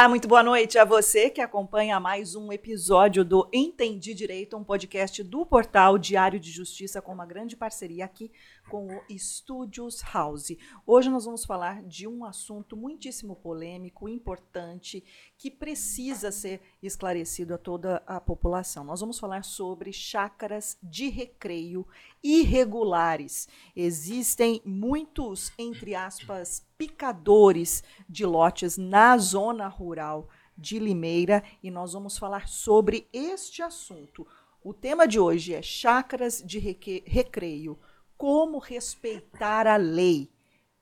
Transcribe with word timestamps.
Olá, 0.00 0.08
muito 0.08 0.26
boa 0.26 0.42
noite 0.42 0.78
a 0.78 0.84
você 0.86 1.28
que 1.28 1.42
acompanha 1.42 2.00
mais 2.00 2.34
um 2.34 2.50
episódio 2.50 3.22
do 3.22 3.46
Entendi 3.52 4.14
Direito, 4.14 4.56
um 4.56 4.64
podcast 4.64 5.22
do 5.22 5.44
portal 5.44 5.98
Diário 5.98 6.40
de 6.40 6.50
Justiça 6.50 7.02
com 7.02 7.12
uma 7.12 7.26
grande 7.26 7.54
parceria 7.54 8.06
aqui 8.06 8.32
com 8.70 8.86
o 8.86 9.02
Studios 9.18 10.00
House. 10.00 10.56
Hoje 10.86 11.10
nós 11.10 11.26
vamos 11.26 11.44
falar 11.44 11.82
de 11.82 12.08
um 12.08 12.24
assunto 12.24 12.78
muitíssimo 12.78 13.36
polêmico, 13.36 14.08
importante, 14.08 15.04
que 15.40 15.50
precisa 15.50 16.30
ser 16.30 16.60
esclarecido 16.82 17.54
a 17.54 17.58
toda 17.58 18.02
a 18.06 18.20
população. 18.20 18.84
Nós 18.84 19.00
vamos 19.00 19.18
falar 19.18 19.42
sobre 19.42 19.90
chácaras 19.90 20.76
de 20.82 21.08
recreio 21.08 21.88
irregulares. 22.22 23.48
Existem 23.74 24.60
muitos, 24.66 25.50
entre 25.56 25.94
aspas, 25.94 26.62
picadores 26.76 27.82
de 28.06 28.26
lotes 28.26 28.76
na 28.76 29.16
zona 29.16 29.66
rural 29.66 30.28
de 30.58 30.78
Limeira 30.78 31.42
e 31.62 31.70
nós 31.70 31.94
vamos 31.94 32.18
falar 32.18 32.46
sobre 32.46 33.08
este 33.10 33.62
assunto. 33.62 34.26
O 34.62 34.74
tema 34.74 35.08
de 35.08 35.18
hoje 35.18 35.54
é 35.54 35.62
chácaras 35.62 36.42
de 36.44 36.58
recreio 36.58 37.78
como 38.14 38.58
respeitar 38.58 39.66
a 39.66 39.76
lei 39.78 40.30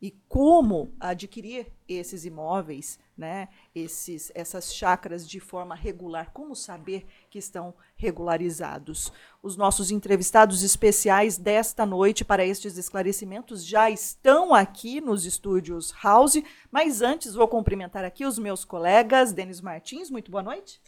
e 0.01 0.13
como 0.29 0.95
adquirir 1.01 1.67
esses 1.89 2.25
imóveis, 2.25 2.99
né, 3.17 3.49
esses, 3.75 4.31
essas 4.35 4.73
chácaras 4.73 5.29
de 5.29 5.41
forma 5.41 5.75
regular, 5.75 6.31
como 6.33 6.55
saber 6.55 7.05
que 7.29 7.39
estão 7.39 7.75
regularizados. 7.97 9.13
Os 9.43 9.57
nossos 9.57 9.91
entrevistados 9.91 10.63
especiais 10.63 11.37
desta 11.37 11.85
noite 11.85 12.25
para 12.25 12.47
estes 12.47 12.79
esclarecimentos 12.79 13.65
já 13.65 13.91
estão 13.91 14.55
aqui 14.55 15.01
nos 15.01 15.25
estúdios 15.25 15.93
House, 16.03 16.41
mas 16.71 17.03
antes 17.03 17.35
vou 17.35 17.49
cumprimentar 17.49 18.05
aqui 18.05 18.25
os 18.25 18.39
meus 18.39 18.65
colegas, 18.65 19.33
Denis 19.33 19.61
Martins, 19.61 20.11
muito 20.11 20.31
boa 20.31 20.43
noite. 20.43 20.81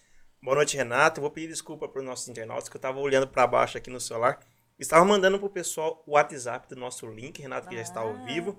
Boa 0.42 0.56
noite, 0.56 0.76
Renato. 0.76 1.20
Vou 1.20 1.30
pedir 1.30 1.48
desculpa 1.48 1.86
para 1.88 2.00
os 2.00 2.06
nossos 2.06 2.28
internautas, 2.28 2.68
que 2.68 2.76
eu 2.76 2.78
estava 2.78 2.98
olhando 2.98 3.26
para 3.26 3.46
baixo 3.46 3.76
aqui 3.76 3.90
no 3.90 4.00
celular 4.00 4.40
Estava 4.80 5.04
mandando 5.04 5.38
pro 5.38 5.50
pessoal 5.50 6.02
o 6.06 6.12
WhatsApp 6.12 6.66
do 6.66 6.74
nosso 6.74 7.06
link, 7.06 7.42
Renato, 7.42 7.68
que 7.68 7.74
ah. 7.74 7.78
já 7.78 7.82
está 7.82 8.00
ao 8.00 8.16
ah. 8.16 8.24
vivo. 8.24 8.56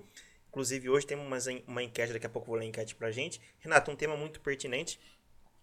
Inclusive, 0.52 0.90
hoje 0.90 1.06
tem 1.06 1.16
uma, 1.16 1.38
uma 1.66 1.82
enquete, 1.82 2.12
daqui 2.12 2.26
a 2.26 2.28
pouco 2.28 2.48
vou 2.48 2.56
ler 2.56 2.66
a 2.66 2.68
enquete 2.68 2.94
pra 2.94 3.10
gente. 3.10 3.40
Renato, 3.58 3.90
um 3.90 3.96
tema 3.96 4.14
muito 4.18 4.38
pertinente, 4.38 5.00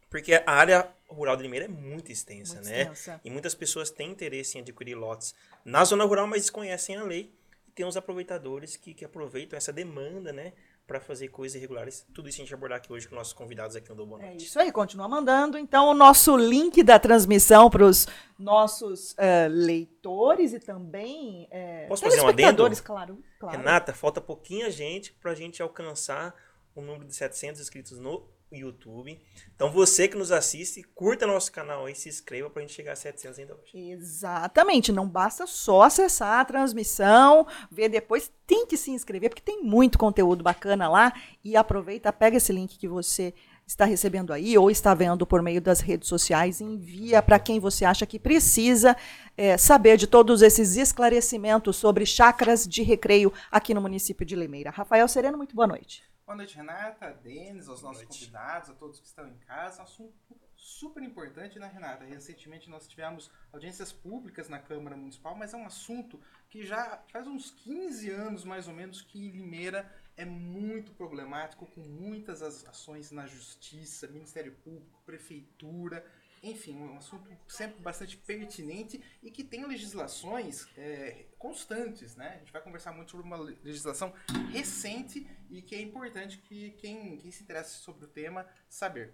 porque 0.09 0.33
a 0.33 0.51
área 0.51 0.89
rural 1.07 1.37
de 1.37 1.43
Limeira 1.43 1.65
é 1.65 1.67
muito 1.67 2.11
extensa, 2.11 2.55
muito 2.55 2.67
né? 2.67 2.81
Extensa. 2.81 3.21
E 3.23 3.29
muitas 3.29 3.53
pessoas 3.53 3.91
têm 3.91 4.09
interesse 4.09 4.57
em 4.57 4.61
adquirir 4.61 4.95
lotes 4.95 5.35
na 5.63 5.85
zona 5.85 6.03
rural, 6.05 6.25
mas 6.25 6.41
desconhecem 6.41 6.95
a 6.95 7.03
lei. 7.03 7.31
E 7.67 7.71
tem 7.71 7.85
os 7.85 7.95
aproveitadores 7.95 8.77
que, 8.77 8.95
que 8.95 9.05
aproveitam 9.05 9.55
essa 9.55 9.71
demanda, 9.71 10.33
né? 10.33 10.53
Para 10.89 10.99
fazer 10.99 11.27
coisas 11.27 11.55
irregulares. 11.55 12.03
Tudo 12.11 12.27
isso 12.27 12.39
a 12.39 12.41
gente 12.41 12.49
vai 12.49 12.57
abordar 12.57 12.79
aqui 12.79 12.91
hoje 12.91 13.07
com 13.07 13.13
nossos 13.13 13.31
convidados 13.31 13.75
aqui 13.75 13.87
no 13.89 13.95
Do 13.95 14.07
Boa 14.07 14.19
Noite. 14.19 14.43
É 14.43 14.47
isso 14.47 14.59
aí, 14.59 14.71
continua 14.71 15.07
mandando. 15.07 15.55
Então, 15.55 15.87
o 15.87 15.93
nosso 15.93 16.35
link 16.35 16.81
da 16.81 16.97
transmissão 16.97 17.69
para 17.69 17.85
os 17.85 18.07
nossos 18.39 19.11
uh, 19.11 19.47
leitores 19.49 20.51
e 20.51 20.59
também 20.59 21.47
uh, 21.51 21.87
Posso 21.89 22.03
fazer 22.03 22.21
um 22.21 22.27
adendo? 22.27 22.67
Claro, 22.83 23.23
claro. 23.39 23.55
Renata, 23.55 23.93
falta 23.93 24.19
pouquinha 24.19 24.71
gente 24.71 25.13
para 25.13 25.31
a 25.31 25.35
gente 25.35 25.61
alcançar 25.61 26.33
o 26.73 26.81
número 26.81 27.05
de 27.05 27.15
700 27.15 27.61
inscritos 27.61 27.99
no 27.99 28.27
YouTube. 28.51 29.19
Então 29.55 29.71
você 29.71 30.07
que 30.07 30.17
nos 30.17 30.31
assiste, 30.31 30.83
curta 30.95 31.27
nosso 31.27 31.51
canal 31.51 31.85
aí, 31.85 31.95
se 31.95 32.09
inscreva 32.09 32.49
para 32.49 32.61
a 32.61 32.65
gente 32.65 32.75
chegar 32.75 32.93
a 32.93 32.95
700 32.95 33.39
ainda 33.39 33.53
hoje. 33.55 33.77
Exatamente, 33.91 34.91
não 34.91 35.07
basta 35.07 35.45
só 35.45 35.83
acessar 35.83 36.39
a 36.39 36.45
transmissão, 36.45 37.45
ver 37.71 37.89
depois, 37.89 38.31
tem 38.47 38.65
que 38.65 38.77
se 38.77 38.91
inscrever, 38.91 39.29
porque 39.29 39.41
tem 39.41 39.61
muito 39.61 39.97
conteúdo 39.97 40.43
bacana 40.43 40.89
lá. 40.89 41.13
E 41.43 41.55
aproveita, 41.55 42.11
pega 42.11 42.37
esse 42.37 42.51
link 42.51 42.77
que 42.77 42.87
você 42.87 43.33
está 43.69 43.85
recebendo 43.85 44.33
aí 44.33 44.57
ou 44.57 44.71
está 44.71 44.95
vendo 44.95 45.27
por 45.27 45.43
meio 45.43 45.61
das 45.61 45.79
redes 45.79 46.09
sociais, 46.09 46.59
envia 46.59 47.21
para 47.21 47.37
quem 47.37 47.59
você 47.59 47.85
acha 47.85 48.05
que 48.05 48.17
precisa 48.17 48.97
é, 49.37 49.57
saber 49.57 49.95
de 49.95 50.07
todos 50.07 50.41
esses 50.41 50.75
esclarecimentos 50.75 51.75
sobre 51.75 52.03
chácaras 52.03 52.67
de 52.67 52.81
recreio 52.81 53.31
aqui 53.51 53.75
no 53.75 53.81
município 53.81 54.25
de 54.25 54.35
Limeira. 54.35 54.71
Rafael 54.71 55.07
Sereno, 55.07 55.37
muito 55.37 55.55
boa 55.55 55.67
noite. 55.67 56.08
Boa 56.29 56.37
noite, 56.37 56.55
Renata, 56.55 57.11
Denis, 57.11 57.67
aos 57.67 57.81
nossos 57.81 58.03
convidados, 58.03 58.69
a 58.69 58.75
todos 58.75 58.99
que 58.99 59.07
estão 59.07 59.27
em 59.27 59.35
casa. 59.47 59.81
Um 59.81 59.83
assunto 59.85 60.13
super 60.55 61.01
importante, 61.01 61.57
né, 61.57 61.67
Renata? 61.73 62.05
Recentemente 62.05 62.69
nós 62.69 62.87
tivemos 62.87 63.31
audiências 63.51 63.91
públicas 63.91 64.47
na 64.47 64.59
Câmara 64.59 64.95
Municipal, 64.95 65.35
mas 65.35 65.55
é 65.55 65.57
um 65.57 65.65
assunto 65.65 66.21
que 66.47 66.63
já 66.63 67.03
faz 67.11 67.25
uns 67.25 67.49
15 67.49 68.11
anos, 68.11 68.43
mais 68.43 68.67
ou 68.67 68.75
menos, 68.75 69.01
que 69.01 69.31
Limeira 69.31 69.91
é 70.15 70.23
muito 70.23 70.91
problemático, 70.91 71.65
com 71.65 71.81
muitas 71.81 72.43
ações 72.43 73.09
na 73.09 73.25
Justiça, 73.25 74.07
Ministério 74.07 74.53
Público, 74.63 75.01
Prefeitura 75.07 76.05
enfim, 76.43 76.75
um 76.75 76.97
assunto 76.97 77.29
sempre 77.47 77.81
bastante 77.81 78.17
pertinente 78.17 79.01
e 79.21 79.29
que 79.29 79.43
tem 79.43 79.65
legislações 79.65 80.67
é, 80.77 81.25
constantes, 81.37 82.15
né? 82.15 82.33
A 82.35 82.37
gente 82.39 82.53
vai 82.53 82.61
conversar 82.61 82.91
muito 82.91 83.11
sobre 83.11 83.25
uma 83.25 83.37
legislação 83.37 84.13
recente 84.51 85.27
e 85.49 85.61
que 85.61 85.75
é 85.75 85.81
importante 85.81 86.37
que 86.37 86.71
quem, 86.71 87.17
quem 87.17 87.31
se 87.31 87.43
interessa 87.43 87.79
sobre 87.79 88.05
o 88.05 88.07
tema 88.07 88.45
saber. 88.69 89.13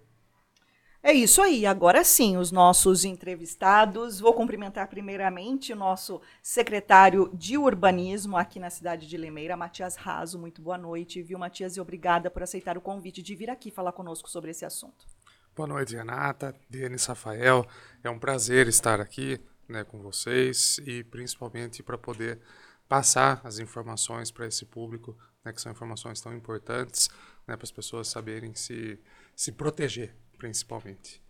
É 1.08 1.14
isso 1.14 1.40
aí. 1.40 1.68
Agora 1.68 2.03
sim, 2.03 2.35
os 2.35 2.52
nossos 2.52 3.06
entrevistados. 3.06 4.19
Vou 4.19 4.34
cumprimentar 4.34 4.88
primeiramente 4.88 5.72
o 5.72 5.75
nosso 5.75 6.19
secretário 6.41 7.30
de 7.31 7.59
urbanismo 7.59 8.35
aqui 8.35 8.59
na 8.59 8.72
cidade 8.72 9.08
de 9.08 9.16
Limeira, 9.16 9.56
Matias 9.56 9.96
Raso. 9.96 10.40
Muito 10.40 10.64
boa 10.64 10.80
noite, 10.80 11.22
viu, 11.22 11.38
Matias? 11.38 11.78
E 11.78 11.80
obrigada 11.80 12.31
por 12.31 12.41
aceitar 12.41 12.75
o 12.75 12.81
convite 12.81 13.22
de 13.22 13.35
vir 13.35 13.52
aqui 13.52 13.69
falar 13.69 13.91
conosco 13.91 14.28
sobre 14.28 14.50
esse 14.50 14.66
assunto. 14.66 15.06
Boa 15.55 15.69
noite, 15.69 15.95
Renata, 15.95 16.53
Denis 16.69 17.05
Rafael. 17.05 17.66
É 18.03 18.09
um 18.09 18.19
prazer 18.19 18.67
estar 18.67 18.99
aqui 18.99 19.39
né, 19.69 19.85
com 19.85 20.01
vocês 20.01 20.79
e 20.79 21.01
principalmente 21.01 21.81
para 21.81 21.97
poder 21.97 22.41
passar 22.89 23.39
as 23.41 23.57
informações 23.57 24.29
para 24.31 24.45
esse 24.45 24.66
público, 24.66 25.17
né, 25.45 25.53
que 25.53 25.61
são 25.61 25.71
informações 25.71 26.19
tão 26.19 26.35
importantes 26.35 27.09
né, 27.47 27.55
para 27.55 27.63
as 27.63 27.71
pessoas 27.71 28.09
saberem 28.09 28.53
se, 28.53 28.99
se 29.33 29.53
proteger, 29.53 30.13
principalmente. 30.38 31.25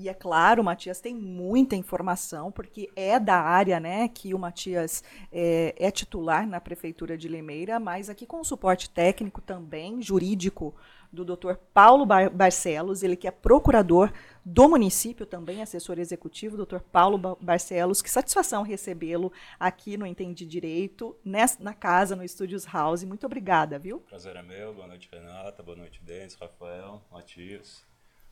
E 0.00 0.08
é 0.08 0.14
claro, 0.14 0.62
o 0.62 0.64
Matias 0.64 1.00
tem 1.00 1.12
muita 1.12 1.74
informação, 1.74 2.52
porque 2.52 2.88
é 2.94 3.18
da 3.18 3.34
área 3.34 3.80
né, 3.80 4.06
que 4.06 4.32
o 4.32 4.38
Matias 4.38 5.02
é, 5.32 5.74
é 5.76 5.90
titular 5.90 6.46
na 6.46 6.60
Prefeitura 6.60 7.18
de 7.18 7.26
Limeira, 7.26 7.80
mas 7.80 8.08
aqui 8.08 8.24
com 8.24 8.38
o 8.38 8.44
suporte 8.44 8.88
técnico 8.88 9.40
também, 9.40 10.00
jurídico, 10.00 10.72
do 11.12 11.24
Dr. 11.24 11.54
Paulo 11.72 12.06
Barcelos, 12.06 13.02
ele 13.02 13.16
que 13.16 13.26
é 13.26 13.30
procurador 13.30 14.12
do 14.44 14.68
município, 14.68 15.26
também 15.26 15.62
assessor 15.62 15.98
executivo, 15.98 16.64
Dr. 16.64 16.80
Paulo 16.80 17.36
Barcelos. 17.40 18.00
Que 18.02 18.10
satisfação 18.10 18.62
recebê-lo 18.62 19.32
aqui 19.58 19.96
no 19.96 20.06
Entendi 20.06 20.46
Direito, 20.46 21.16
na 21.24 21.74
casa, 21.74 22.14
no 22.14 22.22
Estúdios 22.22 22.64
House. 22.66 23.04
Muito 23.04 23.26
obrigada, 23.26 23.78
viu? 23.78 24.00
Prazer 24.00 24.36
é 24.36 24.42
meu. 24.42 24.74
Boa 24.74 24.86
noite, 24.86 25.08
Renata. 25.10 25.62
Boa 25.62 25.76
noite, 25.76 26.00
Denis, 26.04 26.34
Rafael, 26.34 27.02
Matias, 27.10 27.87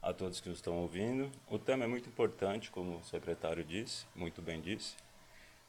a 0.06 0.12
todos 0.12 0.40
que 0.40 0.48
estão 0.50 0.78
ouvindo. 0.78 1.28
O 1.50 1.58
tema 1.58 1.82
é 1.82 1.86
muito 1.88 2.08
importante, 2.08 2.70
como 2.70 2.98
o 2.98 3.04
secretário 3.04 3.64
disse, 3.64 4.06
muito 4.14 4.40
bem 4.40 4.60
disse, 4.60 4.94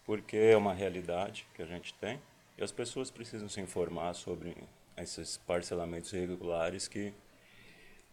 porque 0.05 0.37
é 0.37 0.55
uma 0.55 0.75
realidade 0.75 1.47
que 1.55 1.61
a 1.63 1.65
gente 1.65 1.91
tem 1.95 2.21
e 2.55 2.63
as 2.63 2.71
pessoas 2.71 3.09
precisam 3.09 3.49
se 3.49 3.59
informar 3.59 4.13
sobre 4.13 4.55
esses 4.95 5.37
parcelamentos 5.37 6.13
irregulares 6.13 6.87
que 6.87 7.11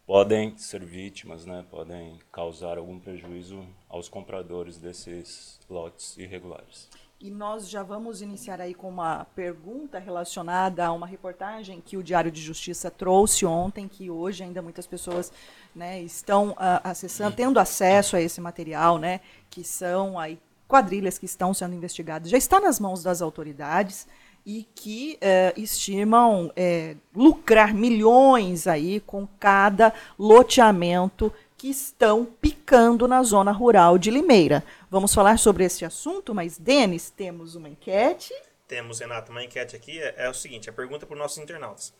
podem 0.03 0.57
ser 0.57 0.83
vítimas, 0.83 1.45
né, 1.45 1.63
podem 1.69 2.19
causar 2.31 2.79
algum 2.79 2.99
prejuízo 2.99 3.63
aos 3.87 4.09
compradores 4.09 4.79
desses 4.79 5.59
lotes 5.69 6.17
irregulares. 6.17 6.89
E 7.19 7.31
nós 7.31 7.69
já 7.69 7.81
vamos 7.81 8.21
iniciar 8.21 8.59
aí 8.59 8.73
com 8.73 8.89
uma 8.89 9.25
pergunta 9.35 9.97
relacionada 9.99 10.85
a 10.85 10.91
uma 10.91 11.07
reportagem 11.07 11.81
que 11.83 11.95
o 11.95 12.03
Diário 12.03 12.29
de 12.29 12.41
Justiça 12.41 12.91
trouxe 12.91 13.45
ontem, 13.45 13.87
que 13.87 14.11
hoje 14.11 14.43
ainda 14.43 14.61
muitas 14.61 14.85
pessoas 14.85 15.31
né, 15.73 16.01
estão 16.01 16.49
uh, 16.51 16.81
acessando, 16.83 17.35
tendo 17.35 17.57
acesso 17.57 18.17
a 18.17 18.21
esse 18.21 18.41
material, 18.41 18.97
né, 18.97 19.21
que 19.49 19.63
são 19.63 20.19
aí 20.19 20.37
quadrilhas 20.67 21.17
que 21.17 21.25
estão 21.25 21.53
sendo 21.53 21.73
investigadas. 21.73 22.29
Já 22.29 22.37
está 22.37 22.59
nas 22.59 22.81
mãos 22.81 23.01
das 23.01 23.21
autoridades 23.21 24.07
e 24.45 24.67
que 24.75 25.17
é, 25.21 25.53
estimam 25.57 26.51
é, 26.55 26.95
lucrar 27.15 27.73
milhões 27.73 28.67
aí 28.67 28.99
com 28.99 29.27
cada 29.39 29.93
loteamento 30.19 31.31
que 31.57 31.69
estão 31.69 32.25
picando 32.39 33.07
na 33.07 33.23
zona 33.23 33.51
rural 33.51 33.97
de 33.97 34.11
Limeira. 34.11 34.63
Vamos 34.95 35.13
falar 35.13 35.37
sobre 35.37 35.65
esse 35.65 35.83
assunto, 35.83 36.33
mas, 36.33 36.57
Denis, 36.57 37.09
temos 37.09 37.53
uma 37.53 37.67
enquete. 37.67 38.33
Temos, 38.65 39.01
Renato, 39.01 39.29
uma 39.29 39.43
enquete 39.43 39.75
aqui. 39.75 40.01
É, 40.01 40.15
é 40.19 40.29
o 40.29 40.33
seguinte: 40.33 40.69
a 40.69 40.73
pergunta 40.73 41.05
para 41.05 41.15
os 41.15 41.19
nossos 41.19 41.37
internautas. 41.37 41.93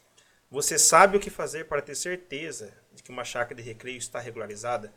Você 0.50 0.80
sabe 0.80 1.18
o 1.18 1.20
que 1.20 1.30
fazer 1.30 1.68
para 1.68 1.82
ter 1.82 1.94
certeza 1.94 2.74
de 2.94 3.04
que 3.04 3.12
uma 3.12 3.26
chácara 3.26 3.56
de 3.56 3.62
recreio 3.62 3.98
está 3.98 4.22
regularizada? 4.22 4.94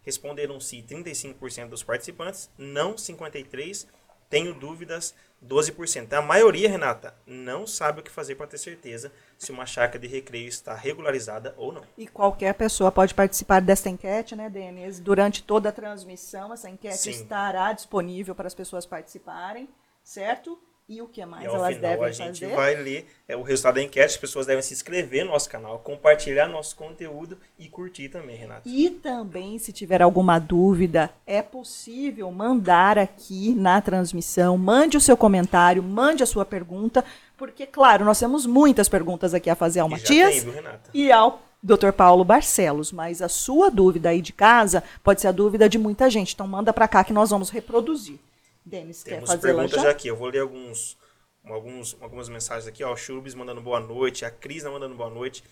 Responderam 0.00 0.58
sim 0.58 0.82
35% 0.82 1.68
dos 1.68 1.82
participantes, 1.82 2.48
não 2.56 2.94
53%, 2.94 3.88
Tenho 4.34 4.52
dúvidas, 4.52 5.14
12%. 5.46 6.12
A 6.12 6.20
maioria, 6.20 6.68
Renata, 6.68 7.14
não 7.24 7.68
sabe 7.68 8.00
o 8.00 8.02
que 8.02 8.10
fazer 8.10 8.34
para 8.34 8.48
ter 8.48 8.58
certeza 8.58 9.12
se 9.38 9.52
uma 9.52 9.64
chácara 9.64 10.00
de 10.00 10.08
recreio 10.08 10.48
está 10.48 10.74
regularizada 10.74 11.54
ou 11.56 11.70
não. 11.72 11.82
E 11.96 12.08
qualquer 12.08 12.52
pessoa 12.54 12.90
pode 12.90 13.14
participar 13.14 13.60
desta 13.60 13.88
enquete, 13.88 14.34
né, 14.34 14.50
Denis? 14.50 14.98
Durante 14.98 15.40
toda 15.40 15.68
a 15.68 15.72
transmissão, 15.72 16.52
essa 16.52 16.68
enquete 16.68 16.96
Sim. 16.96 17.10
estará 17.10 17.72
disponível 17.72 18.34
para 18.34 18.48
as 18.48 18.54
pessoas 18.56 18.84
participarem, 18.84 19.68
certo? 20.02 20.58
E 20.86 21.00
o 21.00 21.08
que 21.08 21.24
mais 21.24 21.44
E 21.44 21.46
elas 21.46 21.76
final 21.76 21.90
devem 21.90 22.04
a 22.04 22.12
gente 22.12 22.40
fazer? 22.40 22.54
vai 22.54 22.74
ler 22.74 23.06
é, 23.26 23.34
o 23.34 23.40
resultado 23.42 23.76
da 23.76 23.82
enquete. 23.82 24.04
As 24.04 24.16
pessoas 24.18 24.44
devem 24.44 24.62
se 24.62 24.74
inscrever 24.74 25.24
no 25.24 25.30
nosso 25.30 25.48
canal, 25.48 25.78
compartilhar 25.78 26.46
nosso 26.46 26.76
conteúdo 26.76 27.38
e 27.58 27.68
curtir 27.70 28.10
também, 28.10 28.36
Renata. 28.36 28.62
E 28.66 28.90
também, 28.90 29.58
se 29.58 29.72
tiver 29.72 30.02
alguma 30.02 30.38
dúvida, 30.38 31.10
é 31.26 31.40
possível 31.40 32.30
mandar 32.30 32.98
aqui 32.98 33.54
na 33.54 33.80
transmissão. 33.80 34.58
Mande 34.58 34.98
o 34.98 35.00
seu 35.00 35.16
comentário, 35.16 35.82
mande 35.82 36.22
a 36.22 36.26
sua 36.26 36.44
pergunta, 36.44 37.02
porque, 37.38 37.66
claro, 37.66 38.04
nós 38.04 38.18
temos 38.18 38.44
muitas 38.44 38.86
perguntas 38.86 39.32
aqui 39.32 39.48
a 39.48 39.54
fazer 39.56 39.80
ao 39.80 39.88
E 39.88 39.92
Matias 39.92 40.42
tem, 40.42 40.52
viu, 40.52 40.62
e 40.92 41.10
ao 41.10 41.40
Dr. 41.62 41.92
Paulo 41.92 42.24
Barcelos. 42.26 42.92
Mas 42.92 43.22
a 43.22 43.28
sua 43.30 43.70
dúvida 43.70 44.10
aí 44.10 44.20
de 44.20 44.34
casa 44.34 44.84
pode 45.02 45.22
ser 45.22 45.28
a 45.28 45.32
dúvida 45.32 45.66
de 45.66 45.78
muita 45.78 46.10
gente. 46.10 46.34
Então, 46.34 46.46
manda 46.46 46.74
para 46.74 46.86
cá 46.86 47.02
que 47.02 47.12
nós 47.14 47.30
vamos 47.30 47.48
reproduzir. 47.48 48.18
Denis, 48.64 49.02
quer 49.02 49.16
Temos 49.16 49.30
fazê-la 49.30 49.54
perguntas 49.54 49.76
já? 49.76 49.82
já 49.84 49.90
aqui. 49.90 50.08
Eu 50.08 50.16
vou 50.16 50.28
ler 50.28 50.40
alguns, 50.40 50.96
alguns, 51.44 51.96
algumas 52.00 52.28
mensagens 52.28 52.66
aqui. 52.66 52.82
Ó, 52.82 52.92
o 52.92 52.96
Churubis 52.96 53.34
mandando 53.34 53.60
boa 53.60 53.80
noite, 53.80 54.24
a 54.24 54.30
Cris 54.30 54.64
mandando 54.64 54.94
boa 54.94 55.10
noite. 55.10 55.44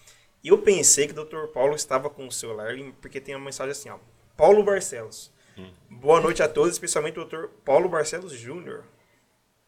E 0.43 0.49
eu 0.49 0.59
pensei 0.59 1.07
que 1.07 1.19
o 1.19 1.25
Dr. 1.25 1.47
Paulo 1.53 1.75
estava 1.75 2.11
com 2.11 2.27
o 2.27 2.33
celular, 2.33 2.75
porque 3.01 3.21
tem 3.21 3.35
uma 3.35 3.45
mensagem 3.45 3.73
assim, 3.73 3.91
ó. 3.91 3.99
Paulo 4.37 4.63
Barcelos. 4.65 5.31
Hum. 5.57 5.71
Boa 5.91 6.21
noite 6.21 6.43
a 6.43 6.49
todos, 6.49 6.73
especialmente 6.73 7.19
o 7.21 7.25
Dr. 7.25 7.45
Paulo 7.65 7.89
Barcelos 7.89 8.33
Júnior. 8.33 8.85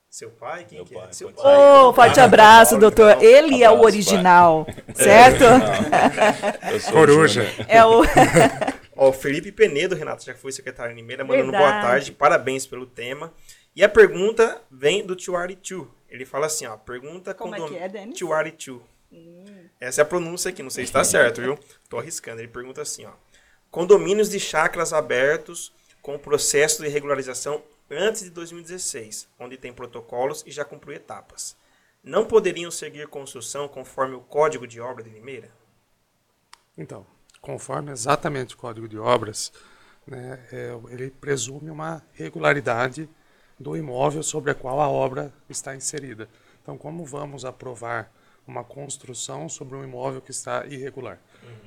Seu 0.09 0.31
pai? 0.31 0.65
Quem 0.65 0.79
Meu 0.79 0.87
que 0.87 0.95
é? 0.97 1.01
pai, 1.01 1.13
Seu 1.13 1.29
pode 1.31 1.43
pai. 1.43 1.57
Ô, 1.83 1.93
forte 1.93 2.21
abraço, 2.21 2.71
Paulo, 2.79 2.81
doutor. 2.83 3.23
Ele 3.23 3.63
é 3.63 3.69
o 3.69 3.73
Abraço, 3.73 3.85
original, 3.85 4.67
certo? 4.95 5.45
Eu 6.73 6.81
sou 6.81 6.91
o 6.91 6.93
Coruja. 6.95 7.45
Júnior. 7.45 7.67
É 7.69 7.85
o. 7.85 8.03
Ó, 8.97 9.09
o 9.09 9.13
Felipe 9.13 9.51
Penedo, 9.51 9.95
Renato, 9.95 10.25
já 10.25 10.35
foi 10.35 10.53
secretário 10.53 10.93
em 10.93 10.97
Limeira, 10.97 11.25
mandando 11.25 11.51
boa 11.51 11.63
Verdade. 11.63 11.83
tarde, 11.87 12.13
parabéns 12.13 12.67
pelo 12.67 12.87
tema. 12.87 13.33
E 13.75 13.83
a 13.83 13.89
pergunta 13.89 14.63
vem 14.71 15.05
do 15.05 15.17
Tiwari2. 15.17 15.89
Ele 16.09 16.25
fala 16.25 16.47
assim, 16.47 16.65
ó, 16.67 16.77
pergunta 16.77 17.35
Como 17.35 17.55
é 17.55 17.59
condom- 17.59 17.73
que 17.73 17.79
é, 17.79 17.89
Denis? 17.89 18.19
Tiwari2. 18.19 18.81
Essa 19.81 20.01
é 20.01 20.03
a 20.03 20.07
pronúncia 20.07 20.49
aqui, 20.51 20.63
não 20.63 20.71
sei 20.71 20.85
se 20.85 20.89
está 20.91 21.03
certo, 21.05 21.41
viu? 21.41 21.59
Tô 21.89 21.99
arriscando. 21.99 22.41
Ele 22.41 22.49
pergunta 22.49 22.83
assim, 22.83 23.05
ó. 23.05 23.13
Condomínios 23.71 24.29
de 24.31 24.39
chácaras 24.39 24.93
abertos 24.93 25.73
com 26.01 26.17
processo 26.19 26.83
de 26.83 26.89
regularização 26.89 27.63
antes 27.91 28.23
de 28.23 28.31
2016, 28.31 29.29
onde 29.39 29.57
tem 29.57 29.73
protocolos 29.73 30.43
e 30.47 30.51
já 30.53 30.65
cumpriu 30.65 30.95
etapas. 30.95 31.57
Não 32.03 32.25
poderiam 32.27 32.71
seguir 32.71 33.07
construção 33.09 33.67
conforme 33.67 34.15
o 34.15 34.21
Código 34.21 34.67
de 34.67 34.81
Obra 34.81 35.03
de 35.03 35.11
Limeira? 35.11 35.51
Então, 36.77 37.07
conforme 37.45 37.93
exatamente 37.93 38.55
o 38.55 38.59
Código 38.59 38.89
de 38.89 38.99
Obras, 38.99 39.53
né, 40.07 40.41
é, 40.51 40.75
ele 40.91 41.11
presume 41.11 41.71
uma 41.71 42.03
regularidade 42.15 43.09
do 43.61 43.77
imóvel 43.77 44.23
sobre 44.23 44.51
a 44.51 44.55
qual 44.55 44.81
a 44.81 44.89
obra 44.89 45.33
está 45.49 45.77
inserida. 45.77 46.29
Então, 46.63 46.77
como 46.79 47.05
vamos 47.05 47.45
aprovar 47.45 48.11
uma 48.47 48.65
construção 48.65 49.49
sobre 49.49 49.77
um 49.77 49.85
imóvel 49.85 50.21
que 50.21 50.31
está 50.31 50.67
irregular? 50.67 51.19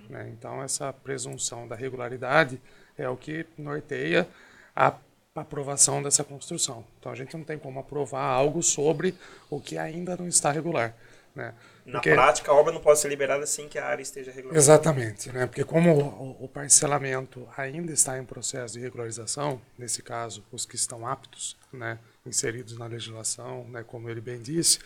né? 0.10 0.30
Então, 0.30 0.62
essa 0.64 0.92
presunção 0.92 1.68
da 1.68 1.76
regularidade 1.76 2.60
é 2.98 3.08
o 3.08 3.16
que 3.16 3.46
norteia 3.58 4.28
a 4.76 4.96
aprovação 5.36 6.02
dessa 6.02 6.24
construção. 6.24 6.84
Então, 7.00 7.12
a 7.12 7.16
gente 7.16 7.38
não 7.38 7.44
tem 7.44 7.58
como 7.58 7.80
aprovar 7.80 8.24
algo 8.24 8.64
sobre 8.64 9.16
o 9.50 9.60
que 9.60 9.78
ainda 9.78 10.18
não 10.18 10.28
está 10.28 10.52
regular. 10.52 10.96
Né? 11.38 11.54
Na 11.86 12.00
Porque- 12.00 12.14
prática, 12.14 12.52
a 12.52 12.56
obra 12.56 12.74
não 12.74 12.82
pode 12.82 12.98
ser 13.00 13.10
liberada 13.10 13.46
sem 13.46 13.70
que 13.70 13.78
a 13.78 13.86
área 13.86 14.02
esteja 14.02 14.32
regulada. 14.32 14.58
Exatamente, 14.58 15.32
né? 15.32 15.46
porque 15.46 15.64
como 15.64 15.94
o, 15.94 16.46
o 16.46 16.48
parcelamento 16.48 17.48
ainda 17.56 17.94
está 17.94 18.18
em 18.18 18.26
processo 18.26 18.74
de 18.74 18.80
regularização, 18.80 19.62
nesse 19.78 20.02
caso, 20.02 20.44
os 20.52 20.66
que 20.66 20.76
estão 20.76 21.06
aptos, 21.08 21.56
né, 21.72 22.00
inseridos 22.26 22.76
na 22.80 22.88
legislação, 22.88 23.66
né, 23.70 23.84
como 23.86 24.10
ele 24.10 24.20
bem 24.20 24.42
disse, 24.42 24.80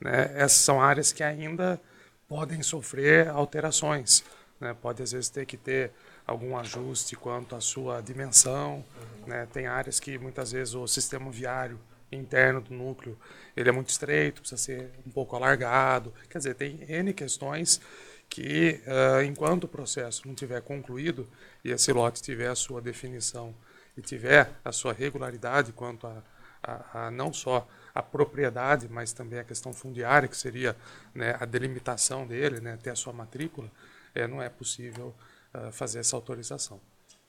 né, 0.00 0.30
essas 0.36 0.60
são 0.60 0.80
áreas 0.80 1.10
que 1.10 1.24
ainda 1.24 1.80
podem 2.28 2.62
sofrer 2.62 3.26
alterações. 3.28 4.22
Né? 4.60 4.76
Pode, 4.80 5.02
às 5.02 5.10
vezes, 5.10 5.28
ter 5.28 5.44
que 5.44 5.56
ter 5.56 5.90
algum 6.24 6.56
ajuste 6.56 7.16
quanto 7.16 7.56
à 7.56 7.60
sua 7.60 8.00
dimensão. 8.00 8.84
Né? 9.26 9.46
Tem 9.52 9.66
áreas 9.66 9.98
que, 9.98 10.16
muitas 10.18 10.52
vezes, 10.52 10.72
o 10.74 10.86
sistema 10.86 11.30
viário 11.32 11.80
interno 12.10 12.60
do 12.60 12.72
núcleo 12.72 13.18
ele 13.56 13.68
é 13.68 13.72
muito 13.72 13.88
estreito, 13.88 14.40
precisa 14.40 14.60
ser 14.60 14.90
um 15.06 15.10
pouco 15.10 15.34
alargado. 15.34 16.12
Quer 16.28 16.38
dizer, 16.38 16.54
tem 16.54 16.84
N 16.88 17.12
questões 17.12 17.80
que, 18.28 18.80
ah, 18.86 19.24
enquanto 19.24 19.64
o 19.64 19.68
processo 19.68 20.26
não 20.26 20.34
tiver 20.34 20.60
concluído 20.60 21.26
e 21.64 21.70
esse 21.70 21.92
lote 21.92 22.22
tiver 22.22 22.48
a 22.48 22.54
sua 22.54 22.80
definição 22.80 23.54
e 23.96 24.02
tiver 24.02 24.50
a 24.64 24.72
sua 24.72 24.92
regularidade 24.92 25.72
quanto 25.72 26.06
a, 26.06 26.22
a, 26.62 27.06
a 27.06 27.10
não 27.10 27.32
só 27.32 27.66
a 27.94 28.02
propriedade, 28.02 28.88
mas 28.90 29.12
também 29.12 29.38
a 29.38 29.44
questão 29.44 29.72
fundiária, 29.72 30.28
que 30.28 30.36
seria 30.36 30.76
né, 31.14 31.34
a 31.40 31.46
delimitação 31.46 32.26
dele, 32.26 32.60
né, 32.60 32.76
ter 32.82 32.90
a 32.90 32.94
sua 32.94 33.12
matrícula, 33.12 33.70
eh, 34.14 34.26
não 34.26 34.42
é 34.42 34.50
possível 34.50 35.14
ah, 35.54 35.72
fazer 35.72 36.00
essa 36.00 36.14
autorização. 36.14 36.78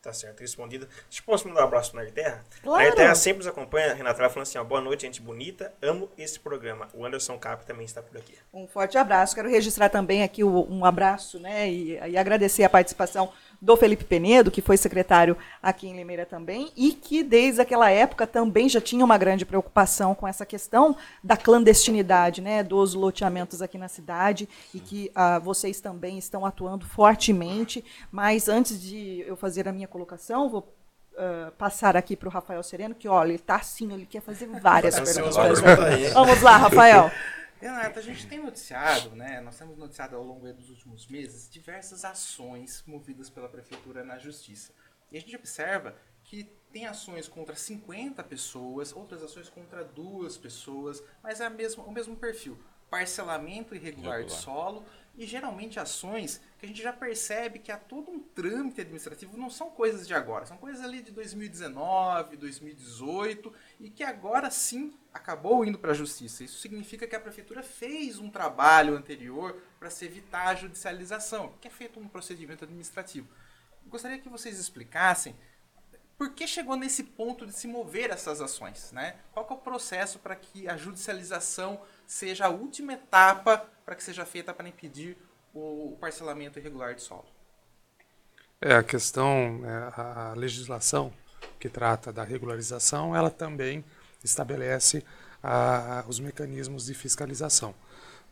Tá 0.08 0.14
certo, 0.14 0.40
respondido. 0.40 0.88
Deixa 1.10 1.22
eu 1.22 1.26
posso 1.26 1.46
mandar 1.50 1.64
um 1.64 1.64
abraço 1.66 1.92
pro 1.92 2.12
Terra? 2.14 2.42
Claro. 2.64 2.96
Terra 2.96 3.14
sempre 3.14 3.40
nos 3.40 3.48
acompanha. 3.48 3.94
Renata 3.94 4.22
ela 4.22 4.30
falando 4.30 4.48
assim, 4.48 4.58
ó, 4.58 4.64
boa 4.64 4.80
noite, 4.80 5.02
gente 5.02 5.22
bonita. 5.22 5.74
Amo 5.82 6.10
esse 6.18 6.40
programa. 6.40 6.88
O 6.94 7.06
Anderson 7.06 7.38
Cap 7.38 7.66
também 7.66 7.84
está 7.84 8.02
por 8.02 8.16
aqui. 8.16 8.34
Um 8.54 8.66
forte 8.70 8.98
abraço. 8.98 9.36
Quero 9.36 9.50
registrar 9.50 9.90
também 9.90 10.24
aqui 10.24 10.46
um 10.46 10.86
abraço, 10.86 11.42
né? 11.42 11.70
E, 11.70 12.00
e 12.08 12.18
agradecer 12.18 12.64
a 12.64 12.70
participação 12.70 13.34
do 13.62 13.76
Felipe 13.76 14.04
Penedo, 14.04 14.52
que 14.52 14.62
foi 14.62 14.78
secretário 14.78 15.36
aqui 15.62 15.88
em 15.88 15.96
Limeira 15.96 16.26
também, 16.26 16.72
e 16.76 16.94
que 16.94 17.24
desde 17.24 17.60
aquela 17.60 17.90
época 17.90 18.28
também 18.28 18.70
já 18.70 18.80
tinha 18.80 19.04
uma 19.04 19.18
grande 19.18 19.46
preocupação 19.46 20.14
com 20.14 20.28
essa 20.28 20.46
questão 20.46 20.96
da 21.24 21.36
clandestinidade, 21.36 22.40
né? 22.40 22.64
Dos 22.64 22.94
loteamentos 22.94 23.62
aqui 23.62 23.78
na 23.78 23.88
cidade, 23.88 24.48
e 24.74 24.80
que 24.80 25.12
ah, 25.14 25.40
vocês 25.40 25.82
também 25.82 26.18
estão 26.18 26.46
atuando 26.46 26.86
fortemente. 26.86 27.84
Mas 28.12 28.48
antes 28.48 28.82
de 28.82 29.26
eu 29.28 29.36
fazer 29.36 29.68
a 29.68 29.74
minha 29.74 29.88
colocação, 29.98 30.50
vou 30.50 30.78
ah, 31.18 31.52
passar 31.58 31.98
aqui 31.98 32.16
para 32.16 32.30
o 32.30 32.32
Rafael 32.32 32.62
Sereno, 32.62 32.94
que 32.94 33.08
olha, 33.08 33.30
ele 33.30 33.36
está 33.36 33.56
assim, 33.56 33.92
ele 33.92 34.06
quer 34.06 34.22
fazer 34.22 34.46
várias 34.46 34.96
Tá 34.96 35.04
perguntas. 35.04 35.60
Vamos 36.14 36.42
lá, 36.42 36.58
Rafael. 36.58 37.12
Renata, 37.60 38.00
a 38.00 38.04
gente 38.04 38.28
tem 38.28 38.40
noticiado, 38.40 39.16
né? 39.16 39.42
Nós 39.42 39.58
temos 39.58 39.76
noticiado 39.80 40.16
ao 40.16 40.22
longo 40.22 40.54
dos 40.54 40.70
últimos 40.70 41.08
meses 41.08 41.50
diversas 41.50 42.06
ações 42.06 42.84
movidas 42.86 43.32
pela 43.32 43.50
prefeitura 43.50 44.04
na 44.04 44.20
justiça. 44.20 44.72
E 45.12 45.18
a 45.18 45.20
gente 45.20 45.36
observa 45.36 45.96
que 46.24 46.44
tem 46.72 46.86
ações 46.86 47.28
contra 47.28 47.56
50 47.56 48.24
pessoas, 48.26 48.94
outras 48.94 49.24
ações 49.24 49.50
contra 49.50 49.84
duas 49.84 50.38
pessoas, 50.38 51.02
mas 51.24 51.42
é 51.42 51.48
a 51.48 51.50
mesma, 51.50 51.84
o 51.84 51.92
mesmo 51.92 52.16
perfil. 52.16 52.60
Parcelamento 52.90 53.76
irregular 53.76 54.24
de 54.24 54.32
Irregular. 54.32 54.42
solo 54.42 54.86
e 55.18 55.26
geralmente 55.26 55.80
ações 55.80 56.40
que 56.60 56.66
a 56.66 56.70
gente 56.70 56.82
já 56.82 56.94
percebe 56.94 57.58
que 57.58 57.72
há 57.72 57.78
todo 57.78 58.12
um 58.12 58.20
trâmite 58.20 58.82
administrativo, 58.82 59.36
não 59.36 59.50
são 59.50 59.72
coisas 59.72 60.08
de 60.08 60.14
agora, 60.14 60.46
são 60.46 60.58
coisas 60.58 60.84
ali 60.84 61.02
de 61.02 61.12
2019, 61.12 62.38
2018 62.38 63.52
e 63.80 63.90
que 63.90 64.04
agora 64.04 64.52
sim 64.52 64.94
acabou 65.12 65.66
indo 65.66 65.80
para 65.80 65.92
a 65.92 65.96
justiça. 65.96 66.44
Isso 66.44 66.60
significa 66.60 67.08
que 67.08 67.16
a 67.16 67.20
prefeitura 67.20 67.64
fez 67.64 68.20
um 68.20 68.30
trabalho 68.30 68.96
anterior 68.96 69.60
para 69.80 69.90
se 69.90 70.06
evitar 70.06 70.50
a 70.50 70.56
judicialização, 70.56 71.54
que 71.60 71.68
é 71.68 71.72
feito 71.72 72.00
um 72.00 72.08
procedimento 72.08 72.64
administrativo. 72.64 73.28
Gostaria 73.88 74.20
que 74.20 74.30
vocês 74.30 74.60
explicassem 74.60 75.36
por 76.18 76.34
que 76.34 76.48
chegou 76.48 76.76
nesse 76.76 77.04
ponto 77.04 77.46
de 77.46 77.54
se 77.54 77.68
mover 77.68 78.10
essas 78.10 78.42
ações, 78.42 78.92
né? 78.92 79.18
Qual 79.32 79.48
é 79.48 79.54
o 79.54 79.58
processo 79.58 80.18
para 80.18 80.36
que 80.36 80.68
a 80.68 80.76
judicialização 80.76 81.80
seja 82.08 82.46
a 82.48 82.50
última 82.50 82.94
etapa 82.94 83.70
para 83.86 83.96
que 83.96 84.04
seja 84.04 84.26
feita 84.26 84.54
para 84.54 84.68
impedir 84.70 85.18
o 85.54 85.98
parcelamento 86.00 86.60
irregular 86.60 86.96
de 86.96 87.02
solo? 87.02 87.26
É, 88.62 88.74
a 88.74 88.84
questão, 88.84 89.62
é, 89.66 90.02
a 90.02 90.34
legislação 90.36 91.14
que 91.60 91.70
trata 91.70 92.12
da 92.12 92.24
regularização, 92.24 93.16
ela 93.16 93.30
também 93.30 93.84
estabelece 94.24 95.04
a- 95.44 96.04
os 96.08 96.20
mecanismos 96.20 96.86
de 96.86 96.94
fiscalização. 96.94 97.74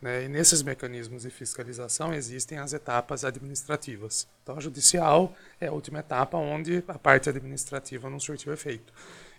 né? 0.02 0.24
E 0.24 0.28
nesses 0.28 0.62
mecanismos 0.62 1.22
de 1.22 1.30
fiscalização 1.30 2.12
existem 2.14 2.58
as 2.58 2.72
etapas 2.74 3.24
administrativas. 3.24 4.28
Então, 4.42 4.56
a 4.56 4.60
judicial 4.60 5.34
é 5.60 5.68
a 5.68 5.72
última 5.72 6.00
etapa 6.00 6.36
onde 6.36 6.84
a 6.86 6.98
parte 6.98 7.30
administrativa 7.30 8.10
não 8.10 8.20
surtiu 8.20 8.52
efeito. 8.52 8.92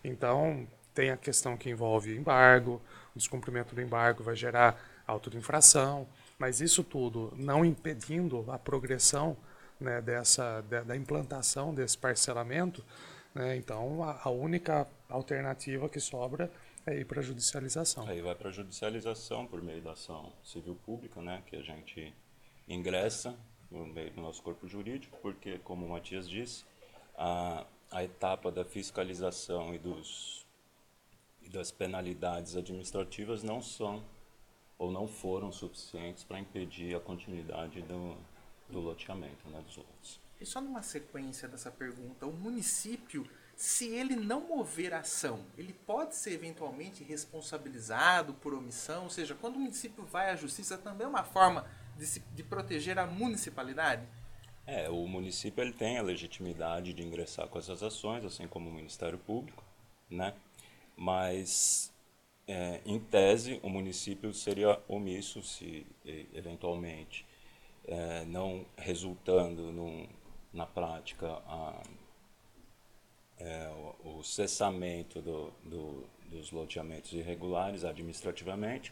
Então, 0.04 0.68
tem 0.96 1.12
a 1.12 1.18
questão 1.18 1.56
que 1.58 1.70
envolve 1.70 2.18
embargo, 2.18 2.82
descumprimento 3.18 3.76
do 3.76 3.82
embargo 3.82 4.24
vai 4.24 4.36
gerar 4.36 4.80
auto 5.06 5.30
de 5.30 5.38
infração, 5.38 6.08
mas 6.38 6.62
isso 6.62 6.84
tudo 6.84 7.34
não 7.36 7.66
impedindo 7.66 8.46
a 8.52 8.58
progressão 8.58 9.36
né, 9.80 10.02
dessa, 10.02 10.62
da, 10.62 10.82
da 10.84 10.96
implantação 10.96 11.74
desse 11.74 11.98
parcelamento, 11.98 12.84
né, 13.34 13.56
então 13.58 14.04
a, 14.04 14.22
a 14.24 14.30
única 14.30 14.88
alternativa 15.10 15.88
que 15.88 16.00
sobra 16.00 16.52
é 16.86 17.00
ir 17.00 17.06
para 17.06 17.20
a 17.20 17.24
judicialização. 17.24 18.08
Aí 18.08 18.22
vai 18.22 18.34
para 18.34 18.50
a 18.50 18.52
judicialização 18.52 19.46
por 19.46 19.62
meio 19.62 19.82
da 19.82 19.92
ação 19.92 20.32
civil 20.44 20.76
pública, 20.86 21.22
né, 21.22 21.44
que 21.46 21.56
a 21.56 21.62
gente 21.62 22.14
ingressa 22.68 23.38
no 23.70 23.86
meio 23.86 24.12
do 24.12 24.22
nosso 24.22 24.42
corpo 24.42 24.68
jurídico, 24.68 25.18
porque, 25.22 25.60
como 25.60 25.86
o 25.86 25.90
Matias 25.90 26.30
disse, 26.30 26.64
a, 27.18 27.66
a 27.92 28.04
etapa 28.04 28.52
da 28.52 28.64
fiscalização 28.64 29.76
e, 29.76 29.78
dos, 29.78 30.47
e 31.48 31.50
das 31.50 31.72
penalidades 31.72 32.56
administrativas 32.56 33.42
não 33.42 33.62
são 33.62 34.04
ou 34.78 34.92
não 34.92 35.08
foram 35.08 35.52
suficientes 35.52 36.24
para 36.24 36.40
impedir 36.40 36.96
a 36.96 37.00
continuidade 37.00 37.82
do, 37.82 38.16
do 38.70 38.80
loteamento 38.80 39.50
né, 39.50 39.62
dos 39.66 39.78
lotes. 39.78 40.20
E 40.40 40.46
só 40.46 40.62
numa 40.62 40.84
sequência 40.84 41.48
dessa 41.48 41.72
pergunta, 41.72 42.28
o 42.28 42.32
município, 42.32 43.28
se 43.56 43.88
ele 43.88 44.16
não 44.16 44.48
mover 44.48 44.94
ação, 44.94 45.40
ele 45.58 45.74
pode 45.74 46.16
ser 46.16 46.34
eventualmente 46.34 47.04
responsabilizado 47.04 48.36
por 48.36 48.54
omissão? 48.54 49.06
Ou 49.06 49.10
seja, 49.10 49.34
quando 49.34 49.56
o 49.56 49.60
município 49.60 50.04
vai 50.04 50.30
à 50.30 50.36
justiça, 50.36 50.78
também 50.78 51.06
é 51.06 51.10
uma 51.10 51.24
forma 51.24 51.66
de, 51.98 52.06
se, 52.06 52.20
de 52.20 52.44
proteger 52.44 53.00
a 53.00 53.08
municipalidade? 53.08 54.06
É, 54.68 54.90
o 54.90 55.08
município 55.08 55.64
ele 55.64 55.74
tem 55.74 55.98
a 55.98 56.04
legitimidade 56.04 56.94
de 56.94 57.02
ingressar 57.02 57.48
com 57.48 57.58
essas 57.58 57.82
ações, 57.82 58.24
assim 58.24 58.48
como 58.48 58.70
o 58.70 58.74
Ministério 58.74 59.18
Público, 59.18 59.64
né? 60.10 60.36
Mas, 60.98 61.94
é, 62.48 62.82
em 62.86 63.00
tese, 63.00 63.60
o 63.62 63.70
município 63.70 64.34
seria 64.34 64.82
omisso 64.88 65.44
se, 65.44 65.86
eventualmente, 66.34 67.26
é, 67.88 68.26
não 68.26 68.66
resultando 68.76 69.72
num, 69.72 70.08
na 70.52 70.66
prática 70.66 71.28
a, 71.46 71.82
é, 73.40 73.70
o, 74.04 74.18
o, 74.18 74.24
cessamento 74.24 75.22
do, 75.22 75.54
do, 75.64 76.04
dos 76.30 76.52
loteamentos 76.52 77.14
irregulares 77.14 77.84
administrativamente, 77.84 78.92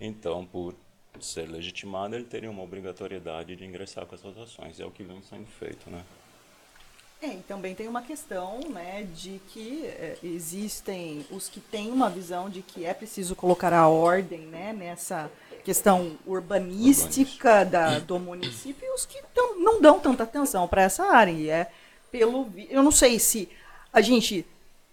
então, 0.00 0.44
por 0.46 0.74
ser 1.20 1.48
legitimado, 1.48 2.16
ele 2.16 2.24
teria 2.24 2.50
uma 2.50 2.62
obrigatoriedade 2.62 3.54
de 3.54 3.64
ingressar 3.64 4.06
com 4.06 4.14
essas 4.14 4.36
ações. 4.36 4.80
É 4.80 4.86
o 4.86 4.90
que 4.90 5.02
vem 5.04 5.20
sendo 5.22 5.46
feito, 5.46 5.90
né? 5.90 6.04
É, 7.22 7.34
e 7.34 7.42
também 7.46 7.72
tem 7.72 7.86
uma 7.86 8.02
questão 8.02 8.58
né, 8.70 9.06
de 9.14 9.40
que 9.46 9.86
é, 9.86 10.16
existem 10.24 11.24
os 11.30 11.48
que 11.48 11.60
têm 11.60 11.92
uma 11.92 12.10
visão 12.10 12.50
de 12.50 12.62
que 12.62 12.84
é 12.84 12.92
preciso 12.92 13.36
colocar 13.36 13.72
a 13.72 13.86
ordem 13.86 14.40
né, 14.40 14.72
nessa 14.72 15.30
questão 15.62 16.18
urbanística 16.26 17.64
da, 17.64 18.00
do 18.00 18.18
município 18.18 18.84
e 18.84 18.92
os 18.92 19.06
que 19.06 19.22
tão, 19.32 19.56
não 19.60 19.80
dão 19.80 20.00
tanta 20.00 20.24
atenção 20.24 20.66
para 20.66 20.82
essa 20.82 21.04
área. 21.04 21.30
E 21.30 21.48
é 21.48 21.70
pelo. 22.10 22.50
Eu 22.68 22.82
não 22.82 22.90
sei 22.90 23.20
se 23.20 23.48
a 23.92 24.00
gente 24.00 24.44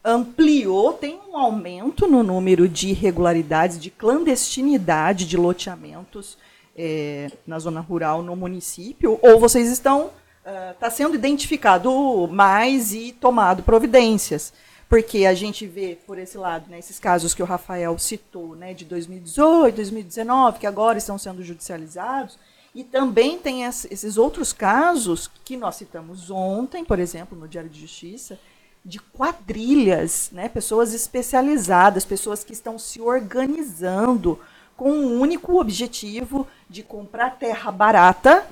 ampliou, 0.05 0.93
tem 0.93 1.19
um 1.27 1.35
aumento 1.35 2.07
no 2.07 2.21
número 2.21 2.69
de 2.69 2.89
irregularidades, 2.89 3.79
de 3.79 3.89
clandestinidade 3.89 5.25
de 5.25 5.35
loteamentos 5.35 6.37
é, 6.77 7.31
na 7.47 7.57
zona 7.57 7.79
rural 7.79 8.21
no 8.21 8.35
município, 8.35 9.17
ou 9.19 9.39
vocês 9.39 9.67
estão 9.71 10.11
está 10.45 10.87
uh, 10.87 10.91
sendo 10.91 11.15
identificado 11.15 12.27
mais 12.27 12.93
e 12.93 13.11
tomado 13.11 13.63
providências. 13.63 14.53
Porque 14.87 15.25
a 15.25 15.35
gente 15.35 15.67
vê, 15.67 15.99
por 16.07 16.17
esse 16.17 16.37
lado, 16.37 16.69
né, 16.69 16.79
esses 16.79 16.97
casos 16.97 17.35
que 17.35 17.43
o 17.43 17.45
Rafael 17.45 17.97
citou, 17.99 18.55
né, 18.55 18.73
de 18.73 18.85
2018, 18.85 19.75
2019, 19.75 20.59
que 20.59 20.65
agora 20.65 20.97
estão 20.97 21.17
sendo 21.17 21.43
judicializados, 21.43 22.39
e 22.73 22.83
também 22.83 23.37
tem 23.37 23.65
esses 23.65 24.17
outros 24.17 24.51
casos 24.51 25.29
que 25.43 25.57
nós 25.57 25.75
citamos 25.75 26.31
ontem, 26.31 26.83
por 26.83 26.99
exemplo, 26.99 27.37
no 27.37 27.47
Diário 27.47 27.69
de 27.69 27.81
Justiça, 27.81 28.39
de 28.83 28.99
quadrilhas, 28.99 30.29
né? 30.31 30.47
pessoas 30.47 30.93
especializadas, 30.93 32.05
pessoas 32.05 32.43
que 32.43 32.53
estão 32.53 32.79
se 32.79 33.01
organizando 33.01 34.39
com 34.77 34.91
o 34.91 34.95
um 34.95 35.19
único 35.19 35.59
objetivo 35.59 36.47
de 36.69 36.81
comprar 36.81 37.37
terra 37.37 37.71
barata, 37.71 38.47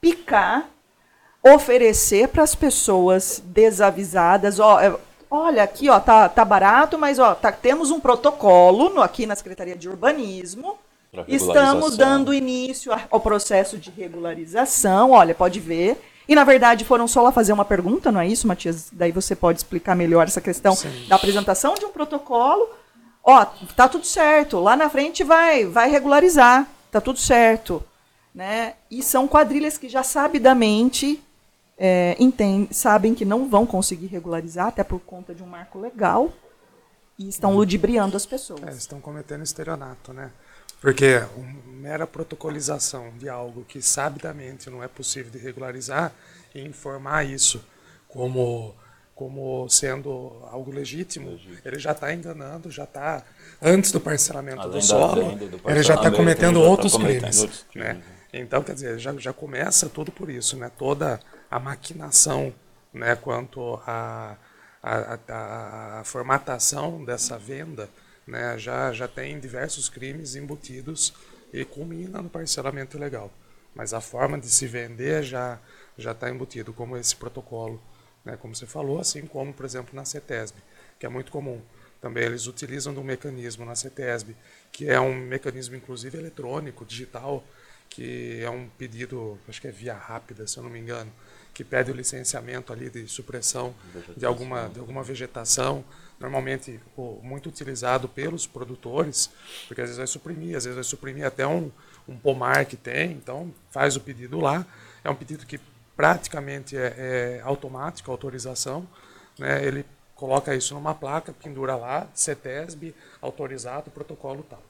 picar, 0.00 0.68
oferecer 1.42 2.28
para 2.28 2.42
as 2.42 2.54
pessoas 2.54 3.42
desavisadas, 3.44 4.60
ó, 4.60 4.80
é, 4.80 4.94
olha 5.30 5.62
aqui, 5.62 5.88
ó, 5.88 5.98
tá, 5.98 6.28
tá 6.28 6.44
barato, 6.44 6.98
mas 6.98 7.18
ó, 7.18 7.34
tá, 7.34 7.50
temos 7.50 7.90
um 7.90 7.98
protocolo 7.98 8.90
no, 8.90 9.02
aqui 9.02 9.26
na 9.26 9.34
Secretaria 9.34 9.76
de 9.76 9.88
Urbanismo. 9.88 10.76
Estamos 11.28 11.96
dando 11.96 12.32
início 12.32 12.90
ao 13.10 13.20
processo 13.20 13.76
de 13.76 13.90
regularização. 13.90 15.10
Olha, 15.10 15.34
pode 15.34 15.60
ver 15.60 16.00
e, 16.28 16.34
na 16.34 16.44
verdade, 16.44 16.84
foram 16.84 17.08
só 17.08 17.22
lá 17.22 17.32
fazer 17.32 17.52
uma 17.52 17.64
pergunta, 17.64 18.12
não 18.12 18.20
é 18.20 18.26
isso, 18.26 18.46
Matias? 18.46 18.88
Daí 18.92 19.10
você 19.10 19.34
pode 19.34 19.58
explicar 19.58 19.96
melhor 19.96 20.26
essa 20.26 20.40
questão 20.40 20.74
Sim. 20.74 21.06
da 21.08 21.16
apresentação 21.16 21.74
de 21.74 21.84
um 21.84 21.90
protocolo. 21.90 22.70
Ó, 23.24 23.44
tá 23.76 23.88
tudo 23.88 24.06
certo, 24.06 24.58
lá 24.58 24.76
na 24.76 24.88
frente 24.88 25.22
vai, 25.22 25.64
vai 25.64 25.90
regularizar, 25.90 26.66
tá 26.90 27.00
tudo 27.00 27.18
certo. 27.18 27.82
Né? 28.34 28.74
E 28.90 29.02
são 29.02 29.28
quadrilhas 29.28 29.76
que 29.76 29.88
já 29.88 30.02
sabidamente 30.02 31.22
é, 31.84 32.14
entendem, 32.20 32.68
sabem 32.70 33.12
que 33.12 33.24
não 33.24 33.50
vão 33.50 33.66
conseguir 33.66 34.06
regularizar, 34.06 34.68
até 34.68 34.84
por 34.84 35.00
conta 35.00 35.34
de 35.34 35.42
um 35.42 35.46
marco 35.46 35.80
legal, 35.80 36.32
e 37.18 37.28
estão 37.28 37.56
ludibriando 37.56 38.16
as 38.16 38.24
pessoas. 38.24 38.62
É, 38.62 38.70
estão 38.70 39.00
cometendo 39.00 39.42
estelionato, 39.42 40.12
né? 40.12 40.30
Porque 40.80 41.20
mera 41.66 42.06
protocolização 42.06 43.10
de 43.18 43.28
algo 43.28 43.64
que 43.64 43.82
sabidamente 43.82 44.70
não 44.70 44.80
é 44.80 44.86
possível 44.86 45.32
de 45.32 45.38
regularizar 45.38 46.12
e 46.54 46.60
informar 46.60 47.24
isso 47.24 47.64
como 48.06 48.76
como 49.14 49.68
sendo 49.68 50.32
algo 50.50 50.72
legítimo, 50.72 51.30
legítimo. 51.30 51.58
ele 51.64 51.78
já 51.78 51.92
está 51.92 52.12
enganando, 52.12 52.70
já 52.70 52.84
está 52.84 53.22
antes 53.60 53.92
do 53.92 54.00
parcelamento 54.00 54.62
Além 54.62 54.72
do 54.72 54.82
solo, 54.82 55.36
do 55.36 55.70
ele 55.70 55.82
já 55.82 55.94
está 55.94 56.10
cometendo 56.10 56.60
outros 56.60 56.92
tá 56.92 56.98
crimes, 56.98 57.40
outros 57.40 57.66
crimes, 57.70 57.88
né? 57.88 58.02
Então, 58.32 58.62
quer 58.62 58.72
dizer, 58.72 58.98
já, 58.98 59.14
já 59.18 59.32
começa 59.32 59.88
tudo 59.88 60.10
por 60.10 60.30
isso, 60.30 60.56
né? 60.56 60.70
Toda 60.76 61.20
a 61.52 61.58
maquinação, 61.60 62.52
né? 62.92 63.14
Quanto 63.14 63.74
a, 63.86 64.36
a, 64.82 65.18
a, 65.28 66.00
a 66.00 66.04
formatação 66.04 67.04
dessa 67.04 67.38
venda, 67.38 67.90
né, 68.26 68.58
já, 68.58 68.90
já 68.92 69.06
tem 69.06 69.38
diversos 69.38 69.88
crimes 69.90 70.34
embutidos 70.34 71.12
e 71.52 71.62
culmina 71.64 72.22
no 72.22 72.30
parcelamento 72.30 72.96
ilegal. 72.96 73.30
Mas 73.74 73.92
a 73.92 74.00
forma 74.00 74.38
de 74.38 74.48
se 74.48 74.66
vender 74.66 75.22
já 75.22 75.58
já 75.98 76.12
está 76.12 76.30
embutido, 76.30 76.72
como 76.72 76.96
esse 76.96 77.14
protocolo, 77.14 77.78
né, 78.24 78.34
como 78.38 78.56
você 78.56 78.66
falou, 78.66 78.98
assim 78.98 79.26
como, 79.26 79.52
por 79.52 79.66
exemplo, 79.66 79.94
na 79.94 80.06
CETESB, 80.06 80.58
que 80.98 81.04
é 81.04 81.08
muito 81.08 81.30
comum. 81.30 81.60
Também 82.00 82.24
eles 82.24 82.46
utilizam 82.46 82.94
um 82.94 83.04
mecanismo 83.04 83.66
na 83.66 83.74
CETESB, 83.74 84.34
que 84.72 84.88
é 84.88 84.98
um 84.98 85.14
mecanismo, 85.14 85.76
inclusive, 85.76 86.16
eletrônico, 86.16 86.86
digital, 86.86 87.44
que 87.90 88.40
é 88.42 88.48
um 88.48 88.70
pedido, 88.70 89.38
acho 89.46 89.60
que 89.60 89.68
é 89.68 89.70
via 89.70 89.94
rápida, 89.94 90.46
se 90.46 90.56
eu 90.56 90.62
não 90.62 90.70
me 90.70 90.78
engano, 90.78 91.12
que 91.54 91.62
pede 91.62 91.90
o 91.90 91.94
licenciamento 91.94 92.72
ali 92.72 92.88
de 92.88 93.06
supressão 93.06 93.74
de 94.16 94.24
alguma, 94.24 94.68
de 94.68 94.80
alguma 94.80 95.02
vegetação, 95.02 95.84
normalmente 96.18 96.80
muito 97.22 97.48
utilizado 97.48 98.08
pelos 98.08 98.46
produtores, 98.46 99.30
porque 99.66 99.80
às 99.80 99.88
vezes 99.88 99.98
vai 99.98 100.06
suprimir, 100.06 100.56
às 100.56 100.64
vezes 100.64 100.76
vai 100.76 100.84
suprimir 100.84 101.26
até 101.26 101.46
um, 101.46 101.70
um 102.08 102.16
pomar 102.16 102.64
que 102.64 102.76
tem, 102.76 103.12
então 103.12 103.52
faz 103.70 103.96
o 103.96 104.00
pedido 104.00 104.40
lá. 104.40 104.66
É 105.04 105.10
um 105.10 105.14
pedido 105.14 105.44
que 105.44 105.60
praticamente 105.96 106.76
é, 106.76 106.94
é 106.96 107.40
automático, 107.44 108.10
autorização. 108.10 108.86
Né? 109.38 109.64
Ele 109.64 109.84
coloca 110.14 110.54
isso 110.54 110.74
numa 110.74 110.94
placa, 110.94 111.32
pendura 111.32 111.74
lá, 111.76 112.06
CETESB, 112.14 112.94
autorizado, 113.20 113.90
protocolo 113.90 114.44
tal. 114.48 114.62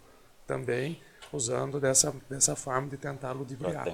Também 0.46 1.00
usando 1.32 1.80
dessa, 1.80 2.14
dessa 2.28 2.56
forma 2.56 2.88
de 2.88 2.96
tentar 2.96 3.32
ludibriar. 3.32 3.84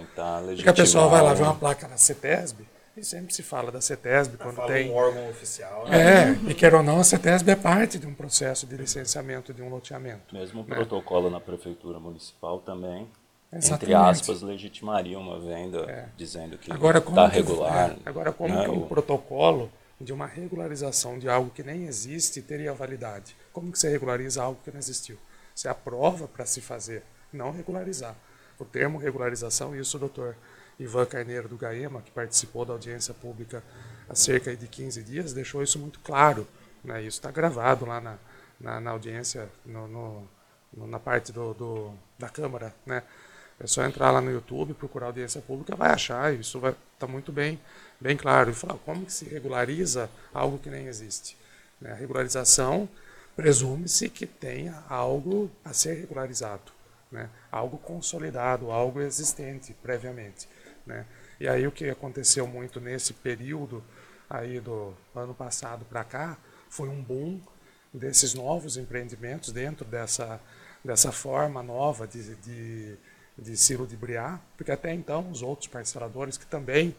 Porque 0.56 0.70
a 0.70 0.74
pessoa 0.74 1.08
vai 1.08 1.22
lá 1.22 1.34
ver 1.34 1.42
uma 1.42 1.54
placa 1.54 1.86
na 1.86 1.96
CETESB, 1.96 2.66
e 2.98 3.04
sempre 3.04 3.32
se 3.32 3.42
fala 3.42 3.70
da 3.70 3.80
CETESB 3.80 4.36
quando 4.36 4.56
fala 4.56 4.72
tem. 4.72 4.90
um 4.90 4.94
órgão 4.94 5.28
oficial. 5.30 5.86
Né? 5.88 6.30
É, 6.30 6.50
e 6.50 6.54
quer 6.54 6.74
ou 6.74 6.82
não, 6.82 7.00
a 7.00 7.04
CETESB 7.04 7.52
é 7.52 7.56
parte 7.56 7.98
de 7.98 8.06
um 8.06 8.14
processo 8.14 8.66
de 8.66 8.76
licenciamento 8.76 9.54
de 9.54 9.62
um 9.62 9.68
loteamento. 9.68 10.34
Mesmo 10.34 10.62
o 10.62 10.66
né? 10.66 10.74
protocolo 10.74 11.30
na 11.30 11.40
prefeitura 11.40 12.00
municipal 12.00 12.60
também, 12.60 13.08
Exatamente. 13.52 13.84
entre 13.84 13.94
aspas, 13.94 14.42
legitimaria 14.42 15.18
uma 15.18 15.38
venda 15.38 15.90
é. 15.90 16.08
dizendo 16.16 16.58
que 16.58 16.70
está 16.70 17.26
regular. 17.28 17.90
É, 17.90 18.08
agora, 18.08 18.32
como 18.32 18.54
né? 18.54 18.64
que 18.64 18.70
um 18.70 18.86
protocolo 18.86 19.70
de 20.00 20.12
uma 20.12 20.26
regularização 20.26 21.18
de 21.18 21.28
algo 21.28 21.50
que 21.50 21.62
nem 21.62 21.86
existe 21.86 22.42
teria 22.42 22.72
validade? 22.74 23.36
Como 23.52 23.72
que 23.72 23.78
você 23.78 23.88
regulariza 23.88 24.42
algo 24.42 24.60
que 24.62 24.70
não 24.70 24.78
existiu? 24.78 25.16
Você 25.54 25.68
aprova 25.68 26.28
para 26.28 26.46
se 26.46 26.60
fazer, 26.60 27.02
não 27.32 27.50
regularizar. 27.50 28.14
O 28.58 28.64
termo 28.64 28.98
regularização, 28.98 29.74
isso 29.74 29.96
o 29.96 30.00
doutor 30.00 30.36
Ivan 30.78 31.06
Carneiro 31.06 31.48
do 31.48 31.56
GAEMA, 31.56 32.02
que 32.02 32.10
participou 32.10 32.64
da 32.64 32.72
audiência 32.72 33.12
pública 33.12 33.62
há 34.08 34.14
cerca 34.14 34.54
de 34.56 34.66
15 34.66 35.02
dias, 35.02 35.32
deixou 35.32 35.62
isso 35.62 35.78
muito 35.78 35.98
claro. 36.00 36.46
Né? 36.84 37.00
Isso 37.00 37.18
está 37.18 37.30
gravado 37.30 37.84
lá 37.84 38.00
na, 38.00 38.18
na, 38.60 38.80
na 38.80 38.90
audiência, 38.90 39.48
no, 39.66 39.88
no, 39.88 40.86
na 40.86 40.98
parte 40.98 41.32
do, 41.32 41.52
do, 41.54 41.94
da 42.18 42.28
Câmara. 42.28 42.74
Né? 42.86 43.02
É 43.60 43.66
só 43.66 43.84
entrar 43.84 44.10
lá 44.12 44.20
no 44.20 44.30
YouTube, 44.30 44.72
procurar 44.74 45.06
audiência 45.06 45.40
pública, 45.40 45.74
vai 45.74 45.90
achar, 45.90 46.32
isso 46.32 46.60
vai 46.60 46.70
estar 46.70 46.82
tá 47.00 47.06
muito 47.06 47.32
bem, 47.32 47.60
bem 48.00 48.16
claro. 48.16 48.50
E 48.50 48.54
falar 48.54 48.78
como 48.84 49.04
que 49.04 49.12
se 49.12 49.24
regulariza 49.24 50.08
algo 50.32 50.58
que 50.58 50.70
nem 50.70 50.86
existe. 50.86 51.36
Né? 51.80 51.90
A 51.90 51.94
regularização 51.94 52.88
presume-se 53.34 54.08
que 54.08 54.26
tenha 54.26 54.82
algo 54.88 55.50
a 55.64 55.72
ser 55.72 55.94
regularizado, 55.94 56.72
né? 57.10 57.28
algo 57.50 57.78
consolidado, 57.78 58.70
algo 58.70 59.00
existente 59.00 59.74
previamente. 59.82 60.48
Né? 60.88 61.04
E 61.38 61.46
aí 61.46 61.66
o 61.66 61.70
que 61.70 61.88
aconteceu 61.88 62.46
muito 62.46 62.80
nesse 62.80 63.12
período 63.12 63.84
aí 64.28 64.58
do 64.58 64.94
ano 65.14 65.34
passado 65.34 65.84
para 65.84 66.02
cá 66.02 66.36
foi 66.70 66.88
um 66.88 67.02
boom 67.02 67.38
desses 67.92 68.34
novos 68.34 68.76
empreendimentos 68.76 69.52
dentro 69.52 69.84
dessa, 69.84 70.40
dessa 70.84 71.12
forma 71.12 71.62
nova 71.62 72.06
de, 72.06 72.34
de, 72.36 72.96
de 73.38 73.56
silo 73.56 73.86
de 73.86 73.96
briar, 73.96 74.40
porque 74.56 74.72
até 74.72 74.92
então 74.92 75.30
os 75.30 75.42
outros 75.42 75.68
parceladores 75.68 76.36
que 76.36 76.46
também 76.46 76.94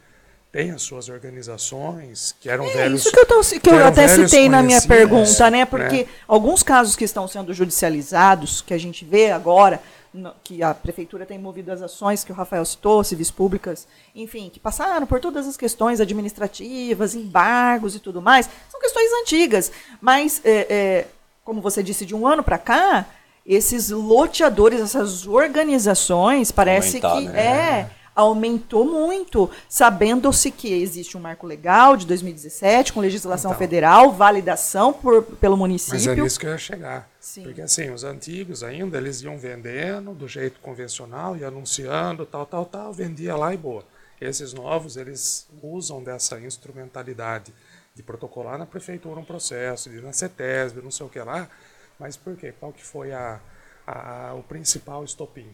têm 0.51 0.71
as 0.71 0.81
suas 0.81 1.09
organizações, 1.09 2.35
que 2.39 2.49
eram 2.49 2.65
É 2.65 2.73
velhos. 2.73 3.01
isso 3.01 3.11
que 3.11 3.19
eu, 3.19 3.25
tô, 3.25 3.39
que 3.41 3.59
que 3.59 3.69
eu 3.69 3.85
até 3.85 4.07
citei 4.07 4.49
na 4.49 4.63
minha 4.63 4.81
pergunta, 4.81 5.43
né? 5.51 5.59
né? 5.59 5.65
Porque 5.65 6.07
alguns 6.27 6.63
casos 6.63 6.95
que 6.95 7.03
estão 7.03 7.27
sendo 7.27 7.53
judicializados, 7.53 8.61
que 8.61 8.73
a 8.73 8.77
gente 8.77 9.05
vê 9.05 9.29
agora, 9.31 9.79
no- 10.13 10.33
que 10.43 10.61
a 10.63 10.73
prefeitura 10.73 11.25
tem 11.25 11.37
movido 11.39 11.71
as 11.71 11.81
ações 11.81 12.23
que 12.23 12.31
o 12.31 12.35
Rafael 12.35 12.65
citou, 12.65 13.03
civis 13.03 13.29
públicas, 13.31 13.87
enfim, 14.15 14.49
que 14.49 14.59
passaram 14.59 15.05
por 15.05 15.19
todas 15.19 15.47
as 15.47 15.55
questões 15.57 15.99
administrativas, 16.01 17.15
embargos 17.15 17.95
e 17.95 17.99
tudo 17.99 18.21
mais, 18.21 18.49
são 18.69 18.79
questões 18.79 19.09
antigas. 19.21 19.71
Mas, 20.01 20.41
é, 20.43 20.67
é, 20.69 21.07
como 21.43 21.61
você 21.61 21.81
disse, 21.83 22.05
de 22.05 22.15
um 22.15 22.25
ano 22.27 22.43
para 22.43 22.57
cá, 22.57 23.05
esses 23.45 23.89
loteadores, 23.89 24.79
essas 24.79 25.25
organizações, 25.25 26.51
parece 26.51 26.97
Aumentar, 27.03 27.21
que 27.21 27.27
né? 27.29 27.39
é 27.41 27.89
aumentou 28.19 28.83
muito, 28.85 29.49
sabendo-se 29.67 30.51
que 30.51 30.71
existe 30.73 31.15
um 31.17 31.19
marco 31.21 31.47
legal 31.47 31.95
de 31.95 32.05
2017 32.05 32.91
com 32.93 32.99
legislação 32.99 33.51
Então. 33.51 33.59
federal, 33.59 34.11
validação 34.11 34.91
por, 34.91 35.23
pelo 35.23 35.55
Mas 35.55 35.59
é 35.59 35.67
município. 35.67 36.23
nisso 36.23 36.39
que 36.39 36.45
eu 36.45 36.51
ia 36.51 36.57
chegar. 36.57 37.09
Sim. 37.19 37.43
Porque 37.43 37.61
assim, 37.61 37.89
os 37.91 38.03
antigos 38.03 38.63
ainda, 38.63 38.97
eles 38.97 39.21
iam 39.21 39.37
vendendo 39.37 40.13
do 40.13 40.27
jeito 40.27 40.59
convencional 40.59 41.37
e 41.37 41.43
anunciando, 41.45 42.25
tal, 42.25 42.45
tal, 42.45 42.65
tal, 42.65 42.91
vendia 42.93 43.35
lá 43.35 43.53
e 43.53 43.57
boa. 43.57 43.83
Esses 44.19 44.53
novos, 44.53 44.97
eles 44.97 45.47
usam 45.63 46.03
dessa 46.03 46.37
instrumentalidade 46.39 47.53
de 47.95 48.03
protocolar 48.03 48.57
na 48.57 48.65
prefeitura 48.65 49.19
um 49.19 49.23
processo, 49.25 49.89
de 49.89 49.97
ir 49.97 50.03
na 50.03 50.11
CETESB, 50.13 50.81
não 50.81 50.91
sei 50.91 51.05
o 51.05 51.09
que 51.09 51.19
lá. 51.19 51.47
Mas 51.99 52.15
por 52.17 52.35
quê? 52.35 52.53
Qual 52.59 52.71
que 52.73 52.83
foi 52.83 53.11
a, 53.13 53.39
a- 53.87 54.33
o 54.37 54.43
principal 54.43 55.03
estopim? 55.03 55.47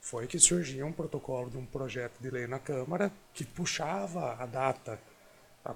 Foi 0.00 0.26
que 0.26 0.38
surgia 0.38 0.84
um 0.84 0.92
protocolo 0.92 1.50
de 1.50 1.58
um 1.58 1.66
projeto 1.66 2.20
de 2.20 2.30
lei 2.30 2.46
na 2.46 2.58
Câmara 2.58 3.12
que 3.34 3.44
puxava 3.44 4.34
a 4.34 4.46
data 4.46 4.98
a 5.64 5.74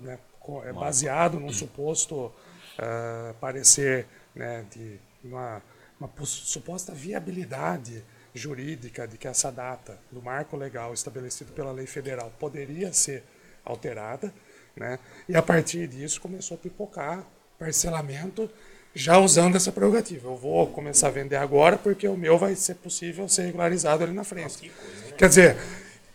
né, 0.00 0.18
é 0.64 0.72
baseado 0.72 1.40
num 1.40 1.52
suposto 1.52 2.32
ah, 2.78 3.34
parecer 3.40 4.06
né, 4.34 4.64
de 4.70 5.00
uma, 5.24 5.60
uma 5.98 6.08
pos- 6.08 6.48
suposta 6.48 6.92
viabilidade 6.94 8.04
jurídica 8.32 9.08
de 9.08 9.18
que 9.18 9.26
essa 9.26 9.50
data 9.50 9.98
do 10.12 10.22
marco 10.22 10.56
legal 10.56 10.94
estabelecido 10.94 11.52
pela 11.52 11.72
lei 11.72 11.86
federal 11.86 12.30
poderia 12.38 12.92
ser 12.92 13.24
alterada, 13.64 14.32
né, 14.76 14.98
e 15.28 15.34
a 15.34 15.42
partir 15.42 15.88
disso 15.88 16.20
começou 16.20 16.56
a 16.56 16.58
pipocar 16.58 17.26
parcelamento 17.58 18.48
já 18.96 19.18
usando 19.18 19.56
essa 19.56 19.70
prerrogativa. 19.70 20.26
Eu 20.26 20.36
vou 20.36 20.66
começar 20.66 21.08
a 21.08 21.10
vender 21.10 21.36
agora 21.36 21.76
porque 21.76 22.08
o 22.08 22.16
meu 22.16 22.38
vai 22.38 22.56
ser 22.56 22.74
possível 22.76 23.28
ser 23.28 23.42
regularizado 23.42 24.02
ali 24.02 24.12
na 24.14 24.24
frente. 24.24 24.72
Quer 25.18 25.28
dizer, 25.28 25.56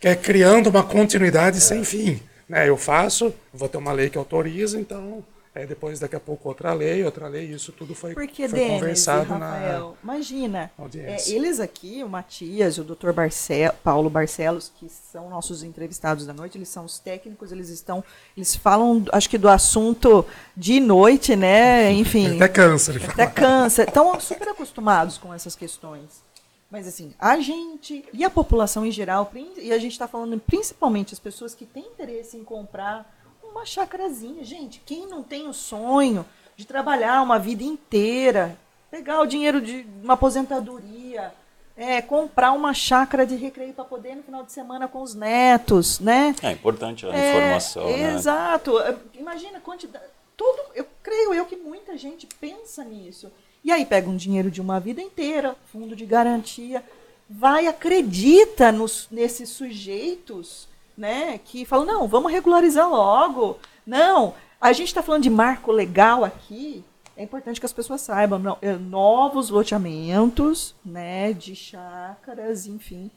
é 0.02 0.16
criando 0.16 0.68
uma 0.68 0.82
continuidade 0.82 1.60
sem 1.60 1.84
fim. 1.84 2.20
Né? 2.48 2.68
Eu 2.68 2.76
faço, 2.76 3.32
vou 3.54 3.68
ter 3.68 3.78
uma 3.78 3.92
lei 3.92 4.10
que 4.10 4.18
autoriza, 4.18 4.80
então 4.80 5.24
é, 5.54 5.66
depois 5.66 6.00
daqui 6.00 6.16
a 6.16 6.20
pouco 6.20 6.48
outra 6.48 6.72
lei, 6.72 7.04
outra 7.04 7.28
lei, 7.28 7.44
isso 7.44 7.72
tudo 7.72 7.94
foi, 7.94 8.14
Porque, 8.14 8.48
foi 8.48 8.58
Denis 8.58 8.80
conversado 8.80 9.34
Rafael, 9.34 9.96
imagina, 10.02 10.72
audiência. 10.78 11.34
é, 11.34 11.36
eles 11.36 11.60
aqui, 11.60 12.02
o 12.02 12.08
Matias 12.08 12.76
e 12.76 12.80
o 12.80 12.84
Dr. 12.84 13.12
Barcel, 13.12 13.74
Paulo 13.84 14.08
Barcelos, 14.08 14.72
que 14.74 14.88
são 14.88 15.28
nossos 15.28 15.62
entrevistados 15.62 16.24
da 16.24 16.32
noite, 16.32 16.56
eles 16.56 16.70
são 16.70 16.86
os 16.86 16.98
técnicos, 16.98 17.52
eles 17.52 17.68
estão, 17.68 18.02
eles 18.34 18.56
falam, 18.56 19.04
acho 19.12 19.28
que 19.28 19.36
do 19.36 19.48
assunto 19.48 20.24
de 20.56 20.80
noite, 20.80 21.36
né? 21.36 21.92
Enfim, 21.92 22.36
até 22.36 22.48
cansa 22.48 22.92
de 22.94 23.04
até 23.04 23.26
cansa. 23.26 23.82
Estão 23.82 24.18
super 24.20 24.48
acostumados 24.48 25.18
com 25.18 25.34
essas 25.34 25.54
questões. 25.54 26.22
Mas 26.70 26.88
assim, 26.88 27.12
a 27.18 27.38
gente 27.38 28.02
e 28.14 28.24
a 28.24 28.30
população 28.30 28.86
em 28.86 28.90
geral, 28.90 29.30
e 29.58 29.70
a 29.70 29.78
gente 29.78 29.92
está 29.92 30.08
falando 30.08 30.40
principalmente 30.40 31.12
as 31.12 31.20
pessoas 31.20 31.54
que 31.54 31.66
têm 31.66 31.84
interesse 31.84 32.38
em 32.38 32.42
comprar 32.42 33.21
uma 33.52 33.64
chacrazinha. 33.64 34.42
Gente, 34.44 34.82
quem 34.84 35.06
não 35.06 35.22
tem 35.22 35.46
o 35.48 35.52
sonho 35.52 36.26
de 36.56 36.64
trabalhar 36.66 37.22
uma 37.22 37.38
vida 37.38 37.62
inteira, 37.62 38.56
pegar 38.90 39.20
o 39.20 39.26
dinheiro 39.26 39.60
de 39.60 39.86
uma 40.02 40.14
aposentadoria, 40.14 41.32
é, 41.76 42.02
comprar 42.02 42.52
uma 42.52 42.74
chácara 42.74 43.24
de 43.26 43.34
recreio 43.36 43.72
para 43.72 43.84
poder 43.84 44.14
no 44.16 44.22
final 44.22 44.42
de 44.42 44.52
semana 44.52 44.86
com 44.88 45.00
os 45.02 45.14
netos, 45.14 46.00
né? 46.00 46.34
É 46.42 46.50
importante 46.52 47.06
a 47.06 47.14
É, 47.14 47.30
informação, 47.30 47.84
né? 47.86 48.14
Exato. 48.14 48.78
É, 48.80 48.96
Imagina 49.14 49.58
a 49.58 49.60
quantidade. 49.60 50.04
Todo, 50.36 50.60
eu 50.74 50.86
creio 51.02 51.32
eu 51.32 51.46
que 51.46 51.56
muita 51.56 51.96
gente 51.96 52.26
pensa 52.40 52.82
nisso. 52.84 53.30
E 53.64 53.70
aí 53.70 53.86
pega 53.86 54.10
um 54.10 54.16
dinheiro 54.16 54.50
de 54.50 54.60
uma 54.60 54.80
vida 54.80 55.00
inteira, 55.00 55.54
fundo 55.72 55.94
de 55.94 56.04
garantia, 56.04 56.82
vai, 57.30 57.66
acredita 57.66 58.72
nos, 58.72 59.06
nesses 59.10 59.48
sujeitos, 59.50 60.68
né? 60.96 61.38
Que 61.44 61.64
falam, 61.64 61.84
não, 61.86 62.08
vamos 62.08 62.30
regularizar 62.32 62.88
logo. 62.88 63.58
Não, 63.86 64.34
a 64.60 64.72
gente 64.72 64.88
está 64.88 65.02
falando 65.02 65.22
de 65.22 65.30
marco 65.30 65.72
legal 65.72 66.24
aqui. 66.24 66.84
É 67.16 67.22
importante 67.22 67.60
que 67.60 67.66
as 67.66 67.72
pessoas 67.72 68.00
saibam, 68.00 68.38
não, 68.38 68.56
é, 68.62 68.72
novos 68.72 69.50
loteamentos, 69.50 70.74
né, 70.84 71.32
de 71.34 71.54
chácaras, 71.54 72.66
enfim, 72.66 73.10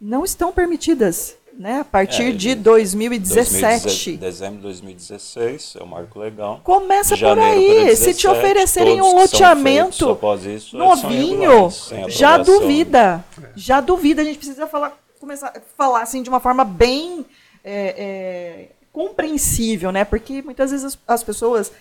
não 0.00 0.24
estão 0.24 0.50
permitidas, 0.50 1.36
né, 1.52 1.80
a 1.80 1.84
partir 1.84 2.22
É, 2.22 2.30
de 2.32 2.38
de 2.38 2.54
2017. 2.54 4.16
Dezembro 4.16 4.56
de 4.56 4.62
2016 4.62 5.76
é 5.78 5.82
o 5.82 5.86
marco 5.86 6.18
legal. 6.18 6.60
Começa 6.64 7.16
por 7.16 7.38
aí. 7.38 7.94
Se 7.96 8.14
te 8.14 8.26
17, 8.26 8.28
oferecerem 8.28 9.02
um 9.02 9.14
loteamento 9.14 10.16
feitos 10.16 10.46
isso, 10.46 10.76
novinho, 10.78 11.68
já 12.08 12.38
duvida. 12.38 13.24
Já 13.54 13.80
duvida. 13.80 14.22
A 14.22 14.24
gente 14.24 14.38
precisa 14.38 14.66
falar, 14.66 14.96
começar 15.24 15.48
a 15.48 15.60
falar 15.76 16.02
assim 16.02 16.22
de 16.22 16.28
uma 16.28 16.40
forma 16.40 16.64
bem 16.64 17.24
é, 17.64 17.94
é, 17.96 18.68
compreensível, 18.92 19.90
né? 19.90 20.04
Porque 20.04 20.42
muitas 20.42 20.70
vezes 20.70 20.84
as, 20.84 20.98
as 21.06 21.24
pessoas. 21.24 21.72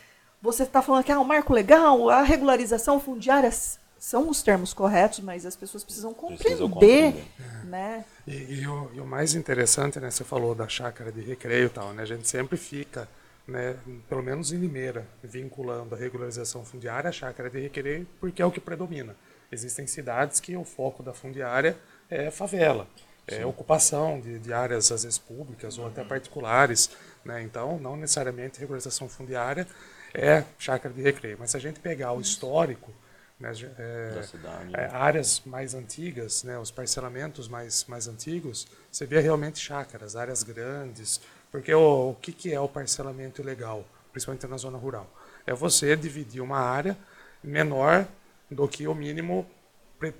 Você 0.41 0.63
está 0.63 0.81
falando 0.81 1.05
que 1.05 1.11
ah, 1.11 1.19
o 1.21 1.25
marco 1.25 1.53
legal, 1.53 2.09
a 2.09 2.21
regularização 2.21 2.99
fundiária 2.99 3.49
são 3.97 4.29
os 4.29 4.43
termos 4.43 4.73
corretos, 4.73 5.21
mas 5.21 5.45
as 5.45 5.55
pessoas 5.55 5.81
precisam 5.85 6.13
Precisam 6.13 6.69
compreender, 6.69 7.23
compreender. 7.39 7.65
né? 7.65 8.03
E, 8.27 8.55
e 8.55 8.67
o, 8.67 8.91
e 8.93 8.99
o 8.99 9.05
mais 9.05 9.35
interessante, 9.35 10.01
né, 10.01 10.11
você 10.11 10.25
falou 10.25 10.53
da 10.53 10.67
chácara 10.67 11.09
de 11.13 11.21
recreio 11.21 11.67
e 11.67 11.69
tal, 11.69 11.93
né, 11.93 12.03
a 12.03 12.05
gente 12.05 12.27
sempre 12.27 12.57
fica, 12.57 13.07
né, 13.47 13.77
pelo 14.09 14.21
menos 14.21 14.51
em 14.51 14.57
Limeira, 14.57 15.07
vinculando 15.23 15.95
a 15.95 15.97
regularização 15.97 16.65
fundiária 16.65 17.09
à 17.09 17.13
chácara 17.13 17.49
de 17.49 17.61
recreio, 17.61 18.05
porque 18.19 18.41
é 18.41 18.45
o 18.45 18.51
que 18.51 18.59
predomina. 18.59 19.15
Existem 19.49 19.87
cidades 19.87 20.41
que 20.41 20.57
o 20.57 20.65
foco 20.65 21.01
da 21.01 21.13
fundiária 21.13 21.77
é 22.09 22.29
favela, 22.29 22.85
é 23.27 23.45
ocupação 23.45 24.19
de, 24.19 24.39
de 24.39 24.53
áreas, 24.53 24.91
às 24.91 25.03
vezes, 25.03 25.17
públicas 25.17 25.77
ou 25.77 25.87
até 25.87 26.03
particulares, 26.03 26.89
né, 27.23 27.41
então 27.41 27.79
não 27.79 27.95
necessariamente 27.95 28.59
regularização 28.59 29.07
fundiária 29.07 29.65
é 30.13 30.43
chácara 30.59 30.93
de 30.93 31.01
recreio, 31.01 31.37
mas 31.39 31.51
se 31.51 31.57
a 31.57 31.59
gente 31.59 31.79
pegar 31.79 32.11
o 32.13 32.21
histórico, 32.21 32.93
né, 33.39 33.51
é, 33.79 34.11
Da 34.15 34.23
cidade. 34.23 34.75
é, 34.75 34.85
áreas 34.87 35.41
mais 35.45 35.73
antigas, 35.73 36.43
né, 36.43 36.57
os 36.59 36.69
parcelamentos 36.69 37.47
mais, 37.47 37.85
mais 37.85 38.07
antigos, 38.07 38.67
você 38.91 39.05
vê 39.05 39.19
realmente 39.19 39.59
chácaras, 39.59 40.15
áreas 40.15 40.43
grandes, 40.43 41.19
porque 41.51 41.73
o, 41.73 42.11
o 42.11 42.15
que, 42.15 42.31
que 42.31 42.53
é 42.53 42.59
o 42.59 42.67
parcelamento 42.67 43.41
ilegal, 43.41 43.85
principalmente 44.11 44.45
na 44.47 44.57
zona 44.57 44.77
rural? 44.77 45.09
É 45.47 45.53
você 45.53 45.95
dividir 45.95 46.41
uma 46.41 46.59
área 46.59 46.97
menor 47.43 48.07
do 48.49 48.67
que 48.67 48.87
o 48.87 48.93
mínimo 48.93 49.49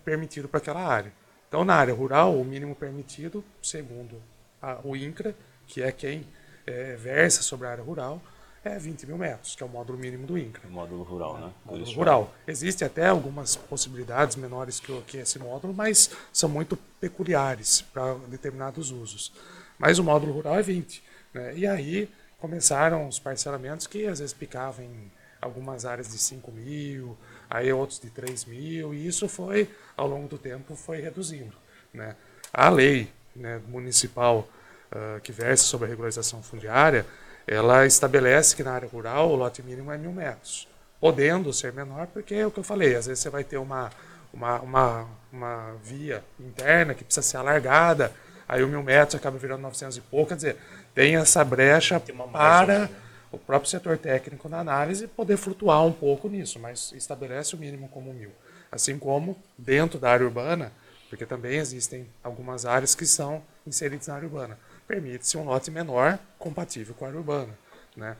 permitido 0.04 0.48
para 0.48 0.58
aquela 0.60 0.82
área. 0.82 1.12
Então, 1.54 1.64
na 1.64 1.76
área 1.76 1.94
rural, 1.94 2.36
o 2.36 2.44
mínimo 2.44 2.74
permitido, 2.74 3.46
segundo 3.62 4.20
a- 4.60 4.80
o 4.84 4.96
INCRA, 4.96 5.36
que 5.68 5.84
é 5.84 5.92
quem 5.92 6.26
é, 6.66 6.96
versa 6.96 7.44
sobre 7.44 7.68
a 7.68 7.70
área 7.70 7.84
rural, 7.84 8.20
é 8.66 8.80
20 8.80 9.06
mil 9.06 9.20
metros, 9.20 9.56
que 9.56 9.62
é 9.62 9.66
o 9.66 9.70
módulo 9.70 10.00
mínimo 10.00 10.26
do 10.26 10.36
INCRA 10.36 10.68
Módulo 10.68 11.04
rural, 11.04 11.38
né? 11.38 11.54
módulo 11.64 11.92
rural. 11.92 12.34
Existem 12.48 12.88
até 12.88 13.06
algumas 13.06 13.56
possibilidades 13.56 14.36
menores 14.36 14.80
que, 14.80 15.00
que 15.02 15.18
esse 15.18 15.38
módulo, 15.38 15.76
mas 15.76 16.10
são 16.32 16.50
muito 16.50 16.76
peculiares 17.00 17.82
para 17.82 18.16
determinados 18.30 18.90
usos. 18.90 19.32
Mas 19.78 20.00
o 20.00 20.04
módulo 20.04 20.34
rural 20.34 20.58
é 20.58 20.64
20. 20.64 21.04
Né? 21.36 21.56
E 21.56 21.68
aí 21.68 22.10
começaram 22.40 23.08
os 23.08 23.20
parcelamentos 23.20 23.86
que 23.86 24.08
às 24.08 24.18
vezes 24.18 24.34
picavam 24.34 24.84
em 24.86 25.12
algumas 25.40 25.86
áreas 25.86 26.08
de 26.10 26.18
5 26.18 26.52
mil, 26.52 27.16
aí 27.54 27.72
outros 27.72 28.00
de 28.00 28.10
3 28.10 28.46
mil, 28.46 28.94
e 28.94 29.08
isso 29.08 29.30
foi, 29.30 29.70
ao 29.96 30.08
longo 30.08 30.28
do 30.28 30.38
tempo, 30.40 30.76
foi 30.76 31.00
reduzindo. 31.00 31.54
Né? 31.94 32.16
A 32.52 32.68
lei 32.70 33.08
né, 33.36 33.62
municipal 33.68 34.50
ah, 34.92 35.20
que 35.22 35.32
versa 35.32 35.64
sobre 35.64 35.86
a 35.86 35.90
regularização 35.90 36.44
fundiária, 36.44 37.06
ela 37.48 37.86
estabelece 37.86 38.56
que 38.56 38.64
na 38.64 38.74
área 38.74 38.88
rural 38.88 39.32
o 39.32 39.36
lote 39.36 39.64
mínimo 39.64 39.92
é 39.92 39.98
mil 39.98 40.12
metros. 40.12 40.68
podendo 41.00 41.52
ser 41.52 41.74
menor, 41.74 42.08
porque 42.08 42.34
é 42.34 42.48
o 42.48 42.52
que 42.52 42.60
eu 42.60 42.64
falei, 42.64 42.96
às 42.96 43.08
vezes 43.08 43.22
você 43.22 43.30
vai 43.30 43.44
ter 43.44 43.58
uma, 43.58 43.90
uma, 44.34 44.62
uma, 44.62 45.08
uma 45.34 45.76
via 45.84 46.24
interna 46.40 46.94
que 46.94 47.04
precisa 47.04 47.22
ser 47.22 47.38
alargada, 47.38 48.10
aí 48.48 48.64
o 48.64 48.68
mil 48.70 48.82
metros 48.82 49.16
acaba 49.16 49.38
virando 49.38 49.64
900 49.64 49.98
e 49.98 50.02
pouco, 50.02 50.30
quer 50.30 50.36
dizer, 50.36 50.58
tem 50.96 51.18
essa 51.18 51.44
brecha 51.44 52.00
Tem 52.00 52.16
para 52.16 52.28
margem, 52.28 52.80
né? 52.80 52.90
O 53.34 53.38
próprio 53.40 53.70
setor 53.70 53.98
técnico 53.98 54.48
na 54.48 54.60
análise 54.60 55.08
poder 55.08 55.38
flutuar 55.38 55.84
um 55.84 55.92
pouco 55.92 56.30
nisso, 56.30 56.60
mas 56.60 56.94
estabelece 56.94 57.56
o 57.56 57.58
mínimo 57.58 57.90
como 57.90 58.14
mil. 58.14 58.32
Assim 58.72 58.98
como 58.98 59.36
dentro 59.58 60.00
da 60.00 60.12
área 60.12 60.26
urbana, 60.26 60.72
porque 61.10 61.26
também 61.26 61.58
existem 61.58 62.08
algumas 62.24 62.64
áreas 62.64 62.94
que 62.94 63.08
são 63.08 63.44
inseridas 63.66 64.08
na 64.08 64.16
área 64.16 64.28
urbana, 64.28 64.58
permite-se 64.88 65.36
um 65.36 65.46
lote 65.46 65.72
menor 65.72 66.20
compatível 66.38 66.94
com 66.94 67.06
a 67.06 67.08
área 67.08 67.20
urbana. 67.20 67.58
Né? 67.98 68.16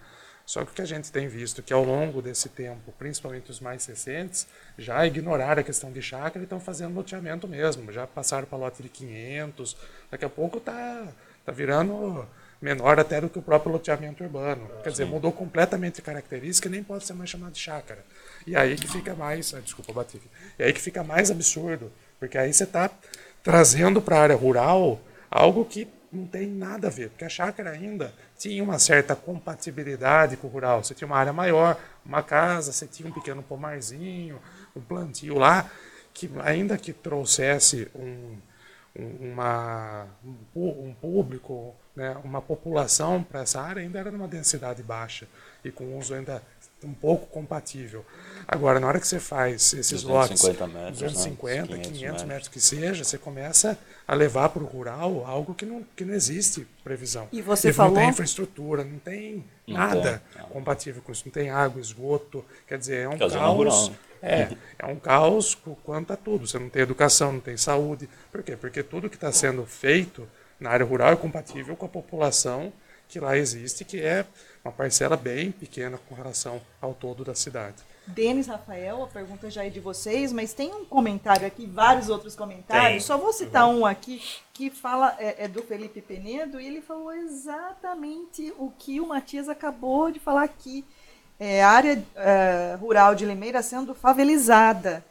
Só 0.48 0.66
que 0.66 0.72
o 0.72 0.74
que 0.74 0.82
a 0.82 0.86
gente 0.86 1.12
tem 1.12 1.28
visto 1.28 1.62
que 1.62 1.72
ao 1.72 1.84
longo 1.84 2.20
desse 2.20 2.50
tempo, 2.50 2.92
principalmente 2.98 3.52
os 3.52 3.60
mais 3.60 3.86
recentes, 3.86 4.48
já 4.80 5.06
ignoraram 5.06 5.62
a 5.62 5.64
questão 5.64 5.92
de 5.92 6.02
chácara 6.02 6.40
e 6.40 6.44
estão 6.44 6.60
fazendo 6.60 6.96
loteamento 6.96 7.48
mesmo. 7.48 7.92
Já 7.92 8.08
passaram 8.08 8.48
para 8.48 8.58
lote 8.58 8.82
de 8.82 8.90
500, 8.90 9.78
daqui 10.10 10.26
a 10.26 10.30
pouco 10.30 10.58
está 10.58 11.08
tá 11.46 11.52
virando 11.52 12.28
menor 12.64 13.00
até 13.00 13.20
do 13.22 13.30
que 13.30 13.38
o 13.38 13.42
próprio 13.42 13.74
loteamento 13.74 14.24
urbano. 14.24 14.68
Quer 14.84 14.90
dizer, 14.92 15.06
mudou 15.06 15.32
completamente 15.32 16.00
a 16.00 16.04
característica 16.04 16.68
e 16.68 16.72
nem 16.72 16.84
pode 16.84 17.06
ser 17.06 17.14
mais 17.14 17.30
chamado 17.30 17.52
de 17.54 17.60
chácara. 17.60 18.04
E 18.48 18.56
aí 18.56 18.76
que 18.76 18.88
fica 18.88 19.14
mais, 19.14 19.54
ah, 19.54 19.60
desculpa, 19.60 19.92
bati. 19.94 20.22
E 20.58 20.64
aí 20.64 20.72
que 20.74 20.82
fica 20.82 21.04
mais 21.04 21.30
absurdo, 21.30 21.92
porque 22.20 22.38
aí 22.38 22.54
você 22.54 22.64
está 22.64 22.90
trazendo 23.44 24.02
para 24.02 24.18
a 24.18 24.22
área 24.22 24.36
rural 24.36 25.00
algo 25.30 25.66
que 25.66 25.88
não 26.12 26.26
tem 26.28 26.48
nada 26.48 26.88
a 26.88 26.92
ver, 26.92 27.10
porque 27.10 27.26
a 27.26 27.30
chácara 27.30 27.72
ainda 27.72 28.14
tinha 28.38 28.64
uma 28.64 28.78
certa 28.80 29.16
compatibilidade 29.16 30.38
com 30.38 30.48
o 30.48 30.50
rural. 30.50 30.84
Você 30.84 30.94
tinha 30.94 31.08
uma 31.08 31.18
área 31.18 31.34
maior, 31.34 31.78
uma 32.06 32.22
casa, 32.24 32.72
você 32.72 32.86
tinha 32.86 33.10
um 33.10 33.12
pequeno 33.12 33.42
pomarzinho, 33.44 34.40
um 34.76 34.80
plantio 34.82 35.38
lá, 35.38 35.70
que 36.14 36.30
ainda 36.44 36.78
que 36.78 36.94
trouxesse 36.94 37.90
um, 37.96 38.38
um- 38.96 39.32
uma, 39.34 40.06
um 40.56 40.68
um 40.90 40.94
público, 41.02 41.76
né, 41.96 42.18
uma 42.24 42.42
população 42.42 43.24
para 43.24 43.42
essa 43.42 43.62
área, 43.62 43.82
ainda 43.82 44.00
era 44.00 44.12
numa 44.12 44.28
densidade 44.28 44.82
baixa 44.84 45.28
e 45.64 45.72
com 45.72 45.98
uso 45.98 46.14
ainda 46.14 46.42
um 46.84 46.94
pouco 46.94 47.28
compatível. 47.28 48.06
Agora, 48.46 48.78
na 48.78 48.88
hora 48.88 49.00
que 49.00 49.08
você 49.08 49.18
faz 49.20 49.72
esses 49.74 50.04
lotes, 50.04 50.42
250 50.42 50.68
metros, 50.68 51.02
né? 51.02 51.08
250, 51.08 51.68
500 51.68 51.88
500 51.92 52.02
metros. 52.02 52.24
metros 52.28 52.48
que 52.50 52.60
seja, 52.60 53.04
você 53.06 53.18
começa 53.18 53.78
a 54.06 54.14
levar 54.14 54.50
para 54.50 54.62
o 54.62 54.66
rural 54.66 55.24
algo 55.26 55.54
que 55.56 55.66
não, 55.66 55.86
que 55.96 56.04
não 56.04 56.14
existe 56.14 56.68
previsão. 56.84 57.30
E 57.32 57.42
você 57.42 57.68
Não 57.70 57.74
falou- 57.74 57.96
tem 57.96 58.10
infraestrutura, 58.10 58.84
não 58.84 59.00
tem 59.00 59.46
Não 59.66 59.78
nada 59.78 60.22
tem, 60.34 60.42
não. 60.42 60.50
compatível 60.50 61.02
com 61.02 61.14
isso. 61.14 61.24
Não 61.26 61.32
tem 61.32 61.50
água, 61.50 61.80
esgoto. 61.80 62.44
Quer 62.68 62.78
dizer, 62.78 63.06
é 63.06 63.08
um 63.08 63.18
caos. 63.18 63.90
né? 63.90 63.96
É, 64.22 64.50
é 64.80 64.86
um 64.86 64.98
caos 64.98 65.58
quanto 65.86 66.12
a 66.12 66.18
tudo. 66.18 66.46
Você 66.48 66.60
não 66.60 66.68
tem 66.70 66.82
educação, 66.82 67.32
não 67.32 67.40
tem 67.40 67.56
saúde. 67.56 68.10
Por 68.30 68.44
quê? 68.44 68.58
Porque 68.58 68.84
tudo 68.84 69.10
que 69.10 69.16
está 69.16 69.32
sendo 69.32 69.66
feito 69.66 70.28
na 70.64 70.72
área 70.72 70.86
rural 70.86 71.12
é 71.12 71.16
compatível 71.16 71.76
com 71.76 71.86
a 71.86 71.90
população 71.90 72.72
que 73.08 73.20
lá 73.20 73.38
existe, 73.38 73.86
que 73.86 74.02
é 74.02 74.26
uma 74.64 74.72
parcela 74.72 75.16
bem 75.16 75.52
pequena 75.52 76.00
com 76.10 76.16
relação 76.16 76.60
ao 76.82 76.94
todo 76.94 77.24
da 77.24 77.36
cidade. 77.36 77.76
Denis 78.08 78.48
Rafael, 78.48 79.04
a 79.04 79.08
pergunta 79.08 79.52
já 79.52 79.66
é 79.66 79.70
de 79.70 79.80
vocês, 79.80 80.34
mas 80.34 80.54
tem 80.54 80.74
um 80.74 80.84
comentário 80.84 81.46
aqui, 81.46 81.66
vários 81.66 82.10
outros 82.10 82.36
comentários. 82.36 82.90
Tem. 82.90 83.00
Só 83.00 83.18
vou 83.18 83.32
citar 83.32 83.68
um 83.68 83.86
aqui 83.86 84.22
que 84.52 84.70
fala 84.70 85.16
é, 85.20 85.46
é 85.46 85.48
do 85.48 85.62
Felipe 85.62 86.02
Penedo 86.02 86.60
e 86.60 86.66
ele 86.66 86.82
falou 86.82 87.14
exatamente 87.14 88.54
o 88.58 88.72
que 88.72 89.00
o 89.00 89.08
Matias 89.08 89.48
acabou 89.48 90.12
de 90.12 90.20
falar 90.20 90.44
aqui. 90.44 90.84
É, 91.40 91.64
área 91.64 92.02
é, 92.16 92.78
rural 92.80 93.16
de 93.16 93.26
Limeira 93.26 93.62
sendo 93.62 93.94
favelizada. 93.94 95.04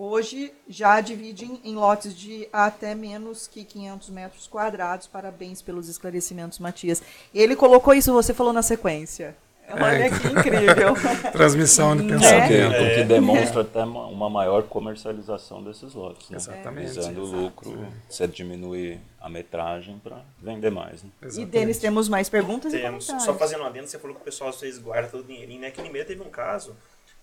Hoje 0.00 0.52
já 0.68 1.00
divide 1.00 1.44
em, 1.64 1.74
lotes 1.74 2.16
de 2.16 2.48
até 2.52 2.94
menos 2.94 3.48
que 3.48 3.64
500 3.64 4.10
metros 4.10 4.46
quadrados. 4.46 5.08
Parabéns 5.08 5.60
pelos 5.60 5.88
esclarecimentos, 5.88 6.60
Matias. 6.60 7.02
Ele 7.34 7.56
colocou 7.56 7.92
isso, 7.92 8.12
você 8.12 8.32
falou 8.32 8.52
na 8.52 8.62
sequência. 8.62 9.36
Olha 9.68 10.08
que 10.08 10.28
incrível. 10.28 10.94
Transmissão 11.32 11.96
de? 11.96 12.04
O 12.04 12.08
pensamento. 12.10 12.46
que, 12.46 12.62
o 12.62 12.94
que 12.94 13.04
demonstra 13.04 13.62
até 13.62 13.82
uma, 13.82 14.30
maior 14.30 14.62
comercialização 14.62 15.64
desses 15.64 15.92
lotes. 15.94 16.30
Né? 16.30 16.36
Exatamente. 16.36 16.86
Visando 16.86 17.20
o 17.20 17.26
lucro, 17.26 17.86
você 18.08 18.28
diminuir 18.28 19.00
a 19.20 19.28
metragem 19.28 19.98
para 19.98 20.22
vender 20.40 20.70
mais. 20.70 21.02
Né? 21.02 21.10
E. 21.36 21.44
Denis, 21.44 21.78
temos 21.78 22.08
mais 22.08 22.28
perguntas 22.28 22.70
Temos. 22.70 23.04
Só 23.04 23.34
fazendo 23.34 23.64
um 23.64 23.66
adendo, 23.66 23.88
você 23.88 23.98
falou 23.98 24.14
que 24.14 24.22
o 24.22 24.24
pessoal 24.24 24.50
às 24.50 24.60
vezes 24.60 24.78
guarda 24.78 25.08
todo 25.08 25.22
o 25.22 25.26
dinheirinho, 25.26 25.60
né? 25.60 25.72
Que 25.72 25.80
em 25.80 25.84
Limeira 25.84 26.06
teve 26.06 26.22
um 26.22 26.30
caso, 26.30 26.76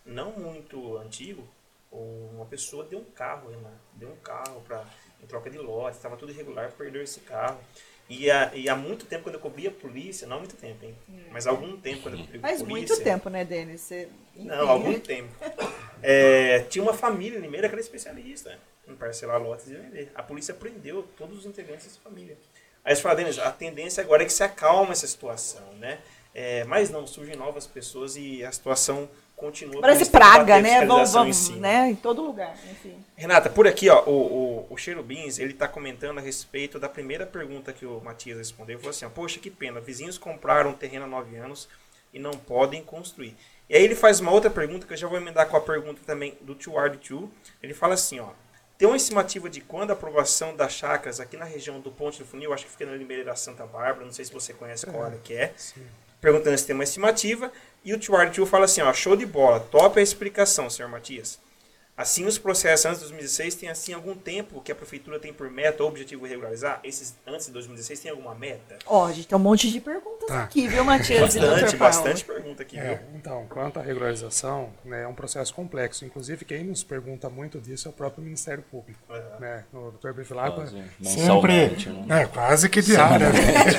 não 0.06 0.32
muito 0.34 0.98
antigo, 0.98 1.48
uma 1.96 2.46
pessoa 2.46 2.84
deu 2.86 3.00
um 3.00 3.04
carro, 3.06 3.50
Renato, 3.50 3.76
deu 3.94 4.10
um 4.10 4.16
carro 4.18 4.62
pra, 4.62 4.84
em 5.24 5.26
troca 5.26 5.50
de 5.50 5.58
lote, 5.58 5.98
estava 5.98 6.16
tudo 6.18 6.32
irregular, 6.32 6.72
perdeu 6.72 7.02
esse 7.02 7.20
carro. 7.22 7.60
E, 8.08 8.30
há- 8.30 8.52
e 8.54 8.70
há 8.70 8.76
muito 8.76 9.06
tempo, 9.08 9.24
quando 9.24 9.36
eu 9.36 9.42
cobria 9.42 9.70
a 9.70 9.74
polícia, 9.74 10.28
não 10.28 10.36
há 10.36 10.40
muito 10.40 10.56
tempo, 10.56 10.86
hein? 10.86 10.96
Mas 11.32 11.48
há 11.48 11.50
algum 11.50 11.76
tempo, 11.78 12.04
quando 12.04 12.16
eu 12.16 12.20
cobria 12.22 12.40
a 12.40 12.42
Faz 12.42 12.62
polícia... 12.62 12.96
muito 12.96 13.04
tempo, 13.04 13.30
né, 13.30 13.44
Denis? 13.44 13.82
Você... 13.82 14.10
Não, 14.36 14.70
algum 14.70 15.00
tempo. 15.00 15.30
É, 16.08 16.60
tinha 16.70 16.84
uma 16.84 16.94
família 16.94 17.40
em 17.40 17.42
Limeira 17.42 17.68
que 17.68 17.74
era 17.74 17.82
especialista 17.82 18.60
em 18.88 18.94
parcelar 18.96 19.42
lotes 19.42 19.68
e 19.68 19.74
vender. 19.74 20.12
A 20.14 20.22
polícia 20.22 20.54
prendeu 20.54 21.02
todos 21.18 21.40
os 21.40 21.46
integrantes 21.48 21.88
dessa 21.88 22.00
família. 22.00 22.38
Aí 22.84 22.92
eles 22.92 23.00
falaram, 23.02 23.24
Denis, 23.24 23.40
a 23.40 23.52
tendência 23.52 24.04
agora 24.04 24.22
é 24.22 24.26
que 24.26 24.34
se 24.34 24.44
acalma 24.44 24.92
essa 24.92 25.08
situação, 25.08 25.66
né? 25.80 26.00
É, 26.34 26.64
mas 26.66 26.92
não, 26.92 27.08
surgem 27.08 27.36
novas 27.36 27.66
pessoas 27.66 28.16
e 28.18 28.44
a 28.44 28.52
situação 28.52 29.10
continua. 29.36 29.82
Parece 29.82 30.10
praga, 30.10 30.62
né? 30.62 30.86
Vamos, 30.86 31.50
em 31.50 31.56
né? 31.60 31.90
Em 31.90 31.96
todo 31.96 32.22
lugar, 32.22 32.56
enfim. 32.72 32.96
Renata, 33.16 33.50
por 33.50 33.68
aqui, 33.68 33.90
ó, 33.90 34.04
o, 34.06 34.12
o, 34.12 34.68
o 34.70 34.78
Cheiro 34.78 35.04
Beans, 35.04 35.40
ele 35.40 35.54
tá 35.54 35.68
comentando 35.68 36.18
a 36.18 36.22
respeito 36.22 36.80
da 36.80 36.90
primeira 36.90 37.26
pergunta 37.26 37.74
que 37.74 37.86
o 37.86 38.00
Matias 38.02 38.38
respondeu. 38.38 38.76
Ele 38.76 38.82
falou 38.82 38.92
assim, 38.92 39.06
ó, 39.06 39.10
poxa, 39.10 39.40
que 39.40 39.50
pena, 39.50 39.80
vizinhos 39.80 40.18
compraram 40.18 40.72
um 40.72 40.74
terreno 40.74 41.06
há 41.06 41.08
nove 41.08 41.36
anos 41.36 41.68
e 42.14 42.20
não 42.20 42.32
podem 42.32 42.82
construir. 42.84 43.36
E 43.70 43.76
aí 43.76 43.84
ele 43.84 43.96
faz 43.96 44.20
uma 44.20 44.32
outra 44.32 44.50
pergunta, 44.50 44.86
que 44.86 44.94
eu 44.94 44.98
já 44.98 45.08
vou 45.08 45.18
emendar 45.18 45.48
com 45.48 45.58
a 45.58 45.62
pergunta 45.62 46.02
também 46.06 46.38
do 46.42 46.56
Tio 46.56 46.78
Ard 46.78 46.98
Tio. 46.98 47.32
Ele 47.62 47.74
fala 47.74 47.96
assim, 47.96 48.20
ó, 48.20 48.30
tem 48.78 48.88
uma 48.88 48.98
estimativa 48.98 49.50
de 49.50 49.62
quando 49.62 49.92
a 49.92 49.94
aprovação 49.94 50.56
das 50.56 50.74
chácaras 50.74 51.20
aqui 51.20 51.38
na 51.38 51.46
região 51.46 51.80
do 51.80 51.92
Ponte 51.92 52.20
do 52.20 52.26
Funil, 52.26 52.54
acho 52.54 52.66
que 52.66 52.72
fica 52.72 52.86
na 52.86 52.96
Limeira 52.96 53.24
da 53.24 53.36
Santa 53.36 53.66
Bárbara, 53.66 54.06
não 54.06 54.14
sei 54.14 54.26
se 54.26 54.34
você 54.34 54.54
conhece 54.54 54.86
qual 54.86 55.04
área 55.04 55.18
que 55.18 55.34
é, 55.34 55.54
perguntando 56.20 56.58
se 56.58 56.66
tem 56.66 56.74
uma 56.74 56.84
estimativa. 56.84 57.52
E 57.86 57.94
o 57.94 58.00
Tio 58.00 58.16
Tio 58.16 58.48
fala 58.48 58.66
assim, 58.66 58.82
ó, 58.82 58.92
show 58.92 59.16
de 59.16 59.28
bola, 59.28 59.60
top 59.60 60.00
a 60.00 60.04
explicação, 60.04 60.72
senhor 60.72 60.90
Matias. 60.90 61.40
Assim, 61.98 62.26
os 62.26 62.38
processos 62.38 62.86
antes 62.86 62.98
de 63.00 63.06
2016 63.06 63.56
tem 63.56 63.70
assim 63.70 63.94
algum 63.94 64.16
tempo 64.16 64.60
que 64.60 64.70
a 64.70 64.76
prefeitura 64.76 65.18
tem 65.18 65.32
por 65.32 65.50
meta 65.50 65.82
ou 65.82 65.88
objetivo 65.88 66.26
regularizar? 66.26 66.82
Esses 66.84 67.16
antes 67.26 67.46
de 67.46 67.54
2016 67.54 68.00
tem 68.02 68.12
alguma 68.12 68.36
meta? 68.36 68.78
Ó, 68.86 69.06
a 69.06 69.14
gente 69.14 69.28
tem 69.30 69.38
um 69.38 69.42
monte 69.42 69.72
de 69.72 69.80
perguntas 69.80 70.28
Tá. 70.28 70.44
aqui, 70.44 70.68
viu, 70.68 70.84
Matias 70.84 71.36
e 71.36 71.40
Bastante, 71.40 71.76
bastante 71.78 72.26
pergunta 72.26 72.64
aqui, 72.64 72.78
É, 72.78 72.96
viu? 72.96 72.98
então, 73.16 73.46
quanto 73.48 73.80
à 73.80 73.82
regularização, 73.84 74.72
né, 74.84 75.04
é 75.04 75.08
um 75.08 75.14
processo 75.14 75.54
complexo. 75.54 76.04
Inclusive, 76.04 76.44
quem 76.44 76.66
nos 76.66 76.84
pergunta 76.84 77.30
muito 77.30 77.62
disso 77.62 77.88
é 77.88 77.92
o 77.92 77.94
próprio 77.94 78.24
Ministério 78.24 78.64
Público. 78.70 79.00
Aham. 79.10 79.40
Né? 79.40 79.64
O 79.72 79.92
Dr. 79.92 80.12
Bevilacqua 80.12 80.66
Quase 80.66 80.84
sempre... 81.04 81.70
né? 82.08 82.24
É, 82.24 82.26
quase 82.26 82.68
que 82.68 82.82
diariamente. 82.82 83.78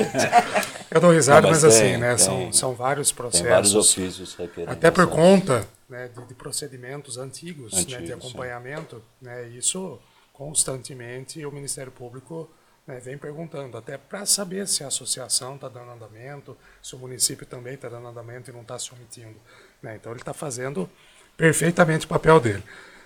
Eu 0.90 1.00
dou 1.00 1.10
risada, 1.10 1.42
Não, 1.42 1.50
mas, 1.50 1.62
mas 1.62 1.74
assim, 1.74 1.82
tem- 1.84 1.98
né, 1.98 2.08
tem- 2.14 2.18
são, 2.18 2.52
são 2.52 2.74
vários 2.74 3.08
Tem 3.08 3.16
processos. 3.16 3.48
vários 3.48 3.74
ofícios. 3.74 4.36
Até 4.68 4.90
por 4.90 5.06
conta 5.08 5.66
né, 5.88 6.08
de, 6.08 6.24
de 6.26 6.34
procedimentos 6.34 7.16
antigos, 7.18 7.72
né, 7.72 7.82
de 7.84 7.94
Antigos, 7.96 8.24
acompanhamento, 8.24 9.02
né, 9.20 9.48
isso 9.48 10.00
constantemente 10.32 11.44
o 11.46 11.50
Ministério 11.50 11.90
Público 11.90 12.50
né, 12.86 13.00
vem 13.00 13.16
perguntando, 13.16 13.76
até 13.76 13.96
para 13.96 14.24
saber 14.26 14.68
se 14.68 14.84
a 14.84 14.88
associação 14.88 15.56
está 15.56 15.68
dando 15.68 15.90
andamento, 15.90 16.56
se 16.82 16.94
o 16.94 16.98
município 16.98 17.46
também 17.46 17.74
está 17.74 17.88
dando 17.88 18.06
andamento 18.08 18.50
e 18.50 18.52
não 18.52 18.62
está 18.62 18.78
se 18.78 18.92
omitindo. 18.92 19.36
né. 19.82 19.96
Então 19.96 20.12
ele 20.12 20.20
está 20.20 20.34
fazendo 20.34 20.88
perfeitamente 21.36 22.06
o 22.06 22.08
papel 22.08 22.38
dele. 22.40 22.62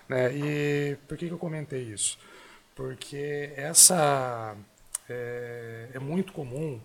né. 0.08 0.32
E 0.34 0.96
por 1.08 1.16
que, 1.16 1.26
que 1.26 1.32
eu 1.32 1.38
comentei 1.38 1.82
isso? 1.82 2.18
Porque 2.74 3.52
essa 3.56 4.56
é, 5.08 5.88
é 5.94 5.98
muito 5.98 6.32
comum 6.32 6.80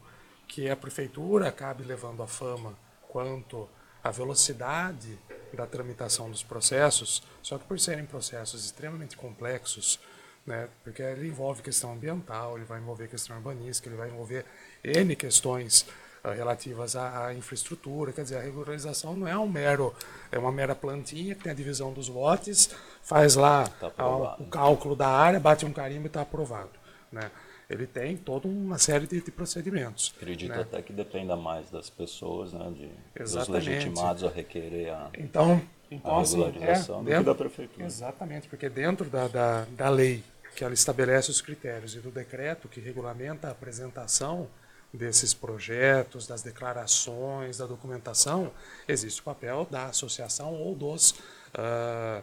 que 0.48 0.70
a 0.70 0.76
prefeitura 0.76 1.50
acabe 1.50 1.84
levando 1.84 2.22
a 2.22 2.28
fama 2.28 2.78
quanto 3.08 3.68
à 4.04 4.12
velocidade 4.12 5.18
da 5.56 5.66
tramitação 5.66 6.30
dos 6.30 6.44
processos, 6.44 7.24
só 7.42 7.58
que 7.58 7.66
por 7.66 7.80
serem 7.80 8.06
processos 8.06 8.66
extremamente 8.66 9.16
complexos, 9.18 10.00
né, 10.46 10.70
porque 10.84 11.02
ele 11.02 11.28
envolve 11.28 11.62
questão 11.62 11.94
ambiental, 11.94 12.56
ele 12.58 12.66
vai 12.66 12.80
envolver 12.80 13.08
questão 13.08 13.36
urbanística, 13.36 13.90
ele 13.90 13.98
vai 13.98 14.10
envolver 14.10 14.46
N 14.84 15.16
questões 15.16 15.88
ah, 16.24 16.34
relativas 16.34 16.96
à, 16.96 17.28
à 17.28 17.34
infraestrutura, 17.34 18.12
quer 18.12 18.24
dizer, 18.24 18.38
a 18.38 18.42
regularização 18.42 19.16
não 19.16 19.28
é 19.28 19.38
um 19.38 19.48
mero, 19.48 19.94
é 20.32 20.38
uma 20.38 20.52
mera 20.52 20.76
plantinha 20.76 21.34
que 21.36 21.44
tem 21.44 21.52
a 21.52 21.56
divisão 21.56 21.94
dos 21.94 22.08
lotes, 22.08 22.70
faz 23.02 23.36
lá 23.36 23.68
Tá 23.68 23.92
ah, 23.98 24.36
o 24.40 24.46
cálculo 24.46 24.96
da 24.96 25.08
área, 25.08 25.40
bate 25.40 25.66
um 25.66 25.74
carimbo 25.74 26.06
e 26.06 26.08
está 26.08 26.22
aprovado. 26.22 26.72
Né? 27.12 27.32
Ele 27.70 27.88
tem 27.88 28.16
toda 28.16 28.48
uma 28.48 28.78
série 28.78 29.08
de, 29.08 29.22
de 29.22 29.32
procedimentos. 29.32 30.14
Acredito 30.18 30.50
né? 30.54 30.62
até 30.62 30.82
que 30.82 30.94
dependa 30.94 31.36
mais 31.36 31.70
das 31.72 31.90
pessoas, 31.90 32.54
né? 32.54 32.72
De, 32.76 33.24
dos 33.24 33.48
legitimados 33.48 34.24
a 34.24 34.30
requerer 34.30 34.90
a. 34.94 35.10
Então, 35.18 35.60
Então, 35.90 36.18
a 36.18 36.22
assim, 36.22 36.44
regularização 36.44 36.96
é, 36.96 37.00
do 37.00 37.06
dentro- 37.06 37.20
que 37.24 37.26
da 37.26 37.36
prefeitura. 37.36 37.86
Exatamente, 37.86 38.48
porque 38.48 38.70
dentro 38.70 39.10
da, 39.10 39.28
da, 39.28 39.66
da 39.72 39.90
lei 39.90 40.24
que 40.56 40.64
ela 40.64 40.74
estabelece 40.74 41.30
os 41.32 41.42
critérios 41.42 41.96
e 41.96 42.00
do 42.00 42.12
decreto 42.12 42.68
que 42.70 42.80
regulamenta 42.80 43.48
a 43.48 43.52
apresentação 43.52 44.48
desses 44.94 45.34
projetos, 45.34 46.26
das 46.26 46.42
declarações, 46.42 47.58
da 47.58 47.66
documentação, 47.66 48.52
existe 48.88 49.20
o 49.20 49.24
papel 49.24 49.68
da 49.70 49.88
associação 49.88 50.54
ou 50.54 50.74
dos 50.76 51.16
ah, 51.54 52.22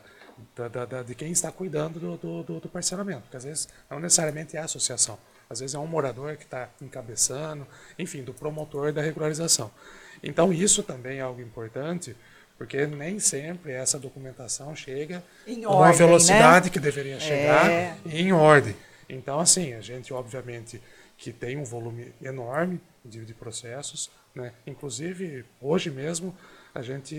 da- 0.57 0.87
da- 0.87 1.03
de 1.03 1.15
quem 1.15 1.31
está 1.31 1.53
cuidando 1.53 2.01
do, 2.01 2.17
do, 2.17 2.43
do- 2.43 2.61
do 2.61 2.69
parcelamento, 2.69 3.23
porque 3.23 3.37
às 3.37 3.45
vezes 3.45 3.69
não 3.91 4.01
necessariamente 4.01 4.57
é 4.57 4.61
a 4.61 4.65
associação, 4.65 5.19
às 5.49 5.61
vezes 5.61 5.75
é 5.75 5.79
um 5.79 5.87
morador 5.87 6.37
que 6.37 6.45
está 6.45 6.69
encabeçando, 6.81 7.67
enfim, 7.99 8.23
do 8.23 8.33
promotor 8.33 8.93
da 8.93 9.03
regularização. 9.03 9.71
Então 10.23 10.53
isso 10.53 10.83
também 10.83 11.19
é 11.19 11.21
algo 11.23 11.41
importante, 11.41 12.17
porque 12.57 12.87
nem 12.87 13.19
sempre 13.19 13.73
essa 13.73 13.99
documentação 13.99 14.75
chega 14.77 15.23
Em 15.47 15.63
com 15.63 15.71
a 15.73 15.77
ordem, 15.77 15.99
velocidade 15.99 16.71
que 16.71 16.79
deveria 16.79 17.19
chegar 17.19 17.71
É. 17.71 17.97
e 18.07 18.23
em 18.23 18.33
ordem. 18.33 18.77
Então, 19.09 19.41
assim, 19.41 19.75
a 19.75 19.81
gente, 19.81 20.13
obviamente, 20.15 20.81
que 21.19 21.33
tem 21.33 21.57
um 21.57 21.65
volume 21.65 22.13
enorme 22.23 22.81
de, 23.05 23.25
de 23.25 23.35
processos, 23.35 24.11
né? 24.35 24.53
Inclusive, 24.67 25.45
hoje 25.61 25.91
mesmo, 25.91 26.35
a 26.75 26.81
gente 26.81 27.15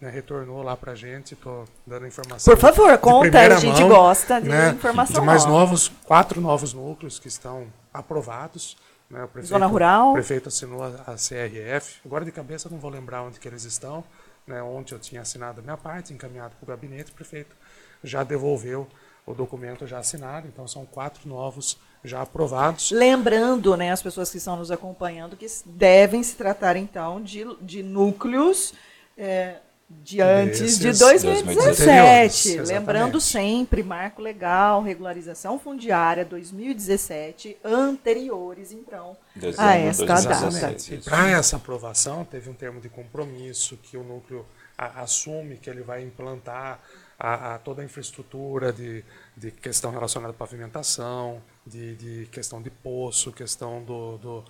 né, 0.00 0.10
retornou 0.10 0.62
lá 0.62 0.76
pra 0.76 0.94
gente, 0.94 1.36
tô 1.36 1.64
dando 1.86 2.06
informação. 2.06 2.52
Por 2.52 2.60
favor, 2.60 2.98
conta, 2.98 3.40
a 3.40 3.56
gente 3.56 3.80
mão, 3.80 3.88
gosta 3.88 4.40
de 4.40 4.48
né, 4.48 4.70
informação 4.70 5.20
De 5.20 5.26
mais 5.26 5.44
nova. 5.44 5.58
novos, 5.58 5.88
quatro 6.04 6.40
novos 6.40 6.72
núcleos 6.74 7.18
que 7.18 7.28
estão 7.28 7.66
aprovados. 7.94 8.76
Né, 9.08 9.20
prefeito, 9.32 9.46
Zona 9.46 9.66
rural. 9.66 10.10
O 10.10 10.12
prefeito 10.14 10.48
assinou 10.48 10.82
a, 10.82 10.88
a 11.06 11.14
CRF. 11.14 12.00
Agora 12.04 12.24
de 12.24 12.32
cabeça 12.32 12.68
não 12.68 12.78
vou 12.78 12.90
lembrar 12.90 13.22
onde 13.22 13.38
que 13.38 13.46
eles 13.46 13.64
estão. 13.64 14.02
Né, 14.46 14.60
ontem 14.62 14.94
eu 14.94 14.98
tinha 14.98 15.20
assinado 15.20 15.60
a 15.60 15.62
minha 15.62 15.76
parte, 15.76 16.12
encaminhado 16.12 16.56
para 16.56 16.64
o 16.64 16.66
gabinete, 16.66 17.12
o 17.12 17.14
prefeito 17.14 17.54
já 18.02 18.24
devolveu 18.24 18.88
o 19.24 19.32
documento 19.32 19.86
já 19.86 19.98
assinado. 19.98 20.48
Então 20.48 20.66
são 20.66 20.84
quatro 20.84 21.28
novos 21.28 21.78
já 22.02 22.22
aprovados. 22.22 22.90
Lembrando, 22.90 23.76
né, 23.76 23.92
as 23.92 24.02
pessoas 24.02 24.30
que 24.30 24.38
estão 24.38 24.56
nos 24.56 24.72
acompanhando, 24.72 25.36
que 25.36 25.46
devem 25.64 26.22
se 26.22 26.34
tratar, 26.34 26.76
então, 26.76 27.22
de, 27.22 27.46
de 27.60 27.82
núcleos 27.82 28.74
é, 29.18 29.56
de 29.90 30.20
antes 30.20 30.78
de 30.78 30.84
Desses 30.88 30.98
2017. 31.00 31.80
anteriores, 31.80 32.68
Lembrando 32.68 33.16
exatamente. 33.18 33.20
sempre, 33.24 33.82
marco 33.82 34.20
legal, 34.22 34.82
regularização 34.82 35.58
fundiária 35.58 36.24
2017, 36.26 37.56
anteriores, 37.64 38.70
então, 38.72 39.16
Dezembro 39.34 39.62
a 39.64 39.74
esta 39.76 40.04
2017, 40.06 40.90
data. 40.90 40.94
E 40.94 41.10
para 41.10 41.30
essa 41.30 41.56
aprovação, 41.56 42.24
teve 42.24 42.50
um 42.50 42.54
termo 42.54 42.80
de 42.80 42.88
compromisso 42.88 43.76
que 43.78 43.96
o 43.96 44.02
núcleo 44.04 44.44
a- 44.76 45.00
assume 45.02 45.56
que 45.56 45.68
ele 45.70 45.80
vai 45.82 46.02
implantar 46.02 46.80
a, 47.18 47.54
a 47.54 47.58
toda 47.58 47.82
a 47.82 47.84
infraestrutura 47.84 48.72
de, 48.72 49.02
de 49.36 49.50
questão 49.50 49.90
relacionada 49.90 50.32
à 50.32 50.36
pavimentação, 50.36 51.42
de, 51.66 51.96
de 51.96 52.26
questão 52.26 52.60
de 52.62 52.70
poço, 52.70 53.32
questão 53.32 53.82
do, 53.82 54.18
do- 54.18 54.44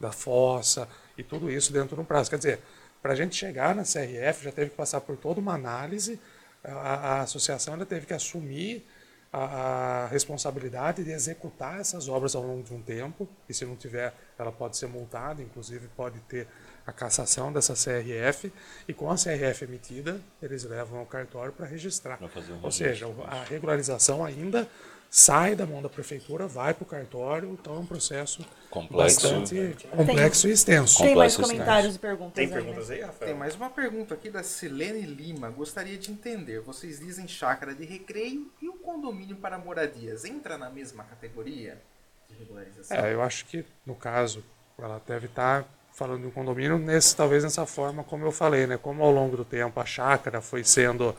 da 0.00 0.10
fossa, 0.12 0.88
e 1.18 1.22
tudo 1.22 1.50
isso 1.50 1.72
dentro 1.72 1.94
de 1.96 2.02
um 2.02 2.04
prazo. 2.04 2.30
Quer 2.30 2.36
dizer, 2.36 2.60
para 3.04 3.12
a 3.12 3.16
gente 3.16 3.36
chegar 3.36 3.74
na 3.74 3.82
CRF, 3.82 4.44
já 4.44 4.50
teve 4.50 4.70
que 4.70 4.76
passar 4.76 4.98
por 5.02 5.14
toda 5.14 5.38
uma 5.38 5.52
análise, 5.52 6.18
a, 6.64 6.70
a 6.70 7.20
associação 7.20 7.74
ainda 7.74 7.84
teve 7.84 8.06
que 8.06 8.14
assumir 8.14 8.82
a, 9.30 10.04
a 10.04 10.06
responsabilidade 10.06 11.04
de 11.04 11.10
executar 11.10 11.80
essas 11.80 12.08
obras 12.08 12.34
ao 12.34 12.42
longo 12.42 12.62
de 12.62 12.72
um 12.72 12.80
tempo, 12.80 13.28
e 13.46 13.52
se 13.52 13.66
não 13.66 13.76
tiver, 13.76 14.14
ela 14.38 14.50
pode 14.50 14.78
ser 14.78 14.86
multada, 14.86 15.42
inclusive 15.42 15.86
pode 15.88 16.18
ter 16.20 16.48
a 16.86 16.92
cassação 16.94 17.52
dessa 17.52 17.74
CRF, 17.74 18.50
e 18.88 18.94
com 18.94 19.10
a 19.10 19.16
CRF 19.16 19.64
emitida, 19.64 20.18
eles 20.40 20.64
levam 20.64 21.00
ao 21.00 21.04
cartório 21.04 21.52
para 21.52 21.66
registrar. 21.66 22.18
Um 22.22 22.28
Ou 22.62 22.70
seja, 22.70 23.06
a 23.26 23.44
regularização 23.44 24.24
ainda 24.24 24.66
sai 25.16 25.54
da 25.54 25.64
mão 25.64 25.80
da 25.80 25.88
prefeitura, 25.88 26.48
vai 26.48 26.74
para 26.74 26.82
o 26.82 26.86
cartório, 26.86 27.48
então 27.52 27.76
é 27.76 27.78
um 27.78 27.86
processo 27.86 28.44
Complexo. 28.68 29.28
bastante 29.30 29.86
complexo 29.88 30.48
e 30.48 30.50
extenso. 30.50 31.04
tem 31.04 31.14
mais 31.14 31.36
comentários 31.36 31.94
e 31.94 31.98
perguntas 32.00 32.34
Tem 32.34 32.46
aí, 32.46 32.50
né? 32.50 32.56
perguntas 32.56 32.90
aí, 32.90 33.00
Rafael? 33.00 33.30
Tem 33.30 33.38
mais 33.38 33.54
uma 33.54 33.70
pergunta 33.70 34.12
aqui 34.12 34.28
da 34.28 34.42
Silene 34.42 35.02
Lima. 35.02 35.50
Gostaria 35.50 35.96
de 35.96 36.10
entender. 36.10 36.62
Vocês 36.62 36.98
dizem 36.98 37.28
chácara 37.28 37.72
de 37.72 37.84
recreio 37.84 38.50
e 38.60 38.68
o 38.68 38.72
condomínio 38.72 39.36
para 39.36 39.56
moradias. 39.56 40.24
Entra 40.24 40.58
na 40.58 40.68
mesma 40.68 41.04
categoria 41.04 41.80
de 42.28 42.34
regularização? 42.36 42.96
É, 42.96 43.14
eu 43.14 43.22
acho 43.22 43.46
que, 43.46 43.64
no 43.86 43.94
caso, 43.94 44.42
ela 44.76 45.00
deve 45.06 45.26
estar 45.26 45.64
falando 45.92 46.22
de 46.22 46.26
um 46.26 46.32
condomínio, 46.32 46.76
nesse, 46.76 47.14
talvez 47.14 47.44
nessa 47.44 47.64
forma 47.64 48.02
como 48.02 48.24
eu 48.26 48.32
falei, 48.32 48.66
né? 48.66 48.76
Como 48.76 49.00
ao 49.00 49.12
longo 49.12 49.36
do 49.36 49.44
tempo 49.44 49.78
a 49.78 49.86
chácara 49.86 50.40
foi 50.40 50.64
sendo 50.64 51.14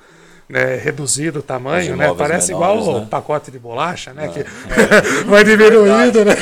né, 0.48 0.76
reduzido 0.76 1.40
o 1.40 1.44
tamanho, 1.44 1.96
né? 1.96 2.14
Parece 2.14 2.54
menores, 2.54 2.82
igual 2.84 2.96
o 2.98 3.00
né? 3.02 3.08
pacote 3.10 3.50
de 3.52 3.58
bolacha, 3.60 4.14
né? 4.14 4.28
Que 4.28 4.44
vai 5.26 5.44
diminuindo, 5.44 6.24
né? 6.24 6.34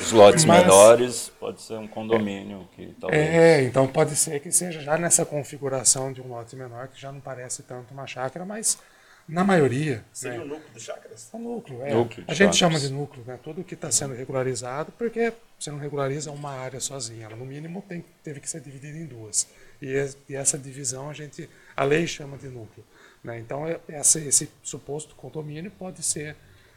Os 0.00 0.12
lotes 0.12 0.44
Mas- 0.44 0.62
menores 0.62 1.32
pode 1.38 1.60
ser 1.60 1.74
um 1.74 1.86
condomínio 1.86 2.66
que 2.74 2.94
talvez. 3.00 3.22
É, 3.22 3.62
então 3.64 3.86
pode 3.86 4.16
ser 4.16 4.40
que 4.40 4.50
seja 4.50 4.80
já 4.80 4.96
nessa 4.96 5.24
configuração 5.24 6.12
de 6.12 6.20
um 6.20 6.28
lote 6.28 6.56
menor, 6.56 6.88
que 6.88 7.00
já 7.00 7.12
não 7.12 7.20
parece 7.20 7.62
tanto 7.62 7.92
uma 7.92 8.06
chácara, 8.06 8.44
mas 8.44 8.78
na 9.26 9.42
maioria, 9.42 10.04
Seria 10.12 10.38
né, 10.38 10.44
o 10.44 10.48
núcleo 10.48 10.70
do 10.74 10.80
Chácaras? 10.80 11.30
é 11.32 11.36
um 11.36 11.40
núcleo. 11.40 11.82
É. 11.82 11.94
Núcleo 11.94 12.24
de 12.26 12.30
a 12.30 12.34
gente 12.34 12.56
chácaras. 12.56 12.56
chama 12.56 12.78
de 12.78 12.92
núcleo, 12.92 13.24
né? 13.26 13.38
Tudo 13.42 13.64
que 13.64 13.74
está 13.74 13.90
sendo 13.90 14.14
regularizado, 14.14 14.92
porque 14.98 15.32
você 15.58 15.70
não 15.70 15.78
regulariza 15.78 16.30
uma 16.30 16.50
área 16.50 16.78
sozinha. 16.78 17.26
Ela, 17.26 17.36
no 17.36 17.46
mínimo, 17.46 17.82
tem, 17.88 18.04
teve 18.22 18.40
que 18.40 18.48
ser 18.48 18.60
dividida 18.60 18.98
em 18.98 19.06
duas. 19.06 19.46
E, 19.80 19.94
e 20.28 20.36
essa 20.36 20.58
divisão 20.58 21.08
a 21.08 21.14
gente, 21.14 21.48
a 21.74 21.84
lei 21.84 22.06
chama 22.06 22.36
de 22.36 22.48
núcleo. 22.48 22.84
Né? 23.24 23.38
Então, 23.38 23.66
é- 23.66 23.80
essa, 23.88 24.20
esse 24.20 24.50
suposto 24.62 25.14
condomínio 25.16 25.70
pode 25.78 26.02
ser 26.02 26.36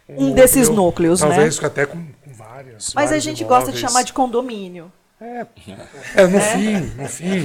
Um 0.09 0.31
desses 0.33 0.69
núcleos, 0.69 1.21
né? 1.21 1.27
talvez 1.27 1.61
até 1.63 1.85
com, 1.85 1.97
com 2.23 2.33
vários. 2.33 2.93
Mas 2.95 3.11
a 3.11 3.19
gente 3.19 3.43
gosta 3.43 3.69
de 3.71 3.77
imóveis. 3.77 3.91
chamar 3.91 4.03
de 4.03 4.13
condomínio. 4.13 4.91
É, 5.19 5.47
é 6.15 6.27
no 6.27 6.39
fim, 6.39 6.79
no 6.95 7.07
fim, 7.09 7.43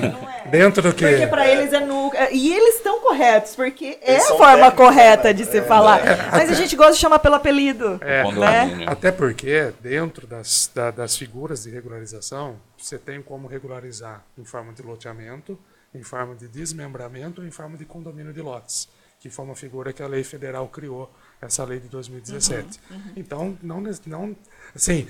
dentro 0.51 0.83
do 0.83 0.93
que. 0.95 1.07
Porque 1.09 1.27
para 1.27 1.49
eles 1.49 1.73
é 1.73 1.81
no. 1.81 2.13
E 2.31 2.53
eles 2.53 2.77
estão 2.77 3.01
corretos, 3.01 3.57
porque 3.57 3.99
é 4.03 4.13
Eles 4.13 4.25
a 4.25 4.29
são 4.29 4.37
forma 4.37 4.57
técnicos, 4.71 4.77
correta 4.87 5.29
né? 5.29 5.33
de 5.33 5.45
se 5.47 5.63
falar. 5.63 6.01
Mas 6.31 6.51
a 6.51 6.55
gente 6.55 6.77
gosta 6.77 6.93
de 6.93 6.99
chamar 6.99 7.19
pelo 7.21 7.35
apelido. 7.35 7.99
É, 8.03 8.23
Condomínio. 8.25 8.91
Até 8.91 9.11
porque, 9.11 9.73
dentro 9.81 10.27
das, 10.27 10.71
da- 10.75 10.91
das 10.91 11.17
figuras 11.17 11.63
de 11.63 11.71
regularização, 11.71 12.57
você 12.77 12.99
tem 12.99 13.23
como 13.23 13.49
regularizar 13.49 14.23
em 14.37 14.45
forma 14.45 14.75
de 14.75 14.83
loteamento, 14.83 15.59
em 15.95 16.03
forma 16.03 16.35
de 16.35 16.47
desmembramento 16.49 17.41
ou 17.41 17.47
em 17.47 17.51
forma 17.51 17.79
de 17.79 17.87
condomínio 17.87 18.35
de 18.35 18.43
lotes, 18.43 18.87
que 19.23 19.31
foi 19.31 19.45
uma 19.45 19.55
figura 19.55 19.93
que 19.93 20.03
a 20.03 20.09
lei 20.09 20.25
federal 20.25 20.67
criou, 20.67 21.09
essa 21.41 21.63
lei 21.63 21.79
de 21.79 21.87
2017. 21.87 22.81
Então, 23.17 23.57
não, 23.63 23.81
não. 24.05 24.37
Assim, 24.75 25.07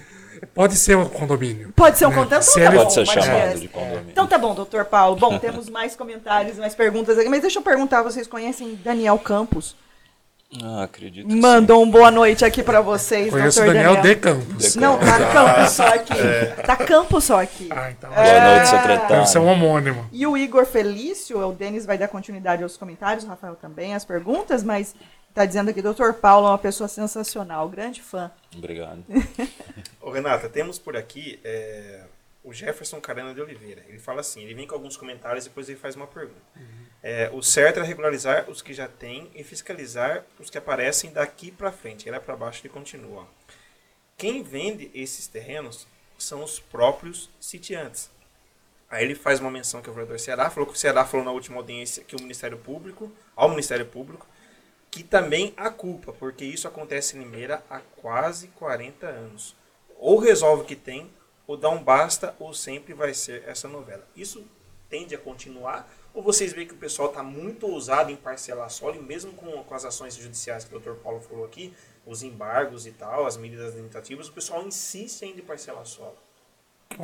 pode 0.53 0.77
ser 0.77 0.99
um 0.99 1.09
condomínio. 1.09 1.73
Pode 1.73 1.97
ser 1.97 2.05
um 2.05 2.11
né? 2.11 2.17
condomínio. 2.17 2.43
Se 2.43 2.61
Então 2.61 2.67
tá 2.67 2.77
bom, 2.77 2.83
Pode 2.83 2.93
ser 2.93 3.07
chamado 3.07 3.59
de 3.59 3.69
condomínio. 3.69 4.11
Então 4.11 4.27
tá 4.27 4.37
bom, 4.37 4.55
doutor 4.55 4.85
Paulo. 4.85 5.17
Bom, 5.17 5.39
temos 5.39 5.71
mais 5.71 5.97
comentários, 5.97 6.59
mais 6.59 6.75
perguntas 6.75 7.17
aqui. 7.17 7.31
Mas 7.31 7.41
deixa 7.41 7.59
eu 7.59 7.63
perguntar, 7.63 8.03
vocês 8.03 8.27
conhecem 8.27 8.75
Daniel 8.75 9.19
Campos? 9.19 9.75
Ah, 10.63 10.83
acredito. 10.83 11.27
que 11.29 11.35
Mandou 11.35 11.83
um 11.83 11.91
boa 11.91 12.11
noite 12.11 12.45
aqui 12.45 12.63
para 12.63 12.81
vocês, 12.83 13.31
Conheço 13.31 13.61
o 13.61 13.65
doutor 13.65 13.75
Daniel 13.75 13.95
Daniel. 13.97 14.15
de 14.15 14.21
Campos. 14.21 14.73
De 14.75 14.79
Não, 14.79 14.99
tá 14.99 15.33
Campos 15.33 15.71
só 15.73 15.87
aqui. 15.87 16.63
Tá 16.67 16.77
Campos 16.77 17.25
só 17.25 17.41
aqui. 17.41 17.69
Ah, 17.71 17.91
então. 17.91 18.11
sim. 18.11 18.17
Boa 18.17 18.27
noite, 18.27 18.45
Deve 18.59 18.67
ser 18.67 18.77
secretário. 18.77 19.41
um 19.43 19.47
homônimo. 19.47 20.07
E 20.13 20.27
o 20.27 20.37
Igor 20.37 20.67
Felício, 20.67 21.39
o 21.47 21.53
Denis 21.53 21.87
vai 21.87 21.97
dar 21.97 22.09
continuidade 22.09 22.63
aos 22.63 22.77
comentários, 22.77 23.25
o 23.25 23.29
Rafael 23.29 23.55
também, 23.57 23.95
às 23.95 24.05
perguntas, 24.05 24.63
mas 24.63 24.95
tá 25.35 25.47
dizendo 25.47 25.71
aqui, 25.71 25.81
doutor 25.81 26.13
Paulo 26.15 26.47
é 26.47 26.51
uma 26.51 26.59
pessoa 26.59 26.87
sensacional, 26.87 27.67
grande 27.69 28.03
fã. 28.03 28.31
Obrigado. 28.55 29.03
Ô, 30.03 30.11
Renata, 30.11 30.51
temos 30.51 30.79
por 30.79 30.97
aqui 30.99 31.41
é, 31.43 32.01
o 32.45 32.53
Jefferson 32.53 33.01
Carana 33.01 33.35
de 33.35 33.41
Oliveira. 33.41 33.85
Ele 33.89 33.99
fala 33.99 34.21
assim, 34.21 34.43
ele 34.43 34.55
vem 34.55 34.67
com 34.67 34.75
alguns 34.75 34.97
comentários 34.97 35.47
e 35.47 35.49
depois 35.49 35.69
ele 35.69 35.79
faz 35.79 35.95
uma 35.95 36.07
pergunta. 36.07 36.41
É, 37.03 37.31
o 37.33 37.43
certo 37.43 37.81
é 37.81 37.83
regularizar 37.83 38.49
os 38.49 38.63
que 38.63 38.73
já 38.73 38.87
têm 38.87 39.31
e 39.35 39.43
fiscalizar 39.43 40.25
os 40.39 40.51
que 40.51 40.59
aparecem 40.59 41.13
daqui 41.13 41.51
para 41.51 41.73
frente. 41.73 42.09
Ele 42.09 42.17
é 42.17 42.21
para 42.21 42.37
baixo 42.37 42.65
e 42.65 42.69
continua. 42.69 43.27
Quem 44.17 44.43
vende 44.43 44.91
esses 44.95 45.27
terrenos 45.27 45.87
são 46.19 46.45
os 46.45 46.61
próprios 46.61 47.29
sitiantes. 47.41 48.11
Aí 48.89 49.05
ele 49.05 49.15
faz 49.15 49.41
uma 49.41 49.51
menção 49.51 49.81
que 49.81 49.89
o 49.89 49.93
vereador 49.93 50.21
Ceará 50.21 50.51
falou 50.51 50.69
que 50.69 50.75
o 50.75 50.79
Ceará 50.79 51.05
falou 51.05 51.25
na 51.25 51.33
última 51.33 51.57
audiência 51.57 52.05
que 52.05 52.15
o 52.15 52.21
Ministério 52.21 52.59
Público, 52.59 53.11
ao 53.35 53.49
Ministério 53.49 53.87
Público, 53.87 54.27
que 54.91 55.03
também 55.03 55.55
há 55.57 55.71
culpa, 55.71 56.13
porque 56.13 56.45
isso 56.45 56.69
acontece 56.69 57.17
em 57.17 57.21
Limeira 57.21 57.65
há 57.71 57.81
quase 57.97 58.49
40 58.49 59.07
anos. 59.07 59.57
Ou 59.99 60.19
resolve 60.19 60.63
o 60.63 60.67
que 60.67 60.77
tem, 60.77 61.11
ou 61.47 61.57
dá 61.57 61.69
um 61.71 61.83
basta, 61.83 62.35
ou 62.39 62.53
sempre 62.55 62.95
vai 62.95 63.13
ser 63.15 63.45
essa 63.47 63.69
novela. 63.69 64.07
Isso 64.17 64.45
tende 64.89 65.15
a 65.15 65.19
continuar? 65.19 65.91
Ou 66.15 66.23
vocês 66.23 66.53
veem 66.53 66.67
que 66.67 66.75
o 66.75 66.77
pessoal 66.77 67.09
está 67.09 67.23
muito 67.23 67.67
ousado 67.67 68.11
em 68.11 68.17
parcelar 68.17 68.69
solo, 68.71 68.97
e 68.97 69.01
mesmo 69.03 69.33
com, 69.33 69.51
com 69.65 69.75
as 69.75 69.85
ações 69.85 70.15
judiciais 70.17 70.65
que 70.65 70.75
o 70.75 70.79
Dr. 70.79 70.93
Paulo 71.03 71.21
falou 71.21 71.45
aqui, 71.45 71.73
os 72.07 72.23
embargos 72.23 72.87
e 72.87 72.91
tal, 72.91 73.27
as 73.27 73.37
medidas 73.37 73.75
limitativas, 73.75 74.29
o 74.29 74.33
pessoal 74.33 74.63
insiste 74.67 75.25
ainda 75.25 75.39
em 75.41 75.45
parcelar 75.45 75.87
solo. 75.87 76.17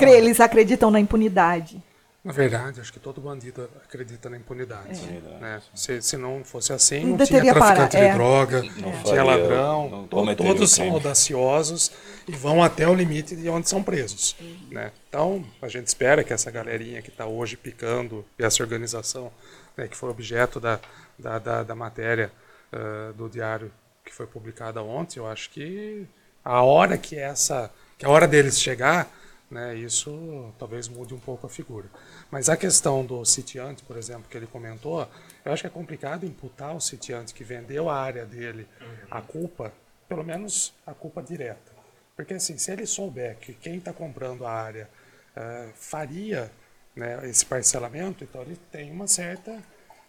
Eles 0.01 0.39
acreditam 0.41 0.91
na 0.91 1.01
impunidade. 1.01 1.83
Na 2.23 2.33
verdade, 2.33 2.81
acho 2.81 2.93
que 2.93 3.01
todo 3.01 3.21
bandido 3.23 3.71
acredita 3.83 4.29
na 4.29 4.37
impunidade. 4.37 4.99
Impunidade, 5.01 5.41
né? 5.41 5.63
Se, 5.75 6.03
se 6.03 6.17
não 6.19 6.45
fosse 6.45 6.73
assim, 6.73 7.05
Não 7.05 7.17
não, 7.17 7.25
tinha 7.25 7.41
traficante 7.55 7.97
para- 7.97 8.05
é. 8.05 8.11
de 8.11 8.15
droga, 8.15 8.63
Não 8.77 9.03
tinha 9.05 9.25
ladrão. 9.25 9.89
não 10.11 10.35
todos 10.35 10.73
o 10.73 10.75
são 10.75 10.91
audaciosos 10.91 11.91
e 12.29 12.33
vão 12.33 12.63
até 12.63 12.87
o 12.87 12.95
limite 12.95 13.35
de 13.35 13.49
onde 13.49 13.69
são 13.69 13.83
presos. 13.83 14.37
Né? 14.71 14.93
Então, 15.09 15.45
a 15.63 15.69
gente 15.69 15.87
espera 15.87 16.23
que 16.23 16.33
essa 16.33 16.51
galerinha 16.51 17.01
que 17.01 17.09
está 17.09 17.27
hoje 17.27 17.57
picando, 17.57 18.25
e 18.39 18.45
essa 18.45 18.63
organização 18.63 19.33
né, 19.77 19.89
que 19.89 19.97
foi 19.97 20.11
objeto 20.11 20.61
da, 20.61 20.79
da, 21.19 21.39
da, 21.39 21.63
da 21.63 21.75
matéria 21.75 22.31
ah, 22.73 23.13
do 23.17 23.29
diário 23.29 23.73
que 24.05 24.15
foi 24.15 24.27
publicada 24.27 24.83
ontem, 24.83 25.19
eu 25.19 25.27
acho 25.27 25.51
que 25.51 26.07
a 26.45 26.63
hora 26.63 26.99
que 26.99 27.17
essa 27.17 27.71
que 27.97 28.07
a 28.07 28.11
hora 28.11 28.29
deles 28.29 28.61
chegar, 28.61 29.11
né, 29.51 29.75
isso 29.75 30.53
talvez 30.59 30.87
mude 30.87 31.13
um 31.13 31.19
pouco 31.19 31.47
a 31.47 31.51
figura. 31.51 31.87
Mas 32.31 32.49
a 32.49 32.57
questão 32.57 33.05
do 33.05 33.25
sitiante, 33.25 33.83
por 33.83 33.97
exemplo, 33.97 34.25
que 34.31 34.37
ele 34.37 34.47
comentou, 34.47 35.09
eu 35.45 35.53
acho 35.53 35.63
que 35.63 35.67
é 35.67 35.71
complicado 35.71 36.25
imputar 36.25 36.77
o 36.77 36.81
sitiante 36.81 37.35
que 37.35 37.43
vendeu 37.43 37.89
a 37.89 37.97
área 37.97 38.25
dele 38.25 38.69
a 39.11 39.21
culpa, 39.21 39.73
pelo 40.09 40.23
menos 40.23 40.73
a 40.87 40.95
culpa 40.95 41.23
direta. 41.23 41.78
Porque 42.19 42.35
assim, 42.35 42.59
se 42.59 42.73
ele 42.73 42.85
souber 42.85 43.37
que 43.37 43.53
quem 43.53 43.77
está 43.77 43.93
comprando 43.93 44.45
a 44.45 44.51
área 44.51 44.91
eh, 45.37 45.69
faria 45.77 46.51
né, 46.97 47.21
esse 47.31 47.47
parcelamento, 47.47 48.25
então 48.25 48.43
ele 48.43 48.59
tem 48.73 48.91
uma 48.91 49.07
certa 49.07 49.57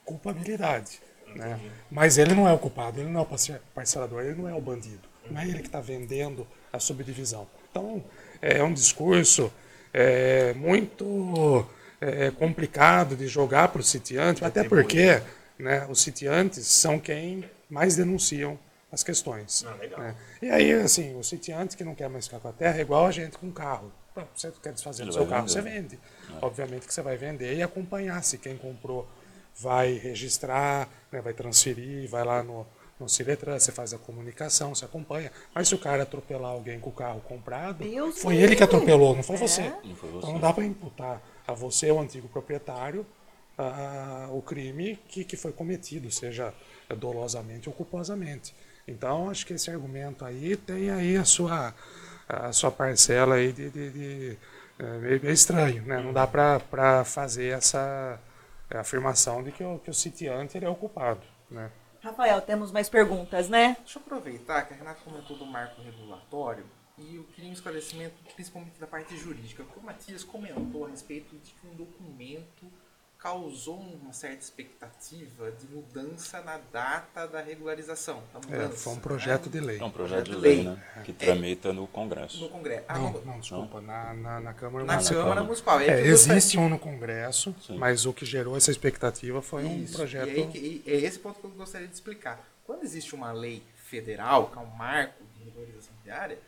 culpabilidade. 0.03 0.99
Né? 1.35 1.59
Mas 1.91 2.17
ele 2.17 2.33
não 2.33 2.47
é 2.47 2.51
o 2.51 2.57
culpado, 2.57 2.99
ele 2.99 3.11
não 3.11 3.19
é 3.19 3.23
o 3.23 3.27
parce- 3.27 3.61
parcelador, 3.75 4.23
ele 4.23 4.41
não 4.41 4.49
é 4.49 4.55
o 4.55 4.59
bandido. 4.59 5.07
Não 5.29 5.39
é 5.39 5.47
ele 5.47 5.59
que 5.59 5.67
está 5.67 5.79
vendendo 5.79 6.47
a 6.73 6.79
subdivisão. 6.79 7.47
Então, 7.69 8.03
é 8.41 8.63
um 8.63 8.73
discurso 8.73 9.53
é, 9.93 10.55
muito 10.55 11.63
é, 12.01 12.31
complicado 12.31 13.15
de 13.15 13.27
jogar 13.27 13.67
para 13.67 13.81
o 13.81 13.83
sitiante, 13.83 14.43
até 14.43 14.63
porque 14.63 15.21
né, 15.59 15.85
os 15.87 16.01
sitiantes 16.01 16.65
são 16.65 16.97
quem 16.99 17.47
mais 17.69 17.95
denunciam 17.95 18.57
as 18.91 19.03
questões. 19.03 19.63
Ah, 19.67 19.73
legal. 19.75 19.99
né? 19.99 20.15
E 20.41 20.49
aí, 20.49 20.73
assim, 20.73 21.15
o 21.15 21.23
sitiante 21.23 21.77
que 21.77 21.83
não 21.83 21.93
quer 21.95 22.09
mais 22.09 22.25
ficar 22.25 22.39
com 22.39 22.47
a 22.47 22.53
terra 22.53 22.77
é 22.77 22.81
igual 22.81 23.05
a 23.05 23.11
gente 23.11 23.37
com 23.37 23.51
carro. 23.51 23.91
Você 24.35 24.51
quer 24.61 24.73
desfazer 24.73 25.03
Ele 25.03 25.11
do 25.11 25.13
seu 25.13 25.25
carro, 25.27 25.47
você 25.47 25.61
vender. 25.61 25.81
vende. 25.81 25.99
Obviamente 26.41 26.85
que 26.87 26.93
você 26.93 27.01
vai 27.01 27.15
vender 27.15 27.55
e 27.55 27.61
acompanhar 27.63 28.21
se 28.23 28.37
quem 28.37 28.57
comprou 28.57 29.07
vai 29.55 29.93
registrar, 29.93 30.89
né, 31.11 31.21
vai 31.21 31.33
transferir, 31.33 32.09
vai 32.09 32.23
lá 32.25 32.43
no, 32.43 32.65
no 32.99 33.07
Ciretran, 33.07 33.57
você 33.59 33.71
faz 33.71 33.93
a 33.93 33.97
comunicação, 33.97 34.73
você 34.75 34.83
acompanha. 34.85 35.31
Mas 35.53 35.67
se 35.69 35.75
o 35.75 35.77
cara 35.77 36.03
atropelar 36.03 36.51
alguém 36.51 36.79
com 36.79 36.89
o 36.89 36.93
carro 36.93 37.21
comprado, 37.21 37.83
Deus 37.83 38.19
foi 38.21 38.35
me 38.35 38.41
ele 38.41 38.55
que 38.55 38.63
atropelou, 38.63 39.15
não 39.15 39.23
foi 39.23 39.35
É. 39.35 39.39
você. 39.39 39.61
Não 39.83 39.95
foi 39.95 40.09
Então 40.09 40.21
você. 40.21 40.27
não 40.33 40.39
dá 40.39 40.51
para 40.51 40.65
imputar 40.65 41.21
a 41.47 41.53
você, 41.53 41.89
o 41.91 41.99
antigo 41.99 42.27
proprietário, 42.27 43.05
ah, 43.57 44.27
o 44.31 44.41
crime 44.41 44.97
que, 45.07 45.23
que 45.23 45.37
foi 45.37 45.51
cometido, 45.51 46.09
seja 46.11 46.53
dolosamente 46.97 47.69
ou 47.69 47.75
culposamente. 47.75 48.53
Então, 48.89 49.29
acho 49.29 49.45
que 49.45 49.53
esse 49.53 49.69
argumento 49.69 50.25
aí 50.25 50.55
tem 50.57 50.89
aí 50.91 51.15
a 51.17 51.25
sua, 51.25 51.73
a 52.27 52.51
sua 52.51 52.71
parcela 52.71 53.35
aí 53.35 53.51
de, 53.53 53.69
de, 53.69 53.89
de- 53.91 54.37
é 54.79 54.83
meio, 54.97 55.21
meio 55.21 55.33
estranho, 55.33 55.83
né? 55.83 56.01
Não 56.01 56.13
dá 56.13 56.25
para 56.25 57.03
fazer 57.03 57.49
essa 57.57 58.19
afirmação 58.69 59.43
de 59.43 59.51
que 59.51 59.63
o, 59.63 59.79
que 59.79 59.89
o 59.89 59.93
sitiante 59.93 60.57
ele 60.57 60.65
é 60.65 60.69
o 60.69 60.75
culpado, 60.75 61.21
né? 61.49 61.69
Rafael, 62.01 62.39
temos 62.41 62.71
mais 62.71 62.87
perguntas, 62.87 63.49
né? 63.49 63.75
Deixa 63.79 63.99
eu 63.99 64.03
aproveitar 64.03 64.65
que 64.65 64.73
a 64.73 64.77
Renata 64.77 65.01
comentou 65.03 65.37
do 65.37 65.45
marco 65.45 65.81
regulatório 65.81 66.63
e 66.97 67.15
eu 67.17 67.23
queria 67.25 67.49
um 67.49 67.53
esclarecimento 67.53 68.15
principalmente 68.35 68.79
da 68.79 68.87
parte 68.87 69.17
jurídica, 69.17 69.63
porque 69.63 69.79
o 69.79 69.83
Matias 69.83 70.23
comentou 70.23 70.85
a 70.85 70.89
respeito 70.89 71.35
de 71.37 71.51
que 71.51 71.67
um 71.67 71.75
documento 71.75 72.71
causou 73.19 73.77
uma 73.77 74.13
certa 74.13 74.41
expectativa 74.41 75.51
de 75.51 75.67
mudança 75.67 76.41
na 76.41 76.57
data 76.71 77.27
da 77.27 77.41
regularização, 77.41 78.23
da 78.33 78.39
É, 78.39 78.61
mudança. 78.61 78.77
foi 78.77 78.93
um 78.93 78.99
projeto 78.99 79.45
né? 79.47 79.51
de 79.51 79.59
lei. 79.59 79.77
É 79.79 79.83
um 79.83 79.91
projeto 79.91 80.25
de 80.31 80.35
lei, 80.37 80.55
lei. 80.55 80.63
né? 80.63 80.83
Que 81.03 81.11
tramita 81.11 81.73
no 81.73 81.85
Congresso. 81.87 82.39
No 82.41 82.49
Congresso. 82.49 82.85
Ah, 82.87 82.97
Não, 82.97 83.11
não, 83.21 83.39
desculpa, 83.41 83.81
na, 83.81 84.13
na, 84.13 84.39
na 84.39 84.53
Câmara 84.53 84.85
na 84.85 84.93
Municipal. 84.93 85.23
Câmara 85.23 85.43
Municipal. 85.43 85.79
É, 85.81 85.85
gostaria- 85.85 86.11
existe 86.11 86.57
um 86.57 86.69
no 86.69 86.79
Congresso, 86.79 87.53
Sim. 87.61 87.77
mas 87.77 88.05
o 88.05 88.13
que 88.13 88.25
gerou 88.25 88.55
essa 88.55 88.71
expectativa 88.71 89.41
foi 89.41 89.65
um 89.65 89.83
Isso, 89.83 89.97
projeto. 89.97 90.27
E 90.29 90.31
aí, 90.41 90.47
que- 90.47 90.83
e 90.85 90.89
é 90.89 90.95
esse 90.95 91.19
ponto 91.19 91.39
que 91.41 91.45
eu 91.45 91.51
gostaria 91.51 91.87
de 91.87 91.93
explicar. 91.93 92.39
Quando 92.65 92.83
existe 92.83 93.13
uma 93.15 93.33
lei 93.33 93.61
federal, 93.85 94.47
que 94.49 94.57
é 94.57 94.61
um 94.61 94.65
marco 94.77 95.23
de 95.35 95.43
regularização 95.43 95.93
viária, 96.05 96.39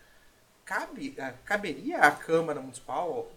cabe, 0.76 1.14
ah, 1.18 1.34
caberia 1.44 1.98
à 1.98 2.10
Câmara 2.10 2.58
Municipal 2.60 3.28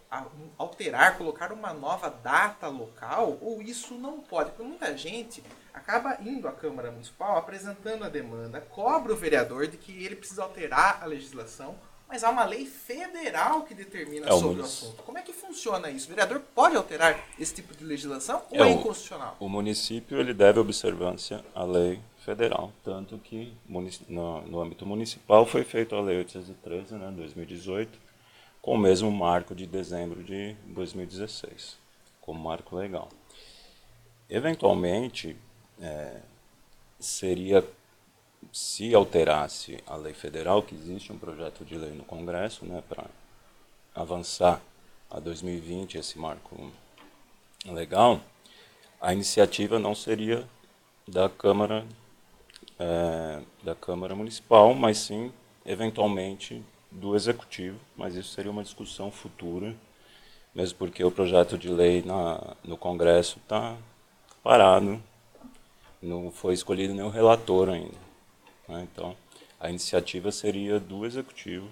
alterar, 0.57 1.17
colocar 1.17 1.51
uma 1.51 1.73
nova 1.73 2.09
data 2.09 2.67
local, 2.69 3.37
ou 3.41 3.61
isso 3.61 3.93
não 3.95 4.21
pode? 4.21 4.51
Porque 4.51 4.63
muita 4.63 4.95
gente 4.95 5.43
acaba 5.73 6.17
indo 6.21 6.47
à 6.47 6.53
Câmara 6.53 6.89
Municipal 6.91 7.37
apresentando 7.37 8.05
a 8.05 8.09
demanda, 8.09 8.61
cobra 8.61 9.11
o 9.11 9.17
vereador 9.17 9.67
de 9.67 9.75
que 9.75 9.91
ele 10.05 10.15
precisa 10.15 10.43
alterar 10.43 10.99
a 11.03 11.05
legislação, 11.05 11.75
mas 12.07 12.23
há 12.23 12.29
uma 12.29 12.45
lei 12.45 12.65
federal 12.65 13.63
que 13.63 13.73
determina 13.73 14.27
É, 14.27 14.33
o 14.33 14.37
sobre 14.39 14.47
o 14.53 14.55
munici- 14.59 14.85
assunto. 14.85 15.03
Como 15.03 15.17
é 15.17 15.21
que 15.21 15.33
funciona 15.33 15.89
isso? 15.89 16.05
O 16.05 16.09
vereador 16.09 16.39
pode 16.53 16.77
alterar 16.77 17.19
esse 17.37 17.53
tipo 17.53 17.75
de 17.75 17.83
legislação 17.83 18.43
ou 18.49 18.57
É, 18.57 18.59
é 18.61 18.63
o- 18.63 18.69
inconstitucional? 18.79 19.35
O 19.41 19.49
município 19.49 20.17
ele 20.19 20.33
deve 20.33 20.59
observância 20.59 21.43
à 21.53 21.65
lei 21.65 21.99
federal, 22.25 22.73
tanto 22.83 23.19
que 23.19 23.53
no, 24.09 24.41
no 24.41 24.59
âmbito 24.59 24.85
municipal 24.85 25.45
foi 25.45 25.63
feita 25.63 25.95
a 25.95 26.01
lei 26.01 26.17
813, 26.17 26.95
né, 26.95 27.13
2018, 27.15 27.99
com 28.61 28.73
o 28.73 28.77
mesmo 28.77 29.11
marco 29.11 29.53
de 29.53 29.67
dezembro 29.67 30.23
de 30.23 30.55
2016, 30.65 31.77
como 32.19 32.39
marco 32.39 32.75
legal. 32.75 33.09
Eventualmente, 34.27 35.37
é, 35.79 36.19
seria 36.99 37.63
se 38.51 38.95
alterasse 38.95 39.83
a 39.85 39.95
lei 39.95 40.13
federal, 40.13 40.63
que 40.63 40.73
existe 40.73 41.13
um 41.13 41.17
projeto 41.19 41.63
de 41.63 41.77
lei 41.77 41.91
no 41.91 42.03
Congresso, 42.03 42.65
né, 42.65 42.81
para 42.89 43.05
avançar 43.93 44.59
a 45.11 45.19
2020 45.19 45.99
esse 45.99 46.17
marco 46.17 46.71
legal, 47.65 48.19
a 48.99 49.13
iniciativa 49.13 49.77
não 49.77 49.93
seria 49.93 50.47
da 51.07 51.29
Câmara 51.29 51.85
eh, 52.79 53.41
da 53.63 53.75
Câmara 53.75 54.15
Municipal, 54.15 54.73
mas 54.73 54.97
sim 54.97 55.31
eventualmente 55.65 56.63
do 56.91 57.15
Executivo, 57.15 57.79
mas 57.95 58.15
isso 58.15 58.29
seria 58.33 58.51
uma 58.51 58.63
discussão 58.63 59.11
futura, 59.11 59.75
mesmo 60.53 60.77
porque 60.77 61.03
o 61.03 61.11
projeto 61.11 61.57
de 61.57 61.69
lei 61.69 62.01
na, 62.03 62.55
no 62.63 62.77
Congresso 62.77 63.39
está 63.39 63.75
parado, 64.43 65.01
não 66.01 66.31
foi 66.31 66.53
escolhido 66.53 66.93
nenhum 66.93 67.09
relator 67.09 67.69
ainda. 67.69 67.97
né? 68.67 68.87
Então, 68.91 69.15
a 69.59 69.69
iniciativa 69.69 70.31
seria 70.31 70.79
do 70.79 71.05
Executivo, 71.05 71.67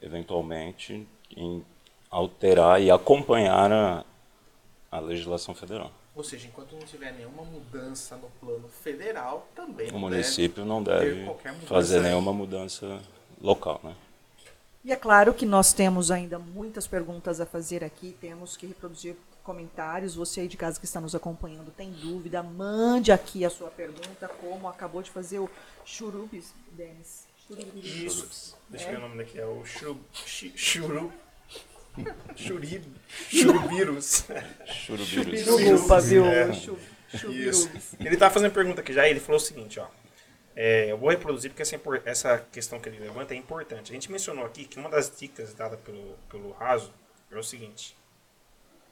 eventualmente, 0.00 1.06
em 1.36 1.64
alterar 2.10 2.80
e 2.80 2.90
acompanhar 2.90 3.70
a, 3.70 4.04
a 4.90 5.00
legislação 5.00 5.54
federal. 5.54 5.92
Ou 6.16 6.22
seja, 6.22 6.46
enquanto 6.46 6.72
não 6.76 6.82
tiver 6.86 7.12
nenhuma 7.12 7.42
mudança 7.42 8.16
no 8.16 8.28
plano 8.40 8.68
federal, 8.68 9.48
também 9.54 9.88
O 9.88 9.92
não 9.94 9.98
município 10.00 10.64
não 10.64 10.82
ter 10.82 10.90
deve 11.00 11.24
qualquer 11.24 11.52
mudança 11.52 11.66
fazer 11.68 12.00
nenhuma 12.00 12.32
mudança 12.32 13.00
local, 13.40 13.80
né? 13.82 13.96
E 14.84 14.92
é 14.92 14.96
claro 14.96 15.32
que 15.34 15.44
nós 15.46 15.72
temos 15.72 16.10
ainda 16.10 16.38
muitas 16.38 16.86
perguntas 16.86 17.40
a 17.40 17.46
fazer 17.46 17.82
aqui, 17.82 18.14
temos 18.20 18.56
que 18.56 18.66
reproduzir 18.66 19.16
comentários. 19.42 20.14
Você 20.14 20.40
aí 20.42 20.48
de 20.48 20.56
casa 20.58 20.78
que 20.78 20.84
está 20.84 21.00
nos 21.00 21.14
acompanhando 21.14 21.70
tem 21.70 21.90
dúvida, 21.90 22.42
mande 22.42 23.10
aqui 23.10 23.44
a 23.44 23.50
sua 23.50 23.70
pergunta, 23.70 24.28
como 24.40 24.68
acabou 24.68 25.02
de 25.02 25.10
fazer 25.10 25.38
o 25.38 25.50
Churubis, 25.86 26.54
Denis. 26.72 27.26
Churubis. 27.48 27.84
Isso. 27.84 28.56
Deixa 28.68 28.86
eu 28.86 28.88
É? 28.88 28.92
ver 28.92 28.98
o 28.98 29.00
nome 29.08 29.16
daqui. 29.18 29.38
É 29.38 29.46
o 29.46 29.64
Churu... 29.64 29.98
chi- 30.12 30.52
Churu... 30.54 31.12
Churi... 32.36 32.82
Churubirus. 33.30 34.26
Churubirus. 34.66 35.48
É. 36.12 36.52
Chu- 36.52 36.78
Isso. 37.30 37.70
Ele 38.00 38.16
tá 38.16 38.28
fazendo 38.30 38.52
pergunta 38.52 38.80
aqui 38.80 38.92
já 38.92 39.06
e 39.06 39.10
ele 39.10 39.20
falou 39.20 39.40
o 39.40 39.44
seguinte, 39.44 39.78
ó. 39.78 39.86
É, 40.56 40.90
eu 40.90 40.96
vou 40.98 41.10
reproduzir 41.10 41.50
porque 41.50 41.62
essa, 41.62 41.80
essa 42.04 42.38
questão 42.52 42.78
que 42.80 42.88
ele 42.88 42.98
levanta 42.98 43.34
é 43.34 43.36
importante. 43.36 43.90
A 43.90 43.94
gente 43.94 44.10
mencionou 44.10 44.44
aqui 44.44 44.64
que 44.64 44.78
uma 44.78 44.88
das 44.88 45.16
dicas 45.16 45.52
dadas 45.54 45.80
pelo, 45.80 46.16
pelo 46.28 46.52
Raso 46.52 46.92
é 47.30 47.36
o 47.36 47.42
seguinte. 47.42 47.96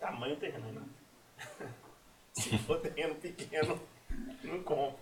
Tamanho 0.00 0.34
do 0.34 0.40
terreno, 0.40 0.72
né? 0.72 0.82
Se 2.34 2.58
for 2.58 2.80
terreno 2.80 3.14
pequeno, 3.14 3.80
não 4.42 4.62
compra. 4.62 4.98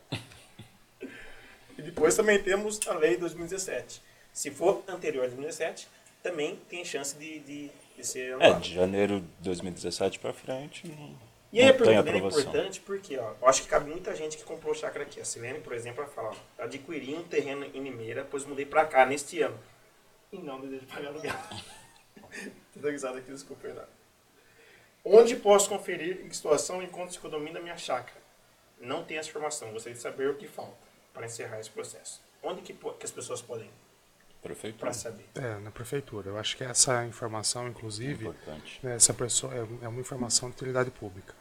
E 1.79 1.83
depois 1.83 2.15
também 2.15 2.43
temos 2.43 2.79
a 2.87 2.95
lei 2.95 3.17
2017. 3.17 4.03
Se 4.33 4.51
for 4.51 4.83
anterior 4.87 5.25
a 5.25 5.29
2017, 5.29 5.89
também 6.23 6.57
tem 6.69 6.85
chance 6.85 7.17
de, 7.17 7.39
de, 7.41 7.71
É, 8.15 8.33
anulado. 8.33 8.61
de 8.63 8.75
janeiro 8.75 9.21
de 9.21 9.45
2017 9.49 10.19
para 10.19 10.33
frente, 10.33 10.89
não, 10.89 11.17
E 11.53 11.61
aí 11.61 11.69
a 11.69 11.75
pergunta 11.75 12.11
é 12.11 12.17
importante 12.17 12.81
porque, 12.81 13.19
ó, 13.19 13.35
eu 13.41 13.49
acho 13.49 13.63
que 13.63 13.69
cabe 13.69 13.91
muita 13.91 14.15
gente 14.15 14.37
que 14.37 14.45
comprou 14.45 14.75
chácara 14.75 15.05
aqui. 15.05 15.21
A 15.21 15.25
Silene, 15.25 15.61
por 15.61 15.73
exemplo, 15.73 16.03
ela 16.03 16.11
fala, 16.11 16.31
ó, 16.31 16.63
adquiri 16.63 17.15
um 17.15 17.23
terreno 17.23 17.65
em 17.65 17.83
Limeira, 17.83 18.27
pois 18.31 18.45
mudei 18.45 18.65
pra 18.65 18.85
cá 18.85 19.05
neste 19.05 19.41
ano. 19.43 19.59
E 20.33 20.39
não 20.39 20.61
desejo 20.61 20.87
pagar 20.87 21.09
aluguel. 21.09 21.35
Tô 22.73 22.81
dando 22.81 22.93
risada 22.93 23.19
aqui, 23.19 23.31
desculpa, 23.33 23.67
Renato. 23.67 23.89
Onde 25.05 25.35
posso 25.37 25.69
conferir 25.69 26.21
em 26.25 26.31
situação 26.31 26.83
enquanto 26.83 27.13
se 27.13 27.19
condomina 27.19 27.59
minha 27.59 27.77
chácara? 27.77 28.21
Não 28.81 29.03
tenho 29.03 29.21
essa 29.21 29.29
informação. 29.29 29.73
Gostaria 29.73 29.97
de 29.97 30.03
saber 30.03 30.29
o 30.29 30.37
que 30.37 30.47
falta 30.47 30.77
para 31.13 31.27
encerrar 31.27 31.59
esse 31.59 31.71
processo. 31.71 32.23
Onde 32.43 32.63
que, 32.63 32.73
que 32.73 33.05
as 33.05 33.11
pessoas 33.11 33.43
podem 33.43 33.71
Prefeitura. 34.43 34.81
para 34.81 34.93
saber? 34.93 35.27
É, 35.35 35.59
na 35.59 35.71
prefeitura. 35.71 36.31
Eu 36.31 36.39
acho 36.39 36.57
que 36.57 36.65
essa 36.65 37.05
informação, 37.05 37.69
inclusive, 37.69 38.27
Importante. 38.27 38.81
né, 38.83 38.97
essa 38.97 39.13
pessoa 39.13 39.55
é 39.55 39.67
é 39.83 39.89
uma 39.89 40.01
informação 40.01 40.49
de 40.49 40.57
utilidade 40.57 40.91
pública. 40.91 41.35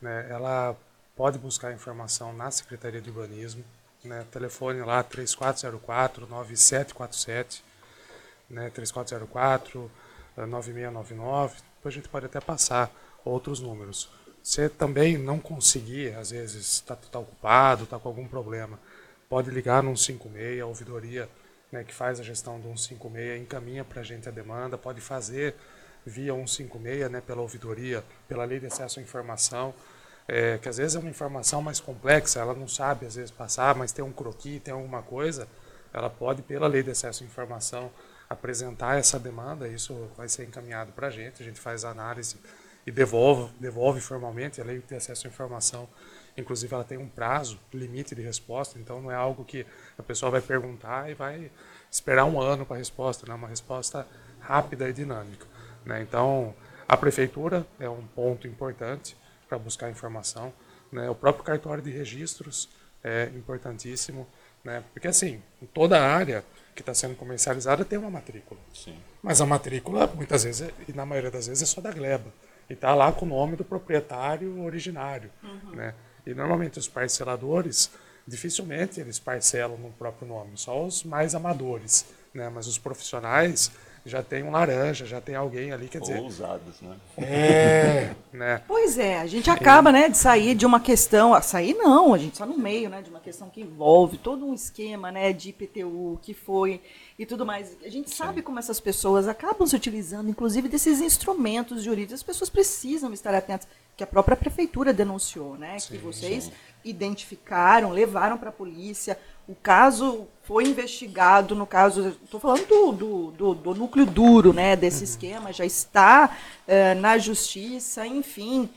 Né? 0.00 0.28
Ela 0.30 0.76
pode 1.16 1.38
buscar 1.38 1.72
informação 1.72 2.32
na 2.32 2.50
Secretaria 2.50 3.00
de 3.00 3.10
Urbanismo, 3.10 3.64
né? 4.04 4.24
telefone 4.30 4.80
lá 4.82 5.02
3404-9747, 5.04 7.62
né? 8.50 8.70
3404 8.70 9.90
eh, 10.36 10.46
9699, 10.46 11.56
depois 11.76 11.94
a 11.94 11.96
gente 11.96 12.08
pode 12.08 12.26
até 12.26 12.40
passar 12.40 12.90
outros 13.24 13.60
números. 13.60 14.10
Se 14.42 14.68
também 14.68 15.16
não 15.16 15.38
conseguir, 15.38 16.14
às 16.14 16.30
vezes 16.30 16.74
está 16.74 16.94
tá 16.94 17.18
ocupado, 17.18 17.84
está 17.84 17.98
com 17.98 18.08
algum 18.08 18.28
problema, 18.28 18.78
pode 19.28 19.50
ligar 19.50 19.82
no 19.82 19.96
156, 19.96 20.60
a 20.60 20.66
ouvidoria 20.66 21.28
né, 21.74 21.84
que 21.84 21.92
faz 21.92 22.20
a 22.20 22.22
gestão 22.22 22.58
do 22.58 22.68
156 22.68 23.42
encaminha 23.42 23.84
para 23.84 24.00
a 24.00 24.04
gente 24.04 24.28
a 24.28 24.32
demanda, 24.32 24.78
pode 24.78 25.00
fazer 25.00 25.54
via 26.06 26.32
156, 26.32 27.10
né, 27.10 27.20
pela 27.20 27.42
ouvidoria, 27.42 28.04
pela 28.28 28.44
lei 28.44 28.60
de 28.60 28.66
acesso 28.66 29.00
à 29.00 29.02
informação, 29.02 29.74
é, 30.28 30.56
que 30.58 30.68
às 30.68 30.76
vezes 30.76 30.94
é 30.94 30.98
uma 30.98 31.10
informação 31.10 31.60
mais 31.60 31.80
complexa, 31.80 32.40
ela 32.40 32.54
não 32.54 32.68
sabe 32.68 33.06
às 33.06 33.16
vezes 33.16 33.30
passar, 33.30 33.74
mas 33.74 33.90
tem 33.90 34.04
um 34.04 34.12
croquis, 34.12 34.62
tem 34.62 34.72
alguma 34.72 35.02
coisa, 35.02 35.48
ela 35.92 36.08
pode, 36.08 36.42
pela 36.42 36.66
lei 36.66 36.82
de 36.82 36.90
acesso 36.90 37.24
à 37.24 37.26
informação, 37.26 37.90
apresentar 38.28 38.98
essa 38.98 39.18
demanda, 39.18 39.66
isso 39.68 40.08
vai 40.16 40.28
ser 40.28 40.44
encaminhado 40.44 40.92
para 40.92 41.08
a 41.08 41.10
gente, 41.10 41.42
a 41.42 41.44
gente 41.44 41.60
faz 41.60 41.84
a 41.84 41.90
análise 41.90 42.36
e 42.86 42.90
devolve, 42.90 43.52
devolve 43.58 44.00
formalmente, 44.00 44.60
a 44.60 44.64
lei 44.64 44.78
de 44.78 44.94
acesso 44.94 45.26
à 45.26 45.30
informação, 45.30 45.88
inclusive 46.36 46.74
ela 46.74 46.84
tem 46.84 46.98
um 46.98 47.08
prazo, 47.08 47.58
limite 47.72 48.14
de 48.14 48.22
resposta, 48.22 48.78
então 48.78 49.00
não 49.00 49.10
é 49.10 49.14
algo 49.14 49.44
que 49.44 49.66
a 49.98 50.02
pessoa 50.02 50.30
vai 50.30 50.40
perguntar 50.40 51.10
e 51.10 51.14
vai 51.14 51.50
esperar 51.90 52.24
um 52.24 52.40
ano 52.40 52.66
para 52.66 52.76
a 52.76 52.78
resposta, 52.78 53.26
não 53.26 53.34
é 53.34 53.38
uma 53.38 53.48
resposta 53.48 54.06
rápida 54.40 54.88
e 54.88 54.92
dinâmica. 54.92 55.46
Né? 55.84 56.02
Então, 56.02 56.54
a 56.88 56.96
prefeitura 56.96 57.66
é 57.78 57.88
um 57.88 58.06
ponto 58.08 58.46
importante 58.48 59.16
para 59.48 59.58
buscar 59.58 59.90
informação, 59.90 60.52
né? 60.90 61.08
o 61.08 61.14
próprio 61.14 61.44
cartório 61.44 61.82
de 61.82 61.90
registros 61.90 62.68
é 63.02 63.30
importantíssimo, 63.34 64.26
né? 64.64 64.82
porque 64.92 65.08
assim, 65.08 65.42
em 65.62 65.66
toda 65.66 65.98
a 65.98 66.14
área 66.14 66.44
que 66.74 66.82
está 66.82 66.92
sendo 66.92 67.14
comercializada 67.14 67.84
tem 67.84 67.98
uma 67.98 68.10
matrícula. 68.10 68.60
Sim. 68.72 68.98
Mas 69.22 69.40
a 69.40 69.46
matrícula, 69.46 70.06
muitas 70.08 70.42
vezes, 70.44 70.68
é- 70.68 70.74
e 70.88 70.92
na 70.92 71.06
maioria 71.06 71.30
das 71.30 71.46
vezes, 71.46 71.62
é 71.62 71.66
só 71.66 71.80
da 71.80 71.92
gleba. 71.92 72.32
E 72.68 72.72
está 72.72 72.94
lá 72.94 73.12
com 73.12 73.26
o 73.26 73.28
nome 73.28 73.56
do 73.56 73.64
proprietário 73.64 74.62
originário. 74.64 75.30
Né? 75.72 75.94
E 76.26 76.34
normalmente 76.34 76.78
os 76.78 76.88
parceladores, 76.88 77.90
dificilmente 78.26 79.00
eles 79.00 79.18
parcelam 79.18 79.76
no 79.76 79.90
próprio 79.90 80.26
nome, 80.26 80.52
só 80.56 80.84
os 80.84 81.04
mais 81.04 81.34
amadores. 81.34 82.06
Né? 82.32 82.48
Mas 82.48 82.66
os 82.66 82.78
profissionais 82.78 83.70
já 84.06 84.22
tem 84.22 84.42
um 84.42 84.50
laranja, 84.50 85.06
já 85.06 85.20
tem 85.20 85.34
alguém 85.34 85.72
ali, 85.72 85.88
quer 85.88 86.00
dizer. 86.00 86.20
Ousados, 86.20 86.80
né? 86.82 86.96
É, 87.16 88.10
né? 88.32 88.62
Pois 88.68 88.98
é, 88.98 89.18
a 89.18 89.26
gente 89.26 89.48
acaba, 89.48 89.90
né, 89.90 90.10
de 90.10 90.18
sair 90.18 90.54
de 90.54 90.66
uma 90.66 90.78
questão, 90.78 91.32
a 91.32 91.40
sair 91.40 91.72
não, 91.72 92.12
a 92.12 92.18
gente 92.18 92.34
está 92.34 92.44
no 92.44 92.58
meio, 92.58 92.90
né, 92.90 93.00
de 93.00 93.08
uma 93.08 93.20
questão 93.20 93.48
que 93.48 93.62
envolve 93.62 94.18
todo 94.18 94.44
um 94.44 94.52
esquema, 94.52 95.10
né, 95.10 95.32
de 95.32 95.48
IPTU 95.48 96.18
que 96.20 96.34
foi 96.34 96.82
e 97.18 97.24
tudo 97.24 97.46
mais. 97.46 97.76
A 97.82 97.88
gente 97.88 98.14
sabe 98.14 98.42
como 98.42 98.58
essas 98.58 98.78
pessoas 98.78 99.26
acabam 99.26 99.66
se 99.66 99.74
utilizando, 99.74 100.28
inclusive 100.28 100.68
desses 100.68 101.00
instrumentos 101.00 101.82
jurídicos. 101.82 102.14
As 102.14 102.22
pessoas 102.22 102.50
precisam 102.50 103.10
estar 103.12 103.34
atentas, 103.34 103.66
que 103.96 104.02
a 104.02 104.06
própria 104.06 104.36
prefeitura 104.36 104.92
denunciou, 104.92 105.56
né, 105.56 105.76
que 105.76 105.82
Sim, 105.82 105.98
vocês 105.98 106.44
sim. 106.44 106.52
identificaram, 106.84 107.90
levaram 107.90 108.36
para 108.38 108.48
a 108.48 108.52
polícia. 108.52 109.18
O 109.46 109.54
caso 109.54 110.26
foi 110.42 110.64
investigado, 110.64 111.54
no 111.54 111.66
caso, 111.66 112.16
estou 112.24 112.40
falando 112.40 112.66
do, 112.66 112.92
do, 112.92 113.30
do- 113.32 113.54
do 113.54 113.74
núcleo 113.74 114.06
duro 114.06 114.52
né, 114.52 114.74
desse 114.74 115.04
esquema, 115.04 115.52
já 115.52 115.64
está 115.64 116.36
eh, 116.66 116.94
na 116.94 117.18
justiça, 117.18 118.06
enfim. 118.06 118.68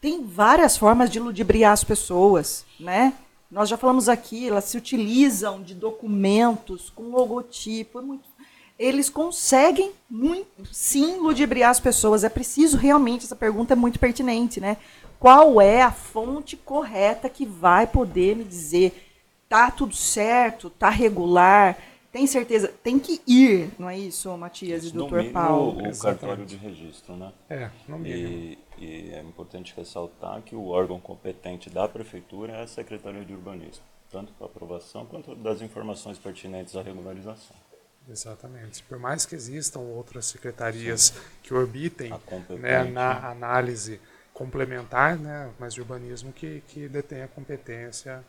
Tem 0.00 0.22
várias 0.24 0.76
formas 0.76 1.08
de 1.10 1.18
ludibriar 1.20 1.72
as 1.72 1.84
pessoas, 1.84 2.66
né? 2.78 3.14
Nós 3.50 3.68
já 3.68 3.76
falamos 3.76 4.08
aqui, 4.08 4.48
elas 4.48 4.64
se 4.64 4.76
utilizam 4.76 5.62
de 5.62 5.74
documentos 5.74 6.90
com 6.90 7.04
logotipo. 7.04 8.00
é 8.00 8.02
muito- 8.02 8.33
Eles 8.78 9.08
conseguem 9.08 9.92
muito, 10.10 10.66
sim 10.72 11.18
ludibriar 11.18 11.70
as 11.70 11.80
pessoas. 11.80 12.24
É 12.24 12.28
preciso 12.28 12.76
realmente, 12.76 13.24
essa 13.24 13.36
pergunta 13.36 13.72
é 13.72 13.76
muito 13.76 13.98
pertinente, 13.98 14.60
né? 14.60 14.76
Qual 15.18 15.60
é 15.60 15.80
a 15.80 15.92
fonte 15.92 16.56
correta 16.56 17.28
que 17.28 17.46
vai 17.46 17.86
poder 17.86 18.36
me 18.36 18.44
dizer 18.44 19.10
tá 19.48 19.70
tudo 19.70 19.94
certo, 19.94 20.68
tá 20.68 20.90
regular, 20.90 21.78
tem 22.14 22.28
certeza, 22.28 22.72
tem 22.82 22.98
que 22.98 23.20
ir, 23.26 23.70
não 23.76 23.90
é 23.90 23.98
isso, 23.98 24.36
Matias 24.36 24.84
e 24.84 24.92
doutor 24.92 25.32
Paulo? 25.32 25.88
o 25.88 25.98
cartório 25.98 26.46
de 26.46 26.56
registro, 26.56 27.16
né? 27.16 27.32
É, 27.50 27.70
no 27.88 27.98
mínimo. 27.98 28.28
E, 28.28 28.58
e 28.78 29.10
é 29.12 29.20
importante 29.20 29.74
ressaltar 29.76 30.40
que 30.42 30.54
o 30.54 30.68
órgão 30.68 31.00
competente 31.00 31.68
da 31.68 31.88
prefeitura 31.88 32.52
é 32.52 32.62
a 32.62 32.66
Secretaria 32.68 33.24
de 33.24 33.32
Urbanismo, 33.32 33.82
tanto 34.12 34.32
para 34.34 34.46
aprovação 34.46 35.04
quanto 35.06 35.34
das 35.34 35.60
informações 35.60 36.16
pertinentes 36.16 36.76
à 36.76 36.82
regularização. 36.82 37.56
Exatamente. 38.10 38.82
Por 38.82 38.98
mais 38.98 39.24
que 39.24 39.34
existam 39.34 39.80
outras 39.80 40.26
secretarias 40.26 41.14
que 41.42 41.54
orbitem 41.54 42.12
né, 42.58 42.84
na 42.84 43.14
né? 43.14 43.26
análise 43.28 44.00
complementar, 44.32 45.16
né, 45.16 45.50
mas 45.58 45.74
de 45.74 45.80
urbanismo 45.80 46.32
que, 46.32 46.62
que 46.68 46.88
detém 46.88 47.22
a 47.22 47.28
competência 47.28 48.24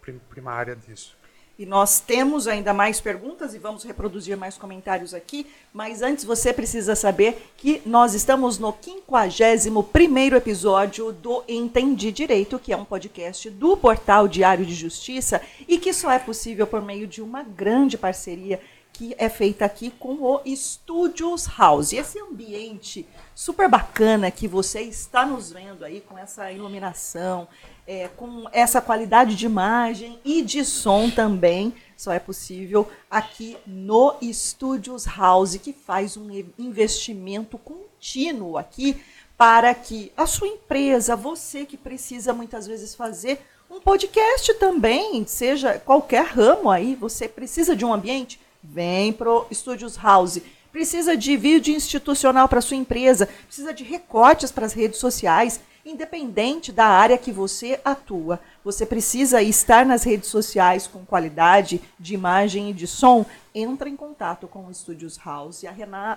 prim- 0.00 0.20
primária 0.30 0.76
disso. 0.76 1.18
E 1.58 1.66
nós 1.66 1.98
temos 1.98 2.46
ainda 2.46 2.72
mais 2.72 3.00
perguntas 3.00 3.52
e 3.52 3.58
vamos 3.58 3.82
reproduzir 3.82 4.36
mais 4.36 4.56
comentários 4.56 5.12
aqui, 5.12 5.44
mas 5.74 6.02
antes 6.02 6.24
você 6.24 6.52
precisa 6.52 6.94
saber 6.94 7.50
que 7.56 7.82
nós 7.84 8.14
estamos 8.14 8.60
no 8.60 8.72
51º 8.72 10.34
episódio 10.34 11.12
do 11.12 11.42
Entendi 11.48 12.12
Direito, 12.12 12.60
que 12.60 12.72
é 12.72 12.76
um 12.76 12.84
podcast 12.84 13.50
do 13.50 13.76
portal 13.76 14.28
Diário 14.28 14.64
de 14.64 14.72
Justiça 14.72 15.42
e 15.66 15.78
que 15.78 15.92
só 15.92 16.12
é 16.12 16.20
possível 16.20 16.64
por 16.64 16.80
meio 16.80 17.08
de 17.08 17.20
uma 17.20 17.42
grande 17.42 17.98
parceria 17.98 18.60
que 18.98 19.14
é 19.16 19.28
feita 19.28 19.64
aqui 19.64 19.90
com 19.90 20.14
o 20.20 20.42
Studios 20.56 21.46
House. 21.56 21.92
Esse 21.92 22.18
ambiente 22.18 23.06
super 23.32 23.68
bacana 23.68 24.28
que 24.28 24.48
você 24.48 24.80
está 24.80 25.24
nos 25.24 25.52
vendo 25.52 25.84
aí 25.84 26.00
com 26.00 26.18
essa 26.18 26.50
iluminação, 26.50 27.46
é, 27.86 28.08
com 28.08 28.48
essa 28.50 28.80
qualidade 28.80 29.36
de 29.36 29.46
imagem 29.46 30.18
e 30.24 30.42
de 30.42 30.64
som 30.64 31.08
também, 31.08 31.72
só 31.96 32.10
é 32.12 32.18
possível 32.18 32.90
aqui 33.08 33.56
no 33.64 34.16
Studios 34.20 35.06
House, 35.06 35.54
que 35.58 35.72
faz 35.72 36.16
um 36.16 36.28
investimento 36.58 37.56
contínuo 37.56 38.58
aqui 38.58 39.00
para 39.36 39.72
que 39.74 40.10
a 40.16 40.26
sua 40.26 40.48
empresa, 40.48 41.14
você 41.14 41.64
que 41.64 41.76
precisa 41.76 42.34
muitas 42.34 42.66
vezes 42.66 42.96
fazer 42.96 43.40
um 43.70 43.80
podcast 43.80 44.54
também, 44.54 45.24
seja 45.24 45.78
qualquer 45.78 46.24
ramo 46.24 46.68
aí, 46.68 46.96
você 46.96 47.28
precisa 47.28 47.76
de 47.76 47.84
um 47.84 47.94
ambiente, 47.94 48.40
vem 48.62 49.12
pro 49.12 49.46
Studios 49.52 49.96
House. 49.96 50.40
Precisa 50.70 51.16
de 51.16 51.36
vídeo 51.36 51.74
institucional 51.74 52.48
para 52.48 52.60
sua 52.60 52.76
empresa, 52.76 53.28
precisa 53.46 53.72
de 53.72 53.82
recortes 53.82 54.52
para 54.52 54.66
as 54.66 54.72
redes 54.72 54.98
sociais, 54.98 55.60
independente 55.84 56.70
da 56.70 56.84
área 56.84 57.16
que 57.16 57.32
você 57.32 57.80
atua. 57.82 58.38
Você 58.62 58.84
precisa 58.84 59.40
estar 59.40 59.86
nas 59.86 60.04
redes 60.04 60.28
sociais 60.28 60.86
com 60.86 61.06
qualidade 61.06 61.80
de 61.98 62.12
imagem 62.12 62.68
e 62.68 62.74
de 62.74 62.86
som. 62.86 63.24
Entra 63.54 63.88
em 63.88 63.96
contato 63.96 64.46
com 64.46 64.66
o 64.66 64.74
Studios 64.74 65.18
House. 65.24 65.64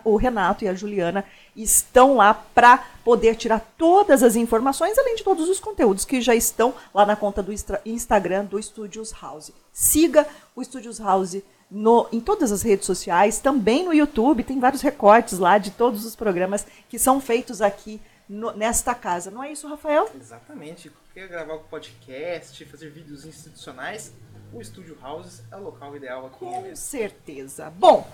O 0.03 0.17
Renato 0.17 0.65
e 0.65 0.67
a 0.67 0.73
Juliana 0.73 1.23
estão 1.55 2.17
lá 2.17 2.33
para 2.33 2.79
poder 3.05 3.37
tirar 3.37 3.65
todas 3.77 4.21
as 4.21 4.35
informações, 4.35 4.97
além 4.97 5.15
de 5.15 5.23
todos 5.23 5.47
os 5.47 5.61
conteúdos 5.61 6.03
que 6.03 6.19
já 6.19 6.35
estão 6.35 6.73
lá 6.93 7.05
na 7.05 7.15
conta 7.15 7.41
do 7.41 7.53
Instagram 7.85 8.43
do 8.43 8.61
Studios 8.61 9.13
House. 9.13 9.53
Siga 9.71 10.27
o 10.53 10.61
Studios 10.61 10.99
House 10.99 11.37
no- 11.71 12.07
em 12.11 12.19
todas 12.19 12.51
as 12.51 12.61
redes 12.61 12.85
sociais, 12.85 13.39
também 13.39 13.85
no 13.85 13.93
YouTube, 13.93 14.43
tem 14.43 14.59
vários 14.59 14.81
recortes 14.81 15.39
lá 15.39 15.57
de 15.57 15.71
todos 15.71 16.05
os 16.05 16.15
programas 16.15 16.67
que 16.89 16.99
são 16.99 17.21
feitos 17.21 17.61
aqui 17.61 18.01
no- 18.27 18.51
nesta 18.51 18.93
casa. 18.93 19.31
Não 19.31 19.41
é 19.43 19.51
isso, 19.53 19.67
Rafael? 19.67 20.09
Exatamente. 20.13 20.91
Quer 21.13 21.27
gravar 21.29 21.55
um 21.55 21.63
podcast, 21.63 22.63
fazer 22.65 22.89
vídeos 22.89 23.25
institucionais? 23.25 24.11
O 24.53 24.61
Studio 24.63 24.97
Houses 25.01 25.41
é 25.49 25.55
o 25.55 25.63
local 25.63 25.95
ideal 25.95 26.25
aqui 26.25 26.39
Com 26.39 26.61
mesmo. 26.61 26.75
certeza. 26.75 27.69
Bom, 27.69 28.05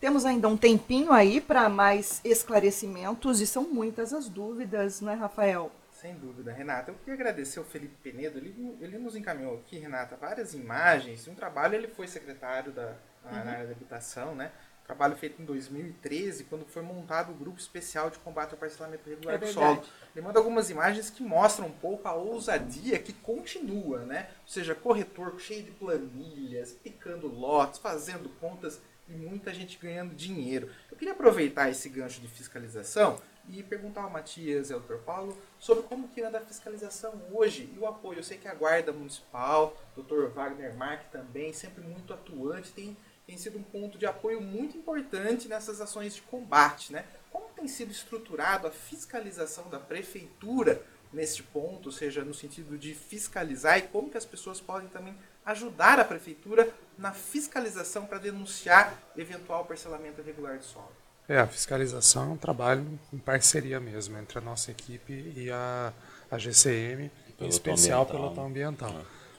temos 0.00 0.24
ainda 0.24 0.48
um 0.48 0.56
tempinho 0.56 1.12
aí 1.12 1.38
para 1.40 1.68
mais 1.68 2.20
esclarecimentos 2.24 3.40
e 3.42 3.46
são 3.46 3.62
muitas 3.64 4.12
as 4.14 4.28
dúvidas, 4.28 5.00
não 5.02 5.12
é, 5.12 5.14
Rafael? 5.14 5.70
Sem 6.06 6.14
dúvida, 6.14 6.52
Renata. 6.52 6.92
Eu 6.92 6.94
queria 6.94 7.14
agradecer 7.14 7.58
ao 7.58 7.64
Felipe 7.64 7.96
Penedo. 8.00 8.38
Ele, 8.38 8.76
ele 8.80 8.96
nos 8.96 9.16
encaminhou 9.16 9.56
aqui, 9.56 9.76
Renata, 9.76 10.14
várias 10.14 10.54
imagens. 10.54 11.26
Um 11.26 11.34
trabalho, 11.34 11.74
ele 11.74 11.88
foi 11.88 12.06
secretário 12.06 12.70
da, 12.70 12.94
na 13.24 13.38
área 13.38 13.66
da 13.66 13.72
habitação, 13.72 14.32
né? 14.32 14.52
trabalho 14.84 15.16
feito 15.16 15.42
em 15.42 15.44
2013, 15.44 16.44
quando 16.44 16.64
foi 16.64 16.80
montado 16.80 17.32
o 17.32 17.34
grupo 17.34 17.58
especial 17.58 18.08
de 18.08 18.20
combate 18.20 18.52
ao 18.52 18.56
parcelamento 18.56 19.08
irregular 19.08 19.34
É 19.34 19.38
do 19.38 19.46
solo. 19.48 19.82
Ele 20.14 20.24
manda 20.24 20.38
algumas 20.38 20.70
imagens 20.70 21.10
que 21.10 21.24
mostram 21.24 21.66
um 21.66 21.72
pouco 21.72 22.06
a 22.06 22.14
ousadia 22.14 22.96
que 22.96 23.12
continua, 23.12 24.04
né? 24.04 24.28
Ou 24.42 24.48
seja, 24.48 24.76
corretor 24.76 25.40
cheio 25.40 25.64
de 25.64 25.72
planilhas, 25.72 26.70
picando 26.70 27.26
lotes, 27.26 27.80
fazendo 27.80 28.28
contas 28.38 28.80
e 29.08 29.12
muita 29.12 29.52
gente 29.52 29.76
ganhando 29.76 30.14
dinheiro. 30.14 30.70
Eu 30.88 30.96
queria 30.96 31.14
aproveitar 31.14 31.68
esse 31.68 31.88
gancho 31.88 32.20
de 32.20 32.28
fiscalização 32.28 33.20
e 33.48 33.62
perguntar 33.62 34.02
ao 34.02 34.10
Matias 34.10 34.70
e 34.70 34.72
ao 34.72 34.80
Dr. 34.80 34.96
Paulo 35.04 35.36
sobre 35.58 35.84
como 35.84 36.08
que 36.08 36.22
anda 36.22 36.38
a 36.38 36.44
fiscalização 36.44 37.14
hoje 37.32 37.70
e 37.74 37.78
o 37.78 37.86
apoio. 37.86 38.18
Eu 38.18 38.24
sei 38.24 38.38
que 38.38 38.48
a 38.48 38.54
Guarda 38.54 38.92
Municipal, 38.92 39.76
Dr. 39.96 40.28
Wagner 40.34 40.74
Mark 40.74 41.10
também, 41.10 41.52
sempre 41.52 41.82
muito 41.82 42.12
atuante, 42.12 42.72
tem, 42.72 42.96
tem 43.26 43.36
sido 43.36 43.58
um 43.58 43.62
ponto 43.62 43.98
de 43.98 44.06
apoio 44.06 44.40
muito 44.40 44.76
importante 44.76 45.48
nessas 45.48 45.80
ações 45.80 46.14
de 46.14 46.22
combate, 46.22 46.92
né? 46.92 47.04
Como 47.30 47.48
tem 47.54 47.68
sido 47.68 47.90
estruturado 47.90 48.66
a 48.66 48.70
fiscalização 48.70 49.68
da 49.68 49.78
prefeitura 49.78 50.82
neste 51.12 51.42
ponto, 51.42 51.86
ou 51.86 51.92
seja, 51.92 52.24
no 52.24 52.34
sentido 52.34 52.76
de 52.76 52.94
fiscalizar 52.94 53.78
e 53.78 53.82
como 53.82 54.10
que 54.10 54.18
as 54.18 54.24
pessoas 54.24 54.60
podem 54.60 54.88
também 54.88 55.16
ajudar 55.44 56.00
a 56.00 56.04
prefeitura 56.04 56.72
na 56.98 57.12
fiscalização 57.12 58.06
para 58.06 58.18
denunciar 58.18 59.00
eventual 59.16 59.64
parcelamento 59.64 60.20
irregular 60.20 60.58
de 60.58 60.64
solo? 60.64 60.92
É, 61.28 61.38
a 61.38 61.46
fiscalização 61.46 62.30
é 62.30 62.32
um 62.34 62.36
trabalho 62.36 62.86
em 63.12 63.18
parceria 63.18 63.80
mesmo 63.80 64.16
entre 64.18 64.38
a 64.38 64.40
nossa 64.40 64.70
equipe 64.70 65.32
e 65.36 65.50
a, 65.50 65.92
a 66.30 66.38
GCM, 66.38 67.10
em 67.40 67.48
especial 67.48 68.06
pelo 68.06 68.20
pelotão 68.20 68.46
ambiental. 68.46 68.94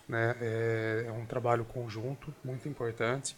Né? 0.08 0.36
É, 0.42 1.06
é 1.08 1.12
um 1.12 1.26
trabalho 1.26 1.64
conjunto, 1.66 2.34
muito 2.44 2.68
importante. 2.68 3.36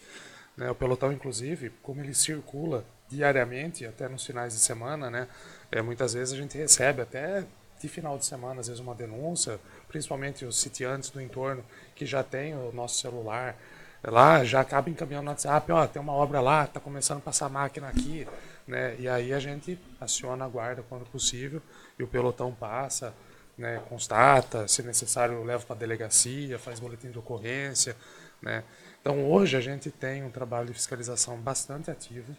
Né? 0.57 0.69
O 0.69 0.75
pelotão, 0.75 1.11
inclusive, 1.11 1.71
como 1.83 2.01
ele 2.01 2.13
circula 2.13 2.83
diariamente, 3.07 3.85
até 3.85 4.07
nos 4.07 4.25
finais 4.25 4.53
de 4.53 4.59
semana, 4.59 5.09
né? 5.09 5.27
É, 5.71 5.81
muitas 5.81 6.13
vezes 6.13 6.33
a 6.33 6.37
gente 6.37 6.57
recebe 6.57 7.01
até 7.01 7.43
de 7.79 7.87
final 7.87 8.17
de 8.17 8.25
semana, 8.25 8.59
às 8.59 8.67
vezes, 8.67 8.81
uma 8.81 8.93
denúncia, 8.93 9.59
principalmente 9.87 10.45
os 10.45 10.59
sitiantes 10.59 11.09
do 11.09 11.21
entorno 11.21 11.63
que 11.95 12.05
já 12.05 12.23
têm 12.23 12.53
o 12.53 12.71
nosso 12.71 12.99
celular 12.99 13.55
lá, 14.03 14.43
já 14.43 14.61
acaba 14.61 14.89
encaminhando 14.89 15.25
no 15.25 15.31
WhatsApp, 15.31 15.71
ó, 15.71 15.85
tem 15.87 16.01
uma 16.01 16.13
obra 16.13 16.39
lá, 16.39 16.65
tá 16.67 16.79
começando 16.79 17.17
a 17.17 17.21
passar 17.21 17.49
máquina 17.49 17.87
aqui, 17.87 18.27
né? 18.67 18.95
E 18.99 19.07
aí 19.07 19.33
a 19.33 19.39
gente 19.39 19.79
aciona 19.99 20.45
a 20.45 20.47
guarda 20.47 20.83
quando 20.87 21.05
possível 21.05 21.61
e 21.97 22.03
o 22.03 22.07
pelotão 22.07 22.53
passa, 22.53 23.13
né, 23.57 23.81
constata, 23.89 24.67
se 24.67 24.81
necessário 24.83 25.43
leva 25.43 25.65
para 25.65 25.75
a 25.75 25.79
delegacia, 25.79 26.57
faz 26.57 26.79
boletim 26.79 27.11
de 27.11 27.19
ocorrência, 27.19 27.95
né? 28.41 28.63
Então 29.01 29.29
hoje 29.29 29.57
a 29.57 29.61
gente 29.61 29.91
tem 29.91 30.23
um 30.23 30.31
trabalho 30.31 30.67
de 30.67 30.73
fiscalização 30.73 31.37
bastante 31.37 31.91
ativo, 31.91 32.35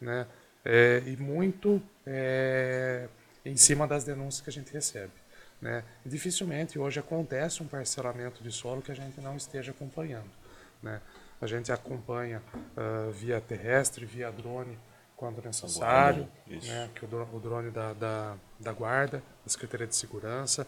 né? 0.00 0.26
É, 0.64 1.02
e 1.06 1.16
muito 1.16 1.80
é, 2.06 3.06
em 3.44 3.56
cima 3.56 3.86
das 3.86 4.02
denúncias 4.04 4.40
que 4.40 4.50
a 4.50 4.52
gente 4.52 4.72
recebe. 4.72 5.12
Né? 5.60 5.84
Dificilmente 6.04 6.78
hoje 6.78 6.98
acontece 6.98 7.62
um 7.62 7.66
parcelamento 7.66 8.42
de 8.42 8.50
solo 8.50 8.82
que 8.82 8.92
a 8.92 8.94
gente 8.94 9.20
não 9.20 9.36
esteja 9.36 9.72
acompanhando. 9.72 10.30
Né? 10.84 11.00
A 11.40 11.46
gente 11.46 11.72
acompanha 11.72 12.40
ah, 12.76 13.10
via 13.10 13.40
terrestre, 13.40 14.04
via 14.04 14.30
drone, 14.30 14.78
quando 15.16 15.42
necessário, 15.42 16.28
né? 16.68 16.90
que 16.94 17.04
o 17.04 17.08
dro- 17.08 17.28
o 17.32 17.40
drone 17.40 17.70
da, 17.70 17.92
da, 17.94 18.36
da 18.60 18.72
Guarda, 18.72 19.18
da 19.44 19.50
Secretaria 19.50 19.86
de 19.86 19.96
Segurança. 19.96 20.66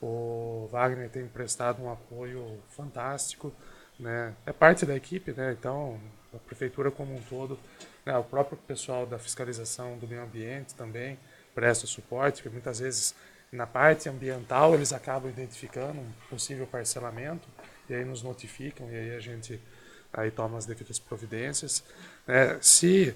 O 0.00 0.68
Wagner 0.70 1.10
tem 1.10 1.26
prestado 1.26 1.82
um 1.82 1.90
apoio 1.90 2.62
fantástico. 2.68 3.52
Né? 3.98 4.34
É 4.44 4.52
parte 4.52 4.84
da 4.84 4.94
equipe, 4.94 5.32
né? 5.32 5.56
então 5.58 5.98
a 6.34 6.38
prefeitura 6.38 6.90
como 6.90 7.14
um 7.16 7.22
todo, 7.22 7.58
né? 8.04 8.16
o 8.18 8.22
próprio 8.22 8.58
pessoal 8.58 9.06
da 9.06 9.18
fiscalização 9.18 9.96
do 9.96 10.06
meio 10.06 10.22
ambiente 10.22 10.74
também 10.74 11.18
presta 11.54 11.86
suporte, 11.86 12.42
porque 12.42 12.50
muitas 12.50 12.78
vezes 12.78 13.14
na 13.50 13.66
parte 13.66 14.06
ambiental 14.10 14.74
eles 14.74 14.92
acabam 14.92 15.30
identificando 15.30 15.98
um 15.98 16.12
possível 16.28 16.66
parcelamento 16.66 17.48
e 17.88 17.94
aí 17.94 18.04
nos 18.04 18.22
notificam 18.22 18.90
e 18.90 18.94
aí 18.96 19.16
a 19.16 19.20
gente 19.20 19.60
aí 20.12 20.30
toma 20.30 20.58
as 20.58 20.64
devidas 20.66 20.98
providências. 20.98 21.82
né? 22.26 22.58
se 22.60 23.14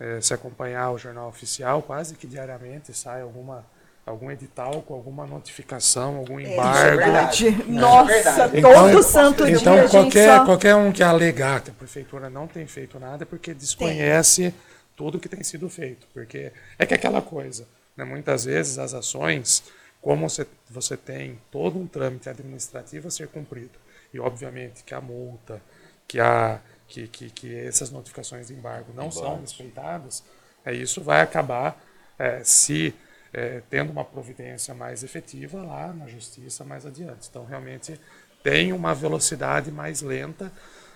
eh, 0.00 0.20
se 0.20 0.34
acompanhar 0.34 0.90
o 0.90 0.98
jornal 0.98 1.28
oficial, 1.28 1.80
quase 1.82 2.14
que 2.16 2.26
diariamente 2.26 2.92
sai 2.92 3.22
alguma 3.22 3.64
algum 4.04 4.32
edital 4.32 4.82
com 4.82 4.94
alguma 4.94 5.24
notificação, 5.26 6.16
algum 6.16 6.40
É 6.40 6.52
embargo. 6.52 6.96
verdade. 6.96 7.48
É 7.48 7.52
Nossa, 7.70 8.48
todo 8.48 8.56
Então- 8.58 9.02
santo 9.02 9.46
dia 9.46 9.54
Então, 9.56 9.88
qualquer, 9.88 10.38
só... 10.38 10.44
qualquer 10.44 10.74
um 10.74 10.90
que 10.90 11.04
alegar 11.04 11.60
que 11.60 11.70
a 11.70 11.72
prefeitura 11.74 12.28
não 12.28 12.48
tem 12.48 12.66
feito 12.66 12.98
nada 12.98 13.22
é 13.22 13.26
porque 13.26 13.54
desconhece 13.54 14.52
tudo 14.96 15.20
que 15.20 15.28
tem 15.28 15.44
sido 15.44 15.68
feito. 15.68 16.04
Porque 16.12 16.50
é 16.78 16.84
que 16.84 16.94
é 16.94 16.96
aquela 16.96 17.22
coisa, 17.22 17.64
né? 17.96 18.04
muitas 18.04 18.44
vezes 18.44 18.76
as 18.76 18.92
ações, 18.92 19.62
como 20.00 20.28
você, 20.28 20.44
você 20.68 20.96
tem 20.96 21.38
todo 21.52 21.78
um 21.78 21.86
trâmite 21.86 22.28
administrativo 22.28 23.06
a 23.06 23.10
ser 23.10 23.28
cumprido, 23.28 23.70
e 24.12 24.20
obviamente 24.20 24.84
que 24.84 24.94
a 24.94 25.00
multa, 25.00 25.62
que, 26.06 26.20
a, 26.20 26.60
que, 26.86 27.08
que, 27.08 27.30
que 27.30 27.56
essas 27.56 27.90
notificações 27.90 28.48
de 28.48 28.54
embargo 28.54 28.92
não 28.94 29.10
são 29.10 29.40
respeitadas, 29.40 30.22
é, 30.64 30.72
isso 30.72 31.02
vai 31.02 31.20
acabar 31.20 31.82
é, 32.18 32.44
se 32.44 32.94
é, 33.32 33.62
tendo 33.70 33.90
uma 33.90 34.04
providência 34.04 34.74
mais 34.74 35.02
efetiva 35.02 35.62
lá 35.62 35.92
na 35.92 36.06
justiça 36.06 36.64
mais 36.64 36.84
adiante. 36.84 37.28
Então, 37.28 37.44
realmente, 37.44 37.98
tem 38.42 38.72
uma 38.72 38.94
velocidade 38.94 39.70
mais 39.70 40.02
lenta, 40.02 40.52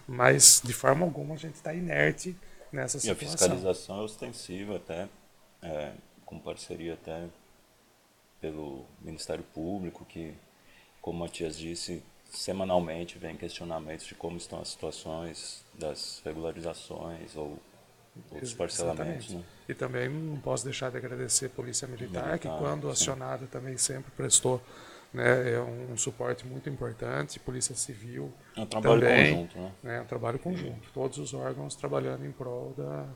mas 0.06 0.60
de 0.64 0.72
forma 0.72 1.04
alguma 1.04 1.34
a 1.34 1.38
gente 1.38 1.54
está 1.54 1.72
inerte 1.72 2.36
nessa 2.70 2.96
E 2.96 3.10
a 3.10 3.14
situação. 3.14 3.16
fiscalização 3.16 4.00
é 4.00 4.02
ostensiva 4.02 4.76
até, 4.76 5.08
é, 5.62 5.92
com 6.24 6.38
parceria 6.38 6.94
até 6.94 7.26
pelo 8.40 8.84
Ministério 9.00 9.44
Público, 9.54 10.04
que, 10.04 10.34
como 11.00 11.20
Matias 11.20 11.56
disse, 11.56 12.02
semanalmente 12.36 13.18
vem 13.18 13.36
questionamentos 13.36 14.06
de 14.06 14.14
como 14.14 14.36
estão 14.36 14.60
as 14.60 14.68
situações 14.68 15.64
das 15.74 16.20
regularizações 16.24 17.34
ou 17.36 17.58
outros 18.30 18.54
parcelamentos. 18.54 19.32
Né? 19.32 19.42
E 19.68 19.74
também 19.74 20.08
não 20.08 20.38
posso 20.38 20.64
deixar 20.64 20.90
de 20.90 20.96
agradecer 20.96 21.46
a 21.46 21.50
Polícia 21.50 21.88
Militar, 21.88 22.38
que 22.38 22.46
Militar, 22.46 22.58
quando 22.58 22.86
sim. 22.86 22.92
acionada 22.92 23.46
também 23.46 23.76
sempre 23.76 24.10
prestou 24.12 24.60
né, 25.12 25.54
é 25.54 25.60
um, 25.60 25.96
suporte 25.96 26.46
muito 26.46 26.68
importante, 26.68 27.40
Polícia 27.40 27.74
Civil 27.74 28.32
É 28.54 28.60
um 28.60 28.66
trabalho 28.66 29.00
também, 29.00 29.34
conjunto, 29.34 29.58
né? 29.58 29.72
né, 29.82 29.96
é 29.96 30.00
um 30.00 30.06
trabalho 30.06 30.38
conjunto, 30.38 30.90
todos 30.92 31.18
os 31.18 31.32
órgãos 31.32 31.74
trabalhando 31.74 32.26
em 32.26 32.32
prol 32.32 32.74
da 32.76 33.06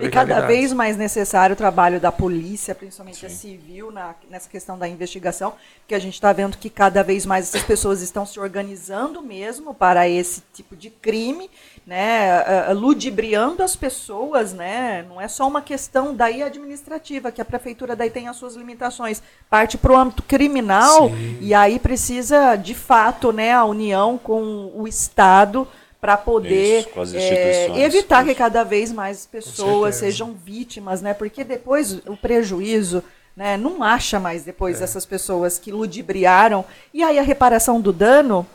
E 0.00 0.08
cada 0.08 0.42
vez 0.42 0.72
mais 0.72 0.96
necessário 0.96 1.54
o 1.54 1.56
trabalho 1.56 1.98
da 1.98 2.12
polícia, 2.12 2.76
principalmente 2.76 3.26
a 3.26 3.28
Sim. 3.28 3.34
civil, 3.34 3.90
na, 3.90 4.14
nessa 4.30 4.48
questão 4.48 4.78
da 4.78 4.86
investigação, 4.86 5.54
porque 5.80 5.96
a 5.96 5.98
gente 5.98 6.14
está 6.14 6.32
vendo 6.32 6.56
que 6.56 6.70
cada 6.70 7.02
vez 7.02 7.26
mais 7.26 7.48
essas 7.48 7.64
pessoas 7.66 8.00
estão 8.00 8.24
se 8.24 8.38
organizando 8.38 9.20
mesmo 9.20 9.74
para 9.74 10.08
esse 10.08 10.44
tipo 10.52 10.76
de 10.76 10.90
crime, 10.90 11.50
né, 11.84 12.72
ludibriando 12.72 13.64
as 13.64 13.74
pessoas, 13.74 14.52
né, 14.52 15.04
não 15.08 15.20
é 15.20 15.26
só 15.26 15.48
uma 15.48 15.60
questão 15.60 16.14
daí 16.14 16.40
administrativa, 16.40 17.32
que 17.32 17.40
a 17.40 17.44
prefeitura 17.44 17.96
daí 17.96 18.10
tem 18.10 18.28
as 18.28 18.36
suas 18.36 18.54
limitações, 18.54 19.20
parte 19.48 19.76
para 19.76 19.92
o 19.92 19.96
âmbito 19.96 20.22
criminal, 20.22 21.08
Sim. 21.08 21.38
e 21.40 21.52
aí 21.52 21.80
precisa, 21.80 22.54
de 22.54 22.74
fato, 22.74 23.32
né, 23.32 23.52
a 23.52 23.64
união 23.64 24.16
com 24.16 24.70
o 24.72 24.86
Estado 24.86 25.66
para 26.00 26.16
poder 26.16 26.80
Isso, 26.80 27.16
instituições, 27.16 27.78
evitar 27.78 28.24
que 28.24 28.34
cada 28.34 28.64
vez 28.64 28.90
mais 28.90 29.26
pessoas 29.26 29.96
sejam 29.96 30.32
vítimas, 30.32 31.02
né? 31.02 31.12
Porque 31.12 31.44
depois 31.44 31.92
o 32.06 32.16
prejuízo, 32.16 33.04
né? 33.36 33.56
Não 33.56 33.82
acha 33.82 34.18
mais 34.18 34.42
depois 34.42 34.80
É. 34.80 34.84
essas 34.84 35.04
pessoas 35.04 35.58
que 35.58 35.70
ludibriaram 35.70 36.64
e 36.94 37.02
aí 37.02 37.18
a 37.18 37.22
reparação 37.22 37.80
do 37.80 37.92
dano, 37.92 38.46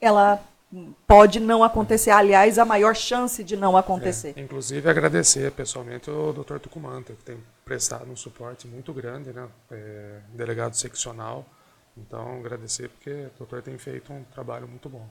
ela 0.00 0.42
pode 1.06 1.38
não 1.38 1.62
acontecer. 1.62 2.10
Aliás, 2.10 2.58
a 2.58 2.64
maior 2.64 2.96
chance 2.96 3.44
de 3.44 3.56
não 3.56 3.76
acontecer. 3.76 4.32
É, 4.34 4.40
inclusive 4.40 4.88
agradecer 4.88 5.52
pessoalmente 5.52 6.10
o 6.10 6.32
Dr. 6.32 6.58
Tucumanta, 6.58 7.12
que 7.12 7.22
tem 7.22 7.36
prestado 7.64 8.10
um 8.10 8.16
suporte 8.16 8.66
muito 8.66 8.92
grande, 8.92 9.32
né? 9.32 9.46
É, 9.70 10.20
delegado 10.32 10.74
seccional. 10.74 11.44
Então, 11.94 12.38
agradecer 12.38 12.88
porque 12.88 13.10
o 13.10 13.30
doutor 13.38 13.60
tem 13.60 13.76
feito 13.76 14.10
um 14.12 14.24
trabalho 14.32 14.66
muito 14.66 14.88
bom. 14.88 15.06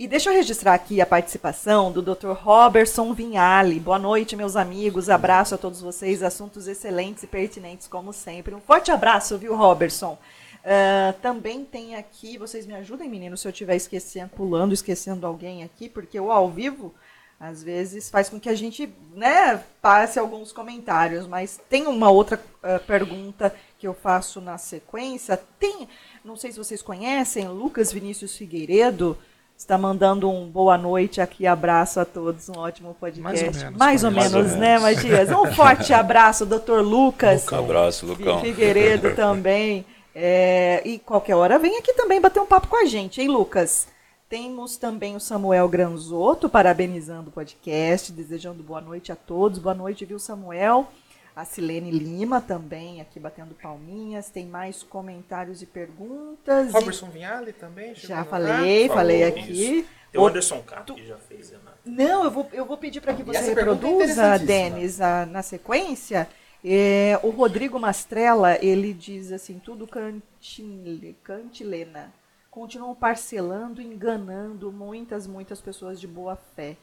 E 0.00 0.08
deixa 0.08 0.30
eu 0.30 0.34
registrar 0.34 0.72
aqui 0.72 0.98
a 0.98 1.04
participação 1.04 1.92
do 1.92 2.00
Dr. 2.00 2.30
Robertson 2.30 3.12
Vinhali. 3.12 3.78
Boa 3.78 3.98
noite, 3.98 4.34
meus 4.34 4.56
amigos. 4.56 5.10
Abraço 5.10 5.54
a 5.54 5.58
todos 5.58 5.82
vocês. 5.82 6.22
Assuntos 6.22 6.66
excelentes 6.66 7.22
e 7.22 7.26
pertinentes, 7.26 7.86
como 7.86 8.10
sempre. 8.10 8.54
Um 8.54 8.62
forte 8.62 8.90
abraço, 8.90 9.36
viu, 9.36 9.54
Robertson? 9.54 10.16
Ah, 10.64 11.14
também 11.20 11.66
tem 11.66 11.96
aqui, 11.96 12.38
vocês 12.38 12.64
me 12.64 12.74
ajudem, 12.76 13.10
meninos, 13.10 13.42
se 13.42 13.48
eu 13.48 13.50
estiver 13.50 13.76
esquecendo, 13.76 14.30
pulando, 14.30 14.72
esquecendo 14.72 15.26
alguém 15.26 15.64
aqui, 15.64 15.86
porque 15.86 16.18
o 16.18 16.32
ao 16.32 16.50
vivo, 16.50 16.94
às 17.38 17.62
vezes, 17.62 18.08
faz 18.08 18.30
com 18.30 18.40
que 18.40 18.48
a 18.48 18.54
gente 18.54 18.90
né, 19.14 19.62
passe 19.82 20.18
alguns 20.18 20.50
comentários. 20.50 21.26
Mas 21.26 21.60
tem 21.68 21.86
uma 21.86 22.08
outra 22.08 22.42
ah, 22.62 22.78
pergunta 22.78 23.54
que 23.78 23.86
eu 23.86 23.92
faço 23.92 24.40
na 24.40 24.56
sequência. 24.56 25.38
Tem, 25.58 25.86
não 26.24 26.36
sei 26.36 26.52
se 26.52 26.56
vocês 26.56 26.80
conhecem, 26.80 27.46
Lucas 27.48 27.92
Vinícius 27.92 28.34
Figueiredo 28.34 29.18
está 29.60 29.76
mandando 29.76 30.30
um 30.30 30.48
boa 30.48 30.78
noite 30.78 31.20
aqui, 31.20 31.46
abraço 31.46 32.00
a 32.00 32.04
todos, 32.06 32.48
um 32.48 32.58
ótimo 32.58 32.96
podcast. 32.98 33.20
Mais 33.20 33.42
ou 33.42 33.60
menos, 33.60 33.78
Mais 33.78 34.04
ou 34.04 34.10
mais 34.10 34.32
menos, 34.32 34.52
né, 34.52 34.78
menos. 34.78 34.82
Matias? 34.82 35.30
Um 35.30 35.52
forte 35.52 35.92
abraço, 35.92 36.46
doutor 36.46 36.82
Lucas. 36.82 37.46
Um 37.52 37.58
abraço, 37.58 38.06
Lucão. 38.06 38.40
Figueiredo 38.40 39.12
também. 39.14 39.84
É, 40.14 40.80
e 40.84 40.98
qualquer 40.98 41.34
hora 41.36 41.58
vem 41.58 41.76
aqui 41.76 41.92
também 41.92 42.20
bater 42.20 42.40
um 42.40 42.46
papo 42.46 42.68
com 42.68 42.76
a 42.76 42.86
gente, 42.86 43.20
hein, 43.20 43.28
Lucas? 43.28 43.86
Temos 44.30 44.78
também 44.78 45.14
o 45.14 45.20
Samuel 45.20 45.68
Granzotto 45.68 46.48
parabenizando 46.48 47.28
o 47.28 47.32
podcast, 47.32 48.12
desejando 48.12 48.62
boa 48.62 48.80
noite 48.80 49.12
a 49.12 49.16
todos. 49.16 49.58
Boa 49.58 49.74
noite, 49.74 50.06
viu, 50.06 50.18
Samuel? 50.18 50.88
A 51.34 51.44
Silene 51.44 51.90
Lima 51.90 52.40
também 52.40 53.00
aqui 53.00 53.18
batendo 53.20 53.54
palminhas. 53.54 54.28
Tem 54.30 54.46
mais 54.46 54.82
comentários 54.82 55.62
e 55.62 55.66
perguntas. 55.66 56.68
E- 56.70 56.72
Robertson 56.72 57.08
Vinhale 57.10 57.52
também. 57.52 57.94
Já 57.94 58.24
falei, 58.24 58.88
Falou, 58.88 58.96
falei 58.96 59.28
isso. 59.28 59.38
aqui. 59.38 59.86
Tem 60.12 60.20
o 60.20 60.26
Anderson 60.26 60.60
Cato 60.62 60.94
que 60.94 61.06
já 61.06 61.16
fez, 61.18 61.50
Renato. 61.50 61.78
Não, 61.84 62.24
eu 62.24 62.30
vou, 62.30 62.48
eu 62.52 62.64
vou 62.66 62.76
pedir 62.76 63.00
para 63.00 63.14
que 63.14 63.22
E 63.22 63.24
você 63.24 63.38
é 63.38 63.54
reproduza, 63.54 63.94
interessantíssima. 63.94 64.46
Denis, 64.46 65.00
a- 65.00 65.24
na 65.26 65.40
sequência. 65.42 66.28
É, 66.64 67.18
o 67.22 67.30
Rodrigo 67.30 67.78
Mastrella, 67.78 68.58
ele 68.62 68.92
diz 68.92 69.30
assim, 69.32 69.58
tudo 69.58 69.86
cantile- 69.86 71.16
cantilena. 71.22 72.12
Continuam 72.50 72.94
parcelando, 72.94 73.80
enganando 73.80 74.72
muitas, 74.72 75.26
muitas 75.26 75.60
pessoas 75.60 76.00
de 76.00 76.08
boa 76.08 76.36
fé. 76.56 76.76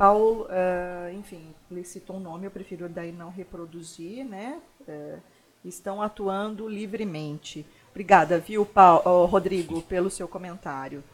Paulo, 0.00 0.46
ah, 0.48 1.12
enfim, 1.12 1.54
ele 1.70 1.84
citou 1.84 2.16
um 2.16 2.20
nome, 2.20 2.46
eu 2.46 2.50
prefiro 2.50 2.88
daí 2.88 3.12
não 3.12 3.28
reproduzir, 3.28 4.24
né? 4.24 4.58
Eh, 4.88 5.18
estão 5.62 6.00
atuando 6.00 6.66
livremente. 6.66 7.66
Obrigada, 7.90 8.38
viu, 8.38 8.64
Paulo, 8.64 9.02
oh, 9.04 9.26
Rodrigo, 9.26 9.82
pelo 9.82 10.08
seu 10.08 10.26
comentário. 10.26 11.04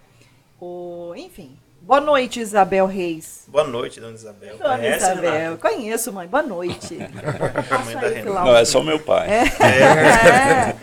O, 0.61 1.13
enfim, 1.17 1.59
boa 1.81 2.01
noite, 2.01 2.39
Isabel 2.39 2.87
Reis. 2.87 3.47
Boa 3.49 3.65
noite, 3.65 3.99
dona 3.99 4.15
Isabel. 4.15 4.57
Dona 4.57 4.77
Conhece, 4.77 5.05
Isabel, 5.05 5.33
Renato? 5.33 5.63
conheço, 5.63 6.13
mãe. 6.13 6.29
Boa 6.29 6.43
noite. 6.45 6.95
Mãe 7.87 8.23
da. 8.23 8.25
Não, 8.25 8.57
é 8.57 8.65
só 8.65 8.85
meu 8.85 9.01
pai. 9.01 9.29
É. 9.29 10.77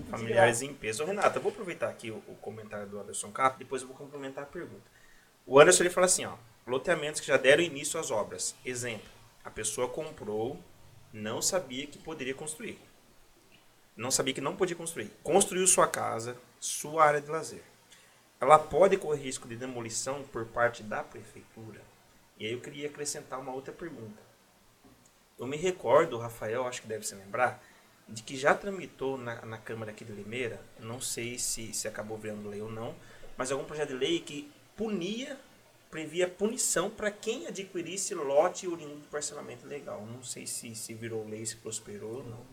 Familiares 0.10 0.62
em 0.62 0.72
peso. 0.72 1.04
Renata, 1.04 1.38
vou 1.38 1.52
aproveitar 1.52 1.90
aqui 1.90 2.10
o, 2.10 2.16
o 2.28 2.34
comentário 2.40 2.86
do 2.86 2.98
Anderson 2.98 3.30
Cato, 3.30 3.58
depois 3.58 3.82
eu 3.82 3.88
vou 3.88 3.96
complementar 3.98 4.44
a 4.44 4.46
pergunta. 4.46 4.90
O 5.46 5.60
Anderson 5.60 5.82
ele 5.82 5.90
fala 5.90 6.06
assim, 6.06 6.24
ó, 6.24 6.32
loteamentos 6.66 7.20
que 7.20 7.26
já 7.26 7.36
deram 7.36 7.62
início 7.62 7.98
às 7.98 8.10
obras. 8.10 8.54
Exemplo, 8.64 9.08
a 9.44 9.50
pessoa 9.50 9.88
comprou, 9.88 10.58
não 11.12 11.42
sabia 11.42 11.86
que 11.86 11.98
poderia 11.98 12.34
construir. 12.34 12.78
Não 13.96 14.10
sabia 14.10 14.34
que 14.34 14.40
não 14.40 14.56
podia 14.56 14.76
construir. 14.76 15.10
Construiu 15.22 15.66
sua 15.66 15.86
casa, 15.86 16.36
sua 16.58 17.04
área 17.04 17.20
de 17.20 17.30
lazer. 17.30 17.62
Ela 18.40 18.58
pode 18.58 18.96
correr 18.96 19.20
risco 19.20 19.46
de 19.46 19.54
demolição 19.54 20.22
por 20.24 20.46
parte 20.46 20.82
da 20.82 21.02
prefeitura? 21.02 21.80
E 22.38 22.46
aí 22.46 22.52
eu 22.52 22.60
queria 22.60 22.88
acrescentar 22.88 23.38
uma 23.38 23.52
outra 23.52 23.72
pergunta. 23.72 24.20
Eu 25.38 25.46
me 25.46 25.56
recordo, 25.56 26.18
Rafael, 26.18 26.66
acho 26.66 26.82
que 26.82 26.88
deve 26.88 27.06
se 27.06 27.14
lembrar, 27.14 27.62
de 28.08 28.22
que 28.22 28.36
já 28.36 28.54
tramitou 28.54 29.16
na, 29.16 29.44
na 29.46 29.58
Câmara 29.58 29.90
aqui 29.90 30.04
de 30.04 30.12
Limeira, 30.12 30.60
não 30.80 31.00
sei 31.00 31.38
se, 31.38 31.72
se 31.72 31.86
acabou 31.86 32.18
virando 32.18 32.48
lei 32.48 32.60
ou 32.60 32.70
não, 32.70 32.94
mas 33.36 33.50
algum 33.50 33.64
projeto 33.64 33.88
de 33.88 33.94
lei 33.94 34.20
que 34.20 34.50
punia, 34.76 35.38
previa 35.92 36.26
punição 36.26 36.88
para 36.88 37.10
quem 37.10 37.46
adquirisse 37.46 38.14
lote 38.14 38.66
oriundo 38.66 39.02
de 39.02 39.06
parcelamento 39.08 39.66
legal. 39.66 40.04
Não 40.06 40.22
sei 40.22 40.46
se, 40.46 40.74
se 40.74 40.94
virou 40.94 41.28
lei, 41.28 41.44
se 41.44 41.56
prosperou 41.56 42.16
ou 42.16 42.24
não. 42.24 42.46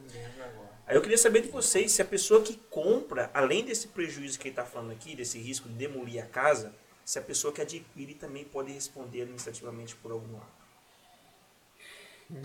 Aí 0.86 0.94
eu 0.94 1.02
queria 1.02 1.18
saber 1.18 1.44
de 1.44 1.48
vocês 1.48 1.94
se 1.94 2.02
a 2.02 2.06
pessoa 2.06 2.44
que 2.44 2.58
compra, 2.70 3.32
além 3.34 3.64
desse 3.64 3.88
prejuízo 3.88 4.38
que 4.38 4.50
ele 4.50 4.52
está 4.52 4.66
falando 4.66 4.92
aqui, 4.92 5.16
desse 5.16 5.40
risco 5.40 5.70
de 5.70 5.76
demolir 5.76 6.22
a 6.22 6.28
casa, 6.28 6.76
se 7.06 7.18
a 7.18 7.22
pessoa 7.22 7.54
que 7.54 7.62
adquire 7.62 8.14
também 8.14 8.44
pode 8.44 8.74
responder 8.74 9.22
administrativamente 9.22 9.96
por 9.96 10.12
algum 10.12 10.36
ato. 10.36 10.60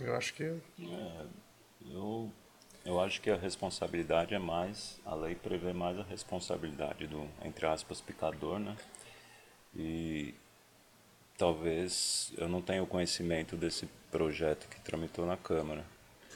Eu 0.00 0.14
acho 0.14 0.32
que 0.32 0.44
Eu, 1.90 2.30
eu 2.84 3.00
acho 3.00 3.20
que 3.20 3.30
a 3.30 3.36
responsabilidade 3.36 4.32
é 4.32 4.38
mais, 4.38 5.00
a 5.04 5.16
lei 5.16 5.34
prevê 5.34 5.72
mais 5.72 5.98
a 5.98 6.04
responsabilidade 6.04 7.08
do, 7.08 7.28
entre 7.42 7.66
aspas, 7.66 8.00
picador, 8.00 8.60
né? 8.60 8.76
E 9.74 10.34
talvez 11.36 12.32
eu 12.36 12.48
não 12.48 12.60
tenha 12.62 12.82
o 12.82 12.86
conhecimento 12.86 13.56
desse 13.56 13.88
projeto 14.10 14.68
que 14.68 14.80
tramitou 14.80 15.26
na 15.26 15.36
Câmara. 15.36 15.84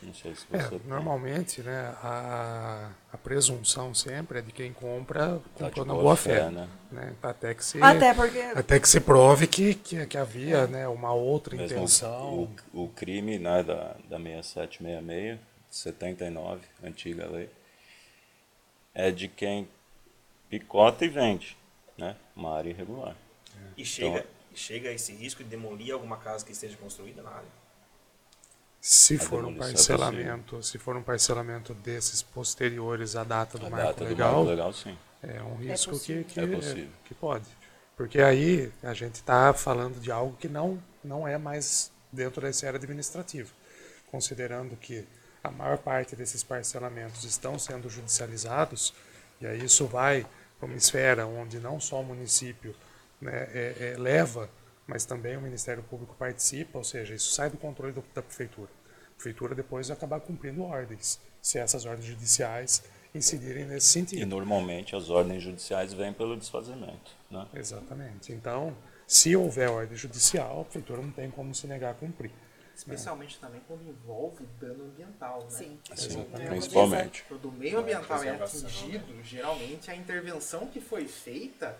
Não 0.01 0.15
sei 0.15 0.33
se 0.37 0.47
é, 0.53 0.59
você 0.63 0.79
tem. 0.79 0.81
normalmente 0.87 1.61
né, 1.61 1.93
a, 2.01 2.93
a 3.13 3.19
presunção 3.19 3.93
sempre 3.93 4.39
é 4.39 4.43
de 4.43 4.53
quem 4.53 4.73
compra, 4.73 5.41
Tá 5.57 5.69
de 5.69 5.75
comprou 5.75 5.85
na 5.85 5.93
boa 5.95 6.05
boa 6.05 6.17
fé, 6.17 6.37
fé. 6.45 6.51
né? 6.51 6.69
né? 6.93 7.15
Até 7.21 7.53
que 7.53 7.65
se, 7.65 7.83
Até 7.83 8.15
porque. 8.15 8.39
até 8.39 8.79
que 8.79 8.89
se 8.89 9.01
prove 9.01 9.49
que, 9.49 9.75
que, 9.75 10.07
que 10.07 10.17
havia 10.17 10.69
né, 10.69 10.87
uma 10.87 11.13
outra 11.13 11.57
Mesmo 11.57 11.79
intenção. 11.79 12.49
o, 12.73 12.85
o 12.85 12.89
crime 12.91 13.41
né, 13.41 13.65
da, 13.65 13.97
da 14.09 14.19
6766, 14.19 15.41
79, 15.69 16.61
antiga 16.85 17.27
lei, 17.27 17.51
é 18.95 19.11
de 19.11 19.27
quem 19.27 19.69
picota 20.49 21.05
e 21.05 21.09
vende, 21.09 21.57
né? 21.97 22.15
Uma 22.37 22.57
área 22.57 22.71
irregular. 22.71 23.17
E 23.77 23.85
chega, 23.85 24.25
chega 24.59 24.91
a 24.91 24.93
esse 24.93 25.13
risco 25.13 25.43
de 25.43 25.49
demolir 25.49 25.93
alguma 25.95 26.17
casa 26.19 26.45
que 26.45 26.53
esteja 26.53 26.77
construída 26.77 27.23
na 27.23 27.31
área. 27.31 27.49
Se 28.81 29.17
A 29.17 29.19
for 29.19 29.45
um 29.45 29.55
é 29.55 29.59
parcelamento, 29.59 30.63
se 30.63 30.79
for 30.79 30.97
um 30.97 31.03
parcelamento 31.03 31.75
desses 31.75 32.23
posteriores 32.23 33.17
à 33.17 33.25
data 33.25 33.59
do 33.59 33.67
A 33.67 33.71
marco 33.71 33.87
data 33.87 34.05
do 34.05 34.11
legal, 34.11 34.33
marco 34.35 34.51
legal, 34.51 34.73
sim. 34.73 34.97
é 35.23 35.43
um 35.43 35.57
risco 35.57 35.99
que, 35.99 36.23
possível. 36.23 36.25
que, 36.25 36.41
É 36.41 36.89
que 37.05 37.15
pode. 37.15 37.47
Porque 37.97 38.21
aí 38.21 38.73
a 38.83 38.95
gente 38.95 39.17
está 39.17 39.53
falando 39.53 40.01
de 40.01 40.13
algo 40.13 40.37
que 40.37 40.49
não, 40.49 40.81
não 41.03 41.27
é 41.27 41.37
mais 41.37 41.91
dentro 42.13 42.41
da 42.41 42.49
esfera 42.49 42.77
administrativa. 42.77 43.51
Considerando 44.11 44.77
que 44.77 45.05
a 45.43 45.51
maior 45.51 45.79
parte 45.79 46.15
desses 46.15 46.43
parcelamentos 46.45 47.25
estão 47.25 47.59
sendo 47.59 47.91
judicializados, 47.91 48.95
e 49.41 49.47
aí 49.47 49.65
isso 49.65 49.87
vai 49.87 50.25
para 50.59 50.67
uma 50.67 50.77
esfera 50.77 51.27
onde 51.27 51.59
não 51.59 51.81
só 51.81 52.01
o 52.01 52.05
município 52.05 52.75
né, 53.21 53.49
é- 53.53 53.93
é, 53.95 53.99
leva, 53.99 54.49
mas 54.87 55.05
também 55.05 55.37
o 55.37 55.41
Ministério 55.41 55.83
Público 55.83 56.15
participa, 56.19 56.79
ou 56.79 56.85
seja, 56.85 57.15
isso 57.15 57.33
sai 57.33 57.51
do 57.51 57.57
controle 57.57 57.93
do- 57.93 58.05
da 58.15 58.23
prefeitura. 58.23 58.71
A 59.11 59.15
prefeitura 59.15 59.55
depois 59.55 59.89
vai 59.89 59.97
acabar 59.97 60.21
cumprindo 60.21 60.63
ordens, 60.63 61.21
se 61.43 61.59
essas 61.59 61.85
ordens 61.85 62.07
judiciais 62.07 62.83
incidirem 63.15 63.65
nesse 63.65 63.87
E 63.89 63.91
sentido. 64.03 64.27
normalmente 64.27 64.95
as 64.95 65.11
ordens 65.11 65.43
judiciais 65.43 65.93
vêm 65.93 66.13
pelo 66.13 66.37
desfazimento, 66.37 67.11
né? 67.31 67.47
Exatamente. 67.55 68.33
Então, 68.33 68.77
se 69.07 69.35
houver 69.35 69.69
ordem 69.71 69.97
judicial, 69.97 70.61
a 70.61 70.65
prefeitura 70.65 71.03
não 71.03 71.11
tem 71.11 71.31
como 71.31 71.55
se 71.55 71.67
negar 71.67 71.91
a 71.93 71.95
cumprir. 71.95 72.31
Especialmente 72.77 73.41
também 73.41 73.61
quando 73.67 73.83
envolve 73.83 74.47
dano 74.61 74.85
ambiental, 74.85 75.43
né? 75.43 75.51
Sim. 75.51 75.79
Assim, 75.91 76.27
É, 76.35 76.47
principalmente. 76.47 77.25
Quando 77.29 77.49
o 77.49 77.53
meio 77.53 77.81
ambiental 77.81 78.23
é 78.23 78.31
atingido, 78.31 79.21
geralmente 79.25 79.91
a 79.91 79.97
intervenção 79.97 80.67
que 80.69 80.81
foi 80.81 81.09
feita, 81.09 81.77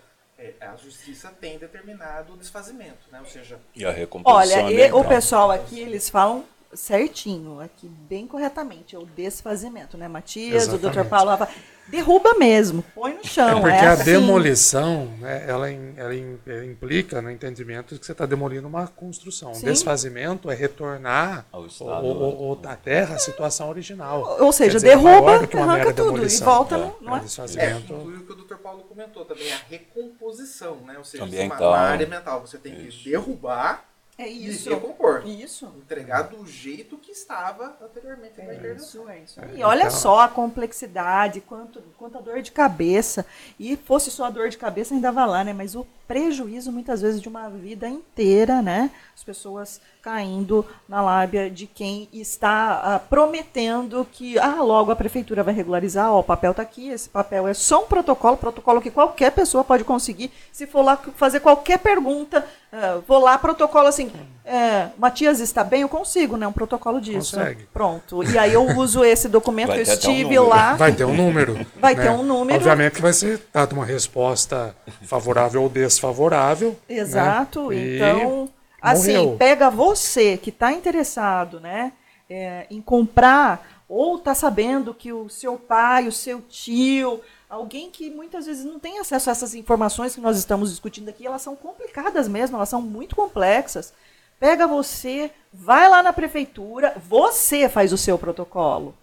a 0.61 0.77
justiça 0.77 1.33
tem 1.41 1.59
determinado 1.59 2.37
desfazimento, 2.37 3.11
né? 3.11 3.21
Ou 3.21 3.27
seja, 3.27 3.59
E 3.75 3.85
a 3.85 3.91
Olha, 4.25 4.71
e 4.71 4.93
o 4.93 5.05
pessoal 5.05 5.51
aqui, 5.51 5.81
eles 5.81 6.09
falam 6.09 6.45
certinho, 6.75 7.61
aqui 7.61 7.89
bem 7.89 8.27
corretamente, 8.27 8.95
é 8.95 8.99
o 8.99 9.07
desfazimento, 9.07 9.97
né, 9.97 10.07
Matias? 10.09 10.53
O 10.53 10.57
Exatamente. 10.57 10.83
doutor 10.83 11.05
Paulo 11.07 11.37
fala, 11.39 11.49
derruba 11.89 12.35
mesmo, 12.35 12.85
põe 12.95 13.15
no 13.15 13.25
chão. 13.27 13.49
É 13.59 13.61
porque 13.61 13.69
é 13.77 13.87
a 13.87 13.93
assim. 13.93 14.05
demolição, 14.05 15.07
né, 15.19 15.45
ela, 15.49 15.71
ela 15.71 16.15
ela 16.47 16.65
implica 16.67 17.23
no 17.23 17.31
entendimento 17.31 17.95
de 17.95 18.01
que 18.01 18.05
você 18.07 18.13
está 18.13 18.27
demolindo 18.27 18.69
uma 18.69 18.87
construção. 18.87 19.55
Sim. 19.55 19.63
O 19.67 19.73
desfazimento 19.73 20.51
é 20.51 20.55
retornar 20.55 21.47
Ao 21.51 21.63
o, 21.63 21.67
estado, 21.67 22.05
o, 22.07 22.53
o- 22.53 22.61
a 22.67 22.77
terra 22.77 23.17
à 23.17 23.19
situação 23.19 23.69
original. 23.71 24.37
Ou 24.41 24.53
seja, 24.53 24.73
dizer, 24.79 24.97
maior 24.97 25.39
derruba, 25.47 25.73
arranca 25.73 25.95
tudo 25.95 26.23
e 26.25 26.29
volta, 26.39 26.75
É. 26.75 26.79
no, 26.79 26.97
não 27.01 27.15
É, 27.15 27.19
é? 27.19 27.21
é, 27.21 27.25
desfazimento. 27.25 27.93
inclui 27.95 28.17
o 28.19 28.27
que 28.27 28.33
o 28.33 28.35
Dr. 28.35 28.57
Paulo 28.57 28.83
comentou 28.83 29.25
também, 29.25 29.51
a 29.53 29.59
recomposição, 29.69 30.77
né? 30.87 30.97
Ou 30.99 31.05
seja, 31.05 31.25
Ambiental. 31.25 31.59
Uma, 31.59 31.69
uma 31.69 31.79
área 31.79 32.07
ambiental, 32.07 32.41
você 32.41 32.59
tem 32.59 32.75
que 32.75 33.05
derrubar 33.11 33.85
É 34.19 34.29
e 34.29 34.49
isso. 34.49 34.69
recompor. 34.69 35.23
Isso. 35.25 35.73
Entregar 35.79 36.23
do 36.23 36.45
jeito 36.45 36.99
que 36.99 37.13
estava 37.13 37.77
anteriormente 37.81 38.37
na 38.39 38.53
intervenção. 38.53 39.03
Isso, 39.03 39.09
é 39.09 39.19
isso. 39.21 39.41
E 39.55 39.63
olha 39.63 39.85
então- 39.85 39.91
só 39.93 40.21
a 40.21 40.29
complexidade, 40.29 41.41
quanto, 41.41 41.81
quanta 41.97 42.21
dor 42.21 42.43
de 42.43 42.51
cabeça. 42.51 43.25
E 43.61 43.77
fosse 43.77 44.11
só 44.11 44.25
a 44.25 44.31
dor 44.31 44.49
de 44.49 44.59
cabeça, 44.59 44.93
ainda 44.93 45.13
vai 45.13 45.25
lá, 45.25 45.45
né? 45.45 45.53
Mas 45.53 45.77
o 45.77 45.87
prejuízo, 46.09 46.73
muitas 46.73 47.01
vezes, 47.01 47.21
de 47.21 47.29
uma 47.29 47.49
vida 47.49 47.89
inteira, 47.89 48.61
né? 48.61 48.91
As 49.15 49.23
pessoas 49.23 49.81
caindo 50.03 50.67
na 50.89 51.03
lábia 51.03 51.51
de 51.51 51.67
quem 51.67 52.09
está 52.13 52.81
ah, 52.83 52.99
prometendo 52.99 54.07
que, 54.11 54.39
ah, 54.39 54.63
logo 54.63 54.91
a 54.91 54.97
prefeitura 54.97 55.43
vai 55.43 55.53
regularizar, 55.53 56.11
ó, 56.11 56.21
o 56.21 56.25
papel 56.25 56.53
está 56.53 56.63
aqui, 56.63 56.89
esse 56.89 57.09
papel 57.11 57.47
é 57.47 57.53
só 57.53 57.85
um 57.85 57.87
protocolo, 57.87 58.37
protocolo 58.39 58.81
que 58.81 58.91
qualquer 58.91 59.31
pessoa 59.33 59.63
pode 59.63 59.85
conseguir. 59.85 60.33
Se 60.51 60.67
for 60.67 60.83
lá 60.83 60.97
fazer 60.97 61.41
qualquer 61.41 61.79
pergunta, 61.79 62.47
ah, 62.73 63.01
vou 63.07 63.19
lá, 63.19 63.39
protocolo 63.39 63.87
assim, 63.87 64.11
é, 64.45 64.89
Matias 64.99 65.41
está 65.41 65.65
bem? 65.65 65.83
Eu 65.83 65.89
consigo, 65.89 66.37
né? 66.37 66.47
Um 66.47 66.53
protocolo 66.53 67.01
disso. 67.01 67.37
Consegue. 67.37 67.67
Pronto. 67.73 68.23
E 68.23 68.39
aí 68.39 68.53
eu 68.53 68.65
uso 68.77 69.05
esse 69.05 69.29
documento 69.29 69.73
eu 69.73 69.79
um 69.79 69.81
estive 69.81 70.23
número. 70.23 70.49
lá. 70.49 70.75
Vai 70.75 70.93
ter 70.93 71.05
um 71.05 71.15
número. 71.15 71.67
Vai 71.77 71.95
né? 71.95 72.03
ter 72.05 72.11
um 72.11 72.23
número. 72.23 72.57
Obviamente 72.59 72.95
que 72.95 73.03
vai 73.03 73.13
ser 73.13 73.43
dada 73.53 73.75
uma 73.75 73.85
resposta 73.85 74.75
favorável 75.03 75.63
ou 75.63 75.69
desfavorável. 75.69 76.71
né? 76.89 76.97
Exato. 76.97 77.73
E 77.73 77.97
Então, 77.97 78.49
assim, 78.81 79.17
morreu. 79.17 79.37
pega 79.37 79.71
você 79.71 80.37
que 80.37 80.51
está 80.51 80.73
interessado, 80.73 81.61
né, 81.61 81.93
é, 82.29 82.67
em 82.71 82.81
comprar 82.81 83.83
ou 83.89 84.17
está 84.17 84.35
sabendo 84.35 84.93
que 84.93 85.13
o 85.13 85.29
seu 85.31 85.57
pai, 85.57 86.07
o 86.07 86.13
seu 86.13 86.43
tio, 86.43 87.21
alguém 87.49 87.91
que 87.91 88.11
muitas 88.11 88.47
vezes 88.47 88.65
não 88.65 88.79
tem 88.79 88.99
acesso 88.99 89.31
a 89.31 89.33
essas 89.33 89.55
informações 89.55 90.15
que 90.15 90.21
nós 90.21 90.39
estamos 90.39 90.71
discutindo 90.71 91.09
aqui, 91.09 91.27
elas 91.27 91.43
são 91.43 91.57
complicadas 91.57 92.29
mesmo, 92.29 92.57
elas 92.57 92.69
são 92.69 92.83
muito 92.83 93.17
complexas. 93.17 93.93
Pega 94.39 94.69
você, 94.69 95.31
vai 95.53 95.89
lá 95.89 96.03
na 96.03 96.13
prefeitura, 96.13 96.95
você 96.97 97.69
faz 97.69 97.93
o 97.93 97.99
seu 97.99 98.19
protocolo. 98.19 98.95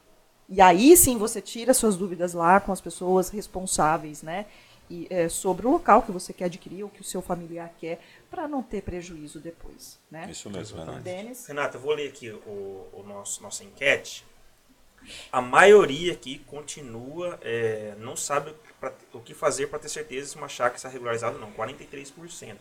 E 0.48 0.62
aí 0.62 0.96
sim 0.96 1.18
você 1.18 1.42
tira 1.42 1.74
suas 1.74 1.98
dúvidas 1.98 2.34
lá 2.34 2.60
com 2.60 2.72
as 2.72 2.80
pessoas 2.80 3.30
responsáveis, 3.30 4.22
né? 4.22 4.46
E, 4.88 5.08
é, 5.10 5.28
sobre 5.28 5.66
o 5.66 5.72
local 5.72 6.04
que 6.04 6.12
você 6.12 6.32
quer 6.32 6.46
adquirir, 6.46 6.84
o 6.84 6.90
que 6.90 7.02
o 7.02 7.04
seu 7.04 7.20
familiar 7.20 7.74
quer, 7.80 8.00
para 8.30 8.48
não 8.48 8.62
ter 8.62 8.84
prejuízo 8.84 9.40
depois, 9.40 9.98
né? 10.12 10.28
Isso 10.30 10.48
mesmo, 10.48 10.78
Renato. 10.78 11.00
Denis? 11.00 11.48
Renata, 11.48 11.78
eu 11.78 11.82
vou 11.82 11.94
ler 11.94 12.10
aqui 12.10 12.30
o, 12.30 12.86
o 12.94 13.04
nosso, 13.04 13.42
nossa 13.42 13.64
enquete. 13.64 14.24
A 15.32 15.42
maioria 15.42 16.14
aqui 16.14 16.40
continua, 16.40 17.38
é, 17.42 17.94
não 18.00 18.16
sabe 18.16 18.54
pra- 18.80 18.94
o 19.14 19.20
que 19.20 19.34
fazer 19.34 19.68
para 19.68 19.80
ter 19.80 19.90
certeza 19.90 20.30
se 20.30 20.36
uma 20.36 20.48
chácara 20.48 20.76
está 20.78 20.90
regularizada 20.90 21.36
ou 21.36 21.42
não. 21.42 21.52
43%. 21.52 22.58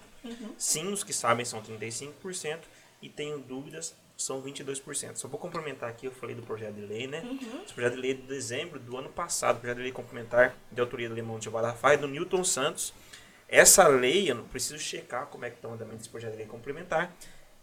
Sim, 0.59 0.93
os 0.93 1.03
que 1.05 1.13
sabem 1.13 1.45
são 1.45 1.61
35%. 1.63 2.61
E 3.03 3.09
tenho 3.09 3.39
dúvidas, 3.39 3.95
são 4.17 4.41
22%. 4.41 5.17
Só 5.19 5.29
vou 5.29 5.39
complementar 5.39 5.91
aqui, 5.91 6.07
eu 6.07 6.13
falei 6.13 6.35
do 6.35 6.43
projeto 6.43 6.75
de 6.75 6.81
lei, 6.87 7.07
né? 7.07 7.23
Esse 7.65 7.75
projeto 7.75 7.95
de 7.95 8.01
lei 8.01 8.11
é 8.13 8.15
de 8.15 8.23
dezembro 8.23 8.79
do 8.81 8.97
ano 8.97 9.11
passado, 9.11 9.59
projeto 9.61 9.77
de 9.77 9.83
lei 9.83 9.93
complementar 9.93 10.57
de 10.73 10.81
autoria 10.81 11.09
do 11.09 11.15
Lemão 11.15 11.39
de 11.39 11.49
Rafael, 11.51 11.99
do 11.99 12.09
Newton 12.09 12.43
Santos. 12.45 12.95
Essa 13.47 13.87
lei, 13.89 14.31
eu 14.31 14.35
não 14.37 14.45
preciso 14.45 14.79
checar 14.79 15.27
como 15.27 15.45
é 15.45 15.51
que 15.51 15.57
está 15.57 15.69
o 15.69 15.73
andamento 15.75 15.99
desse 15.99 16.09
projeto 16.09 16.31
de 16.33 16.39
lei 16.39 16.47
complementar, 16.47 17.15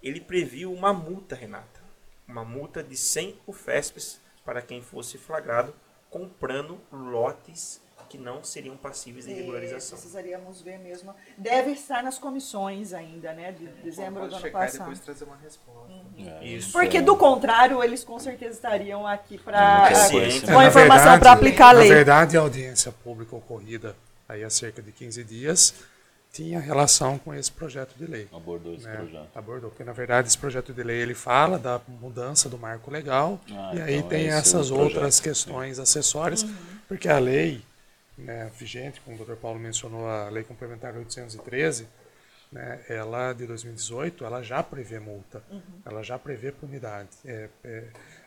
ele 0.03 0.21
previu 0.21 0.71
uma 0.71 0.93
multa, 0.93 1.35
Renata. 1.35 1.81
Uma 2.27 2.45
multa 2.45 2.83
de 2.83 2.95
100 2.95 3.39
UFESPs 3.47 4.21
para 4.45 4.61
quem 4.61 4.81
fosse 4.81 5.17
flagrado 5.17 5.73
comprando 6.09 6.79
lotes 6.91 7.81
que 8.09 8.17
não 8.17 8.43
seriam 8.43 8.75
passíveis 8.75 9.25
de 9.25 9.31
regularização. 9.31 9.97
É, 9.97 10.01
precisaríamos 10.01 10.61
ver 10.61 10.77
mesmo. 10.79 11.15
Deve 11.37 11.71
estar 11.71 12.03
nas 12.03 12.19
comissões 12.19 12.91
ainda, 12.91 13.31
né? 13.31 13.53
De 13.53 13.67
dezembro 13.67 14.27
do 14.27 14.35
ano 14.35 14.41
checar 14.41 14.63
e 14.63 14.65
passado. 14.65 14.79
depois 14.79 14.99
trazer 14.99 15.23
uma 15.23 15.37
resposta. 15.37 15.93
É, 16.17 16.45
Isso. 16.45 16.73
Porque 16.73 16.97
é- 16.97 17.01
do 17.01 17.15
contrário, 17.15 17.81
eles 17.81 18.03
com 18.03 18.19
certeza 18.19 18.55
estariam 18.55 19.07
aqui 19.07 19.37
para 19.37 19.87
com 19.89 19.95
a 19.95 20.19
É, 20.19 20.55
na 20.57 20.67
informação 20.67 21.19
para 21.19 21.31
aplicar 21.31 21.69
a 21.69 21.71
lei. 21.71 21.87
Na 21.87 21.95
verdade, 21.95 22.37
a 22.37 22.41
audiência 22.41 22.91
pública 22.91 23.33
ocorrida 23.33 23.95
aí 24.27 24.43
há 24.43 24.49
cerca 24.49 24.81
de 24.81 24.91
15 24.91 25.23
dias 25.23 25.73
tinha 26.31 26.59
relação 26.59 27.17
com 27.17 27.33
esse 27.33 27.51
projeto 27.51 27.93
de 27.97 28.05
lei. 28.05 28.27
Abordou 28.31 28.73
esse 28.73 28.85
né? 28.85 28.95
projeto. 28.95 29.29
Abordou, 29.35 29.69
porque 29.69 29.83
na 29.83 29.91
verdade 29.91 30.27
esse 30.27 30.37
projeto 30.37 30.73
de 30.73 30.81
lei 30.81 31.01
ele 31.01 31.13
fala 31.13 31.59
da 31.59 31.81
mudança 31.87 32.47
do 32.47 32.57
marco 32.57 32.89
legal 32.89 33.39
Ah, 33.51 33.71
e 33.75 33.81
aí 33.81 33.95
então 33.95 34.09
tem 34.09 34.25
é 34.25 34.29
essas 34.29 34.69
projeto, 34.69 34.79
outras 34.79 35.15
sim. 35.15 35.23
questões 35.23 35.79
acessórias, 35.79 36.45
porque 36.87 37.09
a 37.09 37.19
lei 37.19 37.61
né, 38.17 38.49
vigente, 38.57 39.01
como 39.01 39.21
o 39.21 39.25
Dr. 39.25 39.35
Paulo 39.35 39.59
mencionou, 39.59 40.07
a 40.07 40.29
lei 40.29 40.43
complementar 40.43 40.95
813, 40.95 41.87
né, 42.51 42.81
ela 42.87 43.33
de 43.33 43.45
2018, 43.45 44.23
ela 44.25 44.41
já 44.41 44.61
prevê 44.61 44.99
multa, 44.99 45.43
ela 45.85 46.03
já 46.03 46.19
prevê 46.19 46.51
punidade. 46.51 47.09
É, 47.25 47.49
é, 47.63 47.83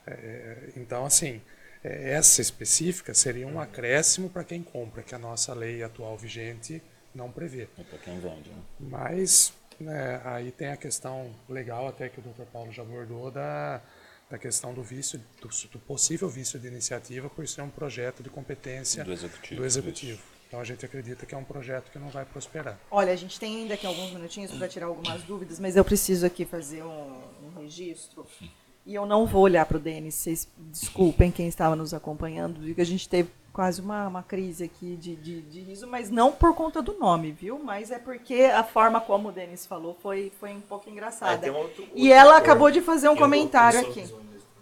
é, 0.07 0.72
então, 0.76 1.05
assim, 1.05 1.40
é, 1.82 2.12
essa 2.12 2.40
específica 2.40 3.14
seria 3.14 3.46
um 3.46 3.61
acréscimo 3.61 4.28
para 4.28 4.44
quem 4.44 4.62
compra, 4.62 5.02
que 5.02 5.14
a 5.14 5.18
nossa 5.18 5.55
lei 5.55 5.82
atual 5.82 6.16
vigente 6.16 6.82
não 7.15 7.31
prevê. 7.31 7.69
É 7.79 7.83
para 7.83 7.99
quem 7.99 8.19
vende, 8.19 8.51
né? 8.51 8.62
Mas 8.81 9.53
né, 9.81 10.21
aí 10.25 10.51
tem 10.51 10.69
a 10.69 10.77
questão 10.77 11.31
legal 11.49 11.89
até 11.89 12.09
que 12.09 12.19
o 12.19 12.23
Dr. 12.23 12.45
Paulo 12.53 12.73
já 12.73 12.83
abordou 12.83 13.31
da, 13.31 13.81
da 14.31 14.39
questão 14.39 14.73
do 14.73 14.83
vício, 14.83 15.21
do, 15.41 15.49
do 15.49 15.79
possível 15.79 16.29
vício 16.29 16.59
de 16.59 16.67
iniciativa 16.69 17.29
por 17.29 17.47
ser 17.47 17.62
um 17.62 17.71
projeto 17.71 18.23
de 18.23 18.31
competência 18.31 19.05
Do 19.05 19.12
executivo, 19.12 19.61
do 19.61 19.67
executivo. 19.67 20.23
Então 20.47 20.61
a 20.61 20.65
gente 20.65 20.85
acredita 20.85 21.27
que 21.27 21.35
é 21.35 21.39
um 21.39 21.45
projeto 21.45 21.91
que 21.91 21.99
não 21.99 22.09
vai 22.11 22.25
prosperar. 22.25 22.79
Olha, 22.91 23.12
a 23.12 23.17
gente 23.17 23.41
tem 23.41 23.62
ainda 23.62 23.75
aqui 23.75 23.87
alguns 23.87 24.12
minutinhos 24.12 24.53
para 24.53 24.69
tirar 24.69 24.87
algumas 24.87 25.23
dúvidas, 25.23 25.59
mas 25.59 25.77
eu 25.77 25.85
preciso 25.85 26.25
aqui 26.25 26.45
fazer 26.45 26.83
um, 26.85 27.21
um 27.43 27.61
registro. 27.61 28.27
E 28.87 28.95
eu 28.95 29.07
não 29.07 29.27
vou 29.27 29.43
olhar 29.43 29.65
para 29.67 29.79
o 29.79 29.81
Denis, 29.81 30.15
vocês 30.15 30.47
desculpem 30.59 31.33
quem 31.33 31.49
estava 31.49 31.75
nos 31.75 31.95
acompanhando, 31.95 32.61
viu 32.61 32.75
que 32.75 32.83
a 32.83 32.87
gente 32.87 33.09
teve 33.09 33.31
quase 33.55 33.80
uma, 33.80 34.09
uma 34.09 34.22
crise 34.22 34.64
aqui 34.64 34.96
de, 34.96 35.14
de, 35.16 35.40
de 35.42 35.61
riso, 35.61 35.86
mas 35.86 36.11
não 36.11 36.32
por 36.32 36.55
conta 36.55 36.82
do 36.82 36.92
nome, 36.98 37.30
viu? 37.30 37.59
Mas 37.62 37.90
é 37.92 37.98
porque 38.00 38.42
a 38.55 38.64
forma 38.64 39.00
como 39.00 39.28
o 39.28 39.32
Denis 39.32 39.64
falou 39.64 39.96
foi, 40.02 40.30
foi 40.40 40.50
um 40.52 40.61
pouco 40.61 40.90
engraçada. 40.90 41.38
tem 41.38 41.50
um 41.52 41.57
outro- 41.57 41.84
e 41.94 42.02
outro 42.02 42.12
ela 42.12 42.36
acabou 42.36 42.70
de 42.70 42.80
fazer 42.82 43.09
um 43.09 43.14
comentário 43.16 43.78
aqui. 43.80 44.12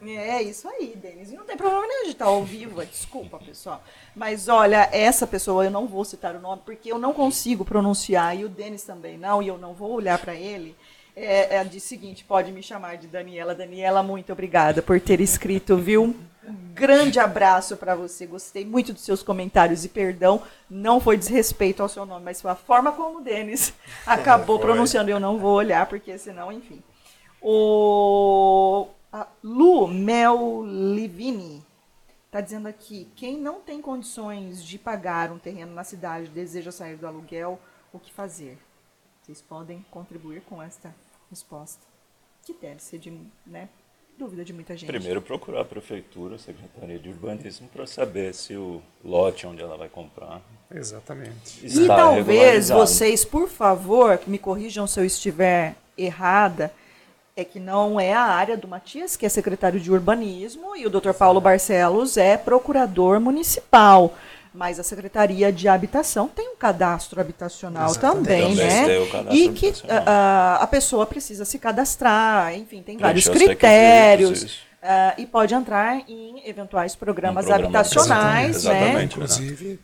É 0.04 0.42
isso 0.42 0.68
aí, 0.68 0.94
Denis. 0.96 1.30
E 1.30 1.36
não 1.36 1.44
tem 1.44 1.56
problema 1.56 1.86
nenhum 1.86 2.04
de 2.06 2.10
estar 2.10 2.24
ao 2.26 2.42
vivo, 2.42 2.82
é 2.82 2.84
desculpa, 2.84 3.38
pessoal. 3.38 3.80
Mas 4.16 4.48
olha, 4.48 4.88
essa 4.92 5.26
pessoa, 5.28 5.64
eu 5.64 5.70
não 5.70 5.86
vou 5.86 6.04
citar 6.04 6.34
o 6.34 6.40
nome, 6.40 6.60
porque 6.64 6.90
eu 6.92 6.98
não 6.98 7.12
consigo 7.12 7.64
pronunciar, 7.64 8.36
e 8.36 8.44
o 8.44 8.48
Denis 8.48 8.82
também 8.82 9.16
não, 9.16 9.40
e 9.40 9.46
eu 9.48 9.56
não 9.56 9.74
vou 9.74 9.92
olhar 9.92 10.18
para 10.18 10.34
ele. 10.34 10.76
É, 11.14 11.56
é 11.56 11.64
de 11.64 11.78
seguinte, 11.78 12.24
pode 12.24 12.50
me 12.52 12.62
chamar 12.62 12.96
de 12.96 13.06
Daniela. 13.06 13.54
Daniela, 13.54 14.02
muito 14.02 14.32
obrigada 14.32 14.80
por 14.80 15.00
ter 15.00 15.20
escrito, 15.20 15.76
viu? 15.76 16.16
Um 16.44 16.74
grande 16.74 17.20
abraço 17.20 17.76
para 17.76 17.94
você. 17.94 18.26
Gostei 18.26 18.64
muito 18.64 18.92
dos 18.92 19.02
seus 19.02 19.22
comentários 19.22 19.84
e 19.84 19.88
perdão, 19.88 20.42
não 20.68 21.00
foi 21.00 21.16
desrespeito 21.16 21.82
ao 21.82 21.88
seu 21.88 22.06
nome, 22.06 22.24
mas 22.24 22.40
foi 22.40 22.50
a 22.50 22.56
forma 22.56 22.92
como 22.92 23.18
o 23.18 23.22
Denis 23.22 23.72
acabou 24.06 24.58
Foi. 24.58 24.66
pronunciando. 24.66 25.10
Eu 25.10 25.20
não 25.20 25.38
vou 25.38 25.54
olhar, 25.54 25.86
porque 25.86 26.16
senão, 26.18 26.50
enfim. 26.50 26.82
O 27.40 28.88
a 29.12 29.26
Lu 29.44 29.86
Mel 29.86 30.64
Livini 30.64 31.62
está 32.26 32.40
dizendo 32.40 32.66
aqui: 32.66 33.08
quem 33.14 33.38
não 33.38 33.60
tem 33.60 33.82
condições 33.82 34.64
de 34.64 34.78
pagar 34.78 35.30
um 35.30 35.38
terreno 35.38 35.74
na 35.74 35.84
cidade 35.84 36.28
deseja 36.28 36.72
sair 36.72 36.96
do 36.96 37.06
aluguel, 37.06 37.60
o 37.92 37.98
que 37.98 38.12
fazer? 38.12 38.58
Vocês 39.32 39.44
podem 39.48 39.82
contribuir 39.90 40.42
com 40.42 40.62
esta 40.62 40.94
resposta, 41.30 41.80
que 42.44 42.52
deve 42.52 42.82
ser 42.82 42.98
de 42.98 43.10
né, 43.46 43.66
dúvida 44.18 44.44
de 44.44 44.52
muita 44.52 44.76
gente. 44.76 44.86
Primeiro 44.86 45.22
procurar 45.22 45.62
a 45.62 45.64
prefeitura, 45.64 46.34
a 46.34 46.38
Secretaria 46.38 46.98
de 46.98 47.08
Urbanismo, 47.08 47.66
para 47.72 47.86
saber 47.86 48.34
se 48.34 48.54
o 48.54 48.82
lote 49.02 49.46
onde 49.46 49.62
ela 49.62 49.78
vai 49.78 49.88
comprar 49.88 50.42
Exatamente. 50.70 51.64
está 51.64 51.82
E 51.82 51.86
talvez 51.86 52.68
vocês, 52.68 53.24
por 53.24 53.48
favor, 53.48 54.20
me 54.26 54.38
corrijam 54.38 54.86
se 54.86 55.00
eu 55.00 55.04
estiver 55.06 55.76
errada, 55.96 56.70
é 57.34 57.42
que 57.42 57.58
não 57.58 57.98
é 57.98 58.12
a 58.12 58.24
área 58.24 58.54
do 58.54 58.68
Matias, 58.68 59.16
que 59.16 59.24
é 59.24 59.30
secretário 59.30 59.80
de 59.80 59.90
urbanismo, 59.90 60.76
e 60.76 60.84
o 60.84 60.90
Dr. 60.90 61.14
Paulo 61.14 61.40
Barcelos 61.40 62.18
é 62.18 62.36
procurador 62.36 63.18
municipal. 63.18 64.14
Mas 64.54 64.78
a 64.78 64.82
Secretaria 64.82 65.50
de 65.50 65.66
Habitação 65.66 66.28
tem 66.28 66.50
um 66.50 66.56
cadastro 66.56 67.20
habitacional 67.20 67.90
Exatamente. 67.90 68.24
também, 68.26 68.56
Também 68.56 68.56
né? 68.56 68.86
tem 68.86 69.02
o 69.02 69.10
cadastro 69.10 69.34
e 69.34 69.52
que 69.52 69.72
ah, 69.88 70.58
a 70.60 70.66
pessoa 70.66 71.06
precisa 71.06 71.44
se 71.46 71.58
cadastrar, 71.58 72.54
enfim, 72.54 72.82
tem 72.82 72.98
vários 72.98 73.26
critérios. 73.28 74.60
ah, 74.82 75.14
e 75.16 75.26
pode 75.26 75.54
entrar 75.54 76.04
em 76.08 76.46
eventuais 76.46 76.94
programas 76.94 77.46
Um 77.46 77.48
programa 77.48 77.78
habitacionais, 77.78 78.56
Exatamente. 78.56 78.94
né? 78.94 79.04
Inclusive, 79.04 79.80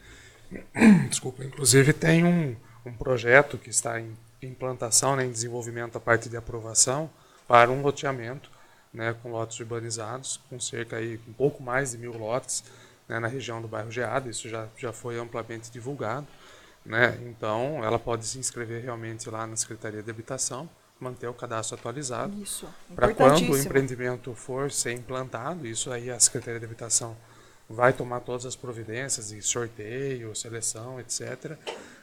desculpa, 1.09 1.45
inclusive 1.45 1.95
tem 1.95 2.25
um, 2.25 2.55
um 2.85 2.93
projeto 2.93 3.57
que 3.57 3.71
está 3.71 3.99
em 3.99 4.15
implantação, 4.43 5.17
né, 5.17 5.25
em 5.25 5.31
desenvolvimento 5.31 5.97
a 5.97 6.01
parte 6.01 6.29
de 6.29 6.37
aprovação 6.37 7.11
para 7.47 7.71
um 7.71 7.83
loteamento 7.83 8.51
né, 8.93 9.15
com 9.23 9.31
lotes 9.31 9.59
urbanizados, 9.61 10.41
com 10.49 10.61
cerca 10.61 10.97
aí, 10.97 11.19
um 11.29 11.33
pouco 11.33 11.63
mais 11.63 11.93
de 11.93 11.99
mil 11.99 12.17
lotes 12.17 12.63
né, 13.09 13.19
na 13.19 13.29
região 13.29 13.63
do 13.63 13.67
bairro 13.67 13.91
Geado, 13.91 14.29
isso 14.29 14.49
já, 14.49 14.69
já 14.77 14.93
foi 14.93 15.19
amplamente 15.19 15.71
divulgado. 15.71 16.27
Né? 16.85 17.19
Então, 17.23 17.85
ela 17.85 17.99
pode 17.99 18.27
se 18.27 18.39
inscrever 18.39 18.83
realmente 18.83 19.29
lá 19.29 19.47
na 19.47 19.57
Secretaria 19.57 20.03
de 20.03 20.11
Habitação, 20.11 20.69
manter 21.01 21.29
o 21.29 21.35
cadastro 21.35 21.77
atualizado, 21.77 22.35
Isso, 22.43 22.69
para 22.95 23.15
quando 23.15 23.53
o 23.53 23.57
empreendimento 23.57 24.35
for 24.35 24.71
ser 24.71 24.93
implantado, 24.93 25.67
isso 25.67 25.93
aí 25.93 26.11
a 26.11 26.19
Secretaria 26.19 26.59
de 26.59 26.67
Habitação 26.67 27.17
vai 27.69 27.93
tomar 27.93 28.21
todas 28.21 28.47
as 28.47 28.57
providências 28.57 29.29
de 29.29 29.41
sorteio, 29.43 30.35
seleção, 30.35 30.99
etc. 30.99 31.57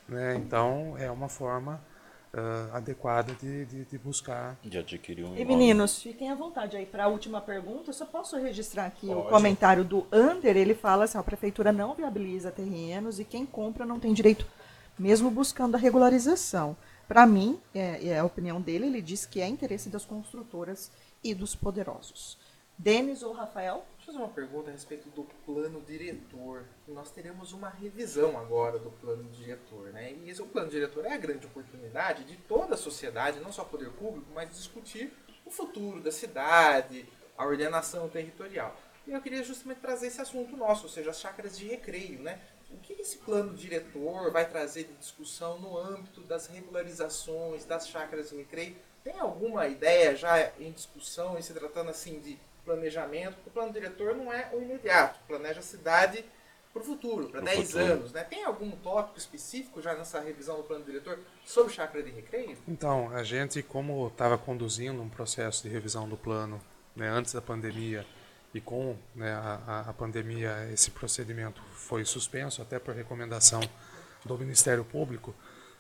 né? 0.08 0.36
Então, 0.36 0.96
é 0.98 1.10
uma 1.10 1.28
forma 1.28 1.82
ah, 2.36 2.70
adequada 2.78 3.34
de, 3.34 3.66
de, 3.66 3.86
de 3.86 3.98
buscar. 3.98 4.58
De 4.64 4.78
adquirir 4.78 5.24
um 5.24 5.36
E 5.36 5.42
imóvel. 5.42 5.46
meninos, 5.46 6.02
fiquem 6.02 6.30
à 6.30 6.36
vontade 6.36 6.76
aí 6.78 6.86
para 6.86 7.06
a 7.06 7.08
última 7.08 7.40
pergunta. 7.42 7.90
Eu 7.90 7.94
só 7.94 8.06
posso 8.06 8.38
registrar 8.38 8.86
aqui 8.86 9.08
o 9.08 9.24
Pode. 9.24 9.30
comentário 9.30 9.84
do 9.84 10.06
Under. 10.12 10.56
Ele 10.58 10.76
fala 10.76 11.06
assim: 11.06 11.18
a 11.18 11.24
prefeitura 11.24 11.72
não 11.72 11.94
viabiliza 11.96 12.52
terrenos 12.52 13.20
e 13.20 13.24
quem 13.26 13.46
compra 13.46 13.86
não 13.86 14.00
tem 14.00 14.14
direito, 14.14 14.46
mesmo 15.00 15.32
buscando 15.32 15.76
a 15.76 15.78
regularização. 15.80 16.76
para 17.08 17.26
mim, 17.26 17.60
é, 17.74 18.08
é, 18.10 18.20
a 18.20 18.26
opinião 18.26 18.60
dele, 18.60 18.88
ele 18.88 19.02
diz 19.02 19.26
que 19.26 19.40
é 19.42 19.48
interesse 19.48 19.90
das 19.90 20.04
construtoras 20.06 20.92
e 21.24 21.34
dos 21.36 21.56
poderosos. 21.56 22.38
Denis 22.78 23.24
ou 23.24 23.32
Rafael? 23.32 23.86
Eu 24.06 24.14
fazer 24.14 24.20
uma 24.20 24.30
pergunta 24.30 24.70
a 24.70 24.72
respeito 24.72 25.10
do 25.10 25.24
plano 25.48 25.82
diretor. 25.82 26.64
Nós 26.88 27.10
teremos 27.10 27.54
uma 27.54 27.70
revisão 27.70 28.38
agora 28.38 28.78
do 28.78 28.92
plano 28.92 29.24
diretor, 29.32 29.92
né? 29.92 30.14
E 30.14 30.30
esse 30.30 30.44
o 30.44 30.46
plano 30.46 30.70
diretor 30.70 31.04
é 31.06 31.14
a 31.14 31.18
grande 31.18 31.48
oportunidade 31.48 32.24
de 32.24 32.38
toda 32.38 32.76
a 32.76 32.78
sociedade, 32.78 33.40
não 33.40 33.52
só 33.52 33.64
o 33.64 33.66
poder 33.66 33.90
público, 33.94 34.28
mas 34.36 34.52
discutir 34.52 35.12
o 35.44 35.50
futuro 35.50 36.02
da 36.02 36.12
cidade, 36.12 37.10
a 37.36 37.46
ordenação 37.48 38.08
territorial. 38.08 38.80
E 39.08 39.12
eu 39.12 39.22
queria 39.22 39.44
justamente 39.44 39.80
trazer 39.80 40.08
esse 40.08 40.22
assunto 40.22 40.56
nosso, 40.56 40.84
ou 40.84 40.90
seja, 40.90 41.10
as 41.10 41.20
chácaras 41.20 41.58
de 41.58 41.68
recreio, 41.68 42.22
né? 42.22 42.40
O 42.70 42.78
que 42.78 42.94
esse 42.94 43.18
plano 43.18 43.56
diretor 43.56 44.32
vai 44.32 44.48
trazer 44.48 44.84
de 44.84 44.94
discussão 44.94 45.60
no 45.60 45.76
âmbito 45.76 46.22
das 46.22 46.46
regularizações 46.46 47.66
das 47.66 47.88
chácaras 47.88 48.30
de 48.30 48.38
recreio? 48.38 48.76
Tem 49.04 49.20
alguma 49.20 49.68
ideia 49.68 50.16
já 50.16 50.52
em 50.60 50.72
discussão, 50.72 51.40
em 51.40 51.42
se 51.42 51.54
tratando 51.54 51.90
assim 51.90 52.20
de 52.20 52.40
planejamento? 52.66 53.38
O 53.46 53.50
plano 53.50 53.72
diretor 53.72 54.16
não 54.16 54.34
é 54.34 54.50
o 54.54 54.62
imediato, 54.62 55.20
planeja 55.28 55.60
a 55.60 55.64
cidade 55.64 56.26
para 56.74 56.82
o 56.82 56.86
futuro, 56.86 57.30
para 57.30 57.40
10 57.40 57.72
futuro. 57.72 57.84
anos. 57.86 58.12
Né? 58.12 58.24
Tem 58.26 58.44
algum 58.44 58.70
tópico 58.72 59.18
específico 59.18 59.82
já 59.82 59.94
nessa 59.94 60.20
revisão 60.20 60.58
do 60.58 60.64
plano 60.64 60.84
diretor 60.84 61.20
sobre 61.46 61.72
chácara 61.72 62.04
de 62.04 62.12
recreio? 62.12 62.58
Então, 62.68 63.10
a 63.16 63.24
gente, 63.24 63.64
como 63.64 64.08
estava 64.08 64.38
conduzindo 64.38 65.02
um 65.02 65.08
processo 65.08 65.64
de 65.64 65.70
revisão 65.70 66.10
do 66.10 66.18
plano 66.18 66.60
né, 66.94 67.08
antes 67.08 67.34
da 67.34 67.42
pandemia, 67.42 68.06
e 68.54 68.62
com 68.62 68.96
né, 69.14 69.34
a, 69.34 69.86
a, 69.90 69.94
pandemia 69.94 70.70
esse 70.72 70.90
procedimento 70.90 71.62
foi 71.74 72.06
suspenso 72.06 72.62
até 72.62 72.80
por 72.80 72.96
recomendação 72.96 73.60
do 74.24 74.38
Ministério 74.38 74.86
Público, 74.86 75.36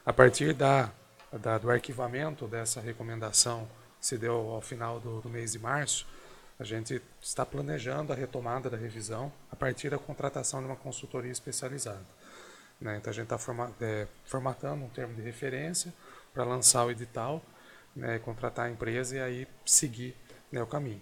a 0.05 0.11
partir 0.11 0.53
da, 0.53 0.91
da 1.31 1.57
do 1.57 1.71
arquivamento 1.71 2.47
dessa 2.47 2.81
recomendação 2.81 3.65
que 3.97 4.05
se 4.05 4.17
deu 4.17 4.49
ao 4.49 4.61
final 4.61 4.99
do, 4.99 5.21
do 5.21 5.29
mês 5.29 5.53
de 5.53 5.59
março, 5.59 6.05
a 6.59 6.63
gente 6.63 7.01
está 7.21 7.45
planejando 7.45 8.13
a 8.13 8.15
retomada 8.15 8.69
da 8.69 8.77
revisão 8.77 9.31
a 9.51 9.55
partir 9.55 9.89
da 9.89 9.97
contratação 9.97 10.61
de 10.61 10.67
uma 10.67 10.75
consultoria 10.75 11.31
especializada. 11.31 12.05
Né? 12.79 12.97
Então 12.97 13.11
a 13.11 13.13
gente 13.13 13.25
está 13.25 13.37
forma, 13.37 13.73
é, 13.81 14.07
formatando 14.25 14.83
um 14.83 14.89
termo 14.89 15.13
de 15.15 15.21
referência 15.21 15.93
para 16.33 16.43
lançar 16.43 16.85
o 16.85 16.91
edital, 16.91 17.41
né, 17.95 18.19
contratar 18.19 18.67
a 18.67 18.69
empresa 18.69 19.15
e 19.15 19.21
aí 19.21 19.47
seguir 19.65 20.15
né, 20.51 20.61
o 20.61 20.67
caminho. 20.67 21.01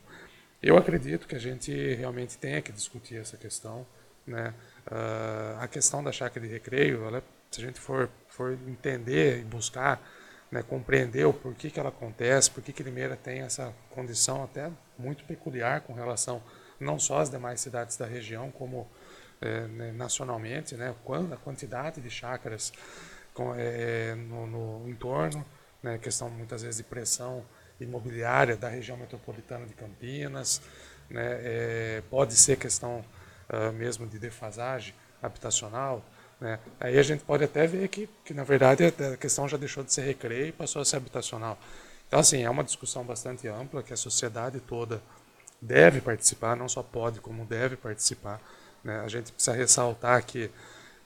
Eu 0.62 0.78
acredito 0.78 1.28
que 1.28 1.36
a 1.36 1.39
gente 1.39 1.72
realmente 1.95 2.38
tenha 2.38 2.62
que 2.62 2.72
discutir 2.72 3.18
essa 3.18 3.36
questão. 3.36 3.86
Né? 4.26 4.54
Uh, 4.88 5.60
a 5.60 5.68
questão 5.68 6.04
da 6.04 6.12
chácara 6.12 6.45
de 6.45 6.51
recreio, 6.51 7.04
ela, 7.04 7.24
se 7.51 7.62
a 7.62 7.66
gente 7.66 7.80
for, 7.80 8.10
for 8.30 8.54
entender 8.68 9.39
e 9.39 9.43
buscar 9.43 10.01
né, 10.49 10.64
compreender 10.64 11.26
o 11.26 11.34
porquê 11.34 11.70
que 11.70 11.80
ela 11.80 11.89
acontece, 11.89 12.49
por 12.49 12.64
que 12.64 12.84
Limeira 12.84 13.18
tem 13.18 13.41
essa 13.41 13.74
condição 13.89 14.43
até 14.43 14.72
muito 14.98 15.24
peculiar 15.26 15.82
com 15.82 15.94
relação 15.94 16.41
não 16.80 17.00
só 17.00 17.20
às 17.20 17.30
demais 17.30 17.62
cidades 17.62 17.98
da 17.98 18.06
região, 18.06 18.52
como 18.52 18.88
é, 19.41 19.68
né, 19.68 19.91
nacionalmente, 19.91 20.76
né, 20.76 20.94
a 21.32 21.38
quantidade 21.38 22.00
de 22.00 22.10
chácaras 22.10 22.72
com, 23.34 23.54
é, 23.56 24.16
no, 24.16 24.48
no, 24.48 24.89
entorno, 24.89 25.46
né, 25.82 25.98
questão 25.98 26.30
muitas 26.30 26.62
vezes 26.62 26.78
de 26.78 26.84
pressão 26.84 27.44
imobiliária 27.80 28.56
da 28.56 28.70
região 28.70 28.96
metropolitana 28.96 29.66
de 29.66 29.74
Campinas, 29.74 30.62
né, 31.10 31.39
é, 31.44 32.04
pode 32.10 32.36
ser 32.36 32.58
questão 32.58 33.04
uh, 33.50 33.74
mesmo 33.74 34.08
de 34.08 34.18
defasagem 34.18 34.94
habitacional. 35.22 36.04
Né. 36.39 36.60
Aí 36.80 36.98
a 36.98 37.04
gente 37.04 37.24
pode 37.24 37.44
até 37.44 37.68
ver 37.68 37.88
que, 37.88 38.08
que, 38.24 38.34
na 38.34 38.44
verdade, 38.44 38.86
a 38.86 39.18
questão 39.18 39.48
já 39.48 39.58
deixou 39.58 39.84
de 39.84 39.91
ser 39.94 40.04
recreio 40.04 40.48
e 40.48 40.52
passou 40.52 40.82
a 40.82 40.86
ser 40.86 40.98
habitacional. 40.98 41.58
Então, 42.14 42.22
assim, 42.22 42.43
é 42.43 42.49
uma 42.51 42.64
discussão 42.64 43.03
bastante 43.03 43.47
ampla 43.47 43.82
que 43.82 43.91
a 43.91 43.97
sociedade 43.97 44.59
toda 44.59 45.01
deve 45.59 45.99
participar, 45.99 46.55
não 46.55 46.70
só 46.70 46.84
pode, 46.84 47.20
como 47.20 47.43
deve 47.43 47.76
participar. 47.76 48.39
Né. 48.84 48.99
A 48.99 49.07
gente 49.07 49.32
precisa 49.32 49.57
ressaltar 49.57 50.24
que, 50.24 50.51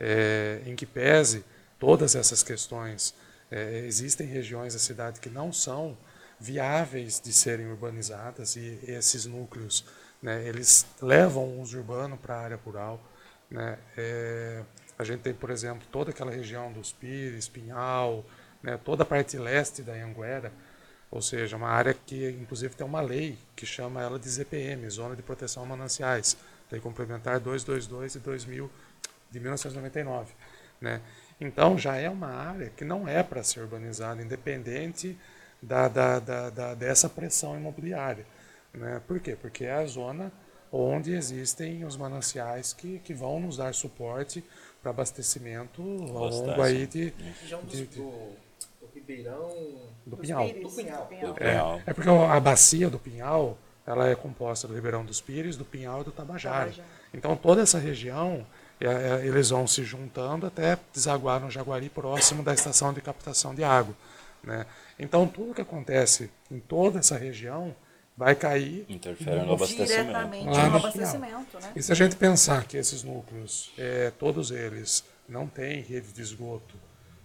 é, 0.02 0.62
em 0.66 0.76
que 0.76 0.86
pese 0.86 1.46
todas 1.80 2.14
essas 2.14 2.44
questões, 2.44 3.16
é, 3.50 3.86
existem 3.86 4.28
regiões 4.28 4.74
da 4.74 4.80
cidade 4.80 5.22
que 5.22 5.30
não 5.30 5.54
são 5.54 5.98
viáveis 6.38 7.22
de 7.22 7.32
serem 7.32 7.68
urbanizadas 7.68 8.58
e 8.58 8.78
esses 8.84 9.26
núcleos 9.26 9.86
né, 10.22 10.46
eles 10.46 10.86
levam 11.02 11.46
o 11.46 11.62
uso 11.62 11.78
urbano 11.78 12.18
para 12.18 12.36
a 12.36 12.42
área 12.42 12.60
rural. 12.66 13.02
Né, 13.50 13.80
é, 13.96 14.62
a 15.00 15.06
gente 15.06 15.22
tem, 15.22 15.34
por 15.34 15.52
exemplo, 15.52 15.88
toda 15.90 16.12
aquela 16.12 16.32
região 16.32 16.70
dos 16.74 16.92
Pires, 16.92 17.48
Pinhal, 17.48 18.26
né, 18.62 18.78
toda 18.84 19.04
a 19.04 19.06
parte 19.06 19.38
leste 19.38 19.82
da 19.82 19.94
Anguera, 19.94 20.52
ou 21.10 21.22
seja, 21.22 21.56
uma 21.56 21.70
área 21.70 21.94
que 21.94 22.30
inclusive 22.30 22.76
tem 22.76 22.86
uma 22.86 23.02
lei 23.02 23.38
que 23.56 23.66
chama 23.66 24.02
ela 24.02 24.20
de 24.20 24.30
ZPM, 24.30 24.90
Zona 24.90 25.16
de 25.16 25.22
Proteção 25.22 25.64
a 25.64 25.66
Mananciais, 25.66 26.38
Lei 26.72 26.82
Complementar 26.82 27.40
222 27.40 28.14
de 28.14 28.20
2000, 28.20 28.70
de 29.32 29.40
1999. 29.40 30.34
Né? 30.82 31.02
Então 31.40 31.78
já 31.78 31.96
é 31.96 32.10
uma 32.10 32.30
área 32.30 32.70
que 32.76 32.84
não 32.84 33.08
é 33.08 33.24
para 33.24 33.44
ser 33.44 33.62
urbanizada, 33.62 34.22
independente 34.22 35.18
da, 35.62 35.88
da, 35.88 36.20
da, 36.20 36.50
da, 36.50 36.74
dessa 36.74 37.10
pressão 37.10 37.58
imobiliária. 37.58 38.26
Né? 38.74 39.02
Por 39.08 39.20
quê? 39.20 39.36
Porque 39.40 39.64
é 39.64 39.74
a 39.74 39.86
zona 39.86 40.32
onde 40.72 41.14
existem 41.14 41.86
os 41.86 41.96
mananciais 41.96 42.74
que, 42.74 43.00
que 43.00 43.14
vão 43.14 43.40
nos 43.40 43.58
dar 43.58 43.74
suporte 43.74 44.44
para 44.82 44.92
abastecimento 44.92 45.82
ao 45.82 46.30
longo 46.30 46.62
aí 46.62 46.86
de, 46.86 47.12
de, 47.12 47.88
de, 47.88 48.00
Ribeirão 49.08 49.82
do 50.06 50.18
Pinhal. 50.18 50.48
Do 50.48 50.70
Pinhal. 50.70 51.80
É, 51.86 51.92
é 51.92 51.94
porque 51.94 52.10
a 52.10 52.40
bacia 52.40 52.90
do 52.90 53.00
Pinhal 53.00 53.58
ela 53.86 54.10
é 54.10 54.16
composta 54.16 54.68
do 54.68 54.74
Ribeirão 54.74 55.06
dos 55.06 55.22
Pires, 55.22 55.56
do 55.56 55.64
Pinhal 55.64 56.02
e 56.02 56.04
do 56.04 56.12
Tabajara. 56.12 56.72
Tabajara. 56.72 56.88
Então 57.14 57.36
toda 57.36 57.62
essa 57.62 57.80
região 57.80 58.46
é, 58.80 58.86
é, 58.88 59.26
eles 59.26 59.50
vão 59.50 59.66
se 59.66 59.84
juntando 59.84 60.46
até 60.46 60.78
desaguar 60.94 61.40
no 61.40 61.50
Jaguari 61.50 61.90
próximo 61.90 62.44
da 62.44 62.54
estação 62.54 62.94
de 62.94 63.02
captação 63.02 63.56
de 63.56 63.64
água. 63.64 63.96
Né? 64.44 64.66
Então, 65.00 65.28
tudo 65.28 65.54
que 65.54 65.62
acontece 65.62 66.30
em 66.50 66.60
toda 66.60 67.00
essa 67.00 67.18
região 67.18 67.76
vai 68.16 68.36
cair 68.36 68.86
Interfere 68.88 69.46
no 69.46 69.54
abastecimento. 69.54 69.90
diretamente 69.90 70.46
no, 70.46 70.52
no 70.52 70.78
abastecimento. 70.78 71.60
Né? 71.60 71.72
E 71.76 71.84
se 71.84 71.92
a 71.92 71.96
gente 71.96 72.16
pensar 72.16 72.66
que 72.66 72.78
esses 72.78 73.04
núcleos, 73.04 73.72
é, 73.78 74.12
todos 74.12 74.52
eles, 74.52 75.04
não 75.28 75.48
têm 75.48 75.82
rede 75.82 76.14
de 76.14 76.22
esgoto, 76.22 76.76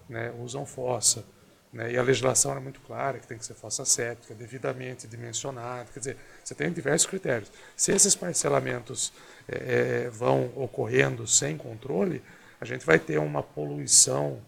né, 0.09 0.33
usam 0.39 0.67
fossa, 0.67 1.25
né, 1.73 1.93
e 1.93 1.97
a 1.97 2.03
legislação 2.03 2.55
é 2.55 2.61
muito 2.61 2.81
clara 2.81 3.19
que 3.19 3.27
tem 3.27 3.39
que 3.39 3.47
ser 3.47 3.55
fossa 3.55 3.85
séptica, 3.85 4.35
devidamente 4.35 5.07
dimensionada, 5.07 5.89
quer 5.93 5.99
dizer, 6.01 6.17
você 6.45 6.55
tem 6.55 6.71
diversos 6.71 7.09
critérios. 7.09 7.51
Se 7.75 7.93
esses 7.93 8.15
parcelamentos 8.15 9.13
é, 9.49 10.05
é 10.07 10.11
vão 10.11 10.53
ocorrendo 10.55 11.27
sem 11.27 11.57
controle, 11.57 12.23
a 12.61 12.65
gente 12.65 12.85
vai 12.85 12.99
ter 12.99 13.19
uma 13.19 13.43
poluição 13.43 14.41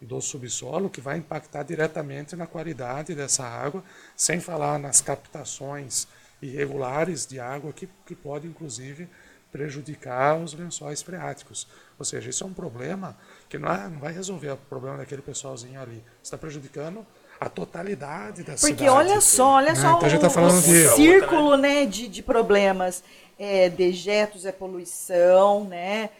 do 0.00 0.20
subsolo 0.20 0.90
que 0.90 1.00
vai 1.00 1.16
impactar 1.16 1.62
diretamente 1.62 2.36
na 2.36 2.46
qualidade 2.46 3.14
dessa 3.14 3.44
água, 3.44 3.82
sem 4.16 4.40
falar 4.40 4.78
nas 4.78 5.00
captações 5.00 6.06
irregulares 6.42 7.26
de 7.26 7.40
água 7.40 7.72
que, 7.72 7.88
que 8.04 8.14
pode 8.14 8.46
inclusive 8.46 9.08
prejudicar 9.54 10.36
os 10.36 10.52
lençóis 10.52 11.00
freáticos. 11.00 11.68
Ou 11.96 12.04
seja, 12.04 12.28
isso 12.28 12.42
é 12.42 12.46
um 12.48 12.52
problema 12.52 13.16
que 13.48 13.56
não, 13.56 13.70
é, 13.72 13.88
não 13.88 14.00
vai 14.00 14.12
resolver 14.12 14.50
o 14.50 14.56
problema 14.56 14.96
daquele 14.96 15.22
pessoalzinho 15.22 15.80
ali. 15.80 16.02
Está 16.20 16.36
prejudicando 16.36 17.06
a 17.38 17.48
totalidade 17.48 18.42
da 18.42 18.54
Porque 18.54 18.66
cidade. 18.66 18.88
olha 18.88 19.20
só, 19.20 19.50
olha 19.52 19.72
né? 19.72 19.74
só 19.76 19.92
então, 19.92 20.06
a 20.06 20.08
gente 20.08 20.20
tá 20.20 20.30
falando 20.30 20.58
o, 20.58 20.60
de... 20.60 20.88
círculo 20.88 21.56
né, 21.56 21.86
de, 21.86 22.08
de 22.08 22.20
problemas. 22.20 23.04
É, 23.38 23.70
dejetos 23.70 24.44
é 24.44 24.50
poluição, 24.50 25.64
né? 25.64 26.10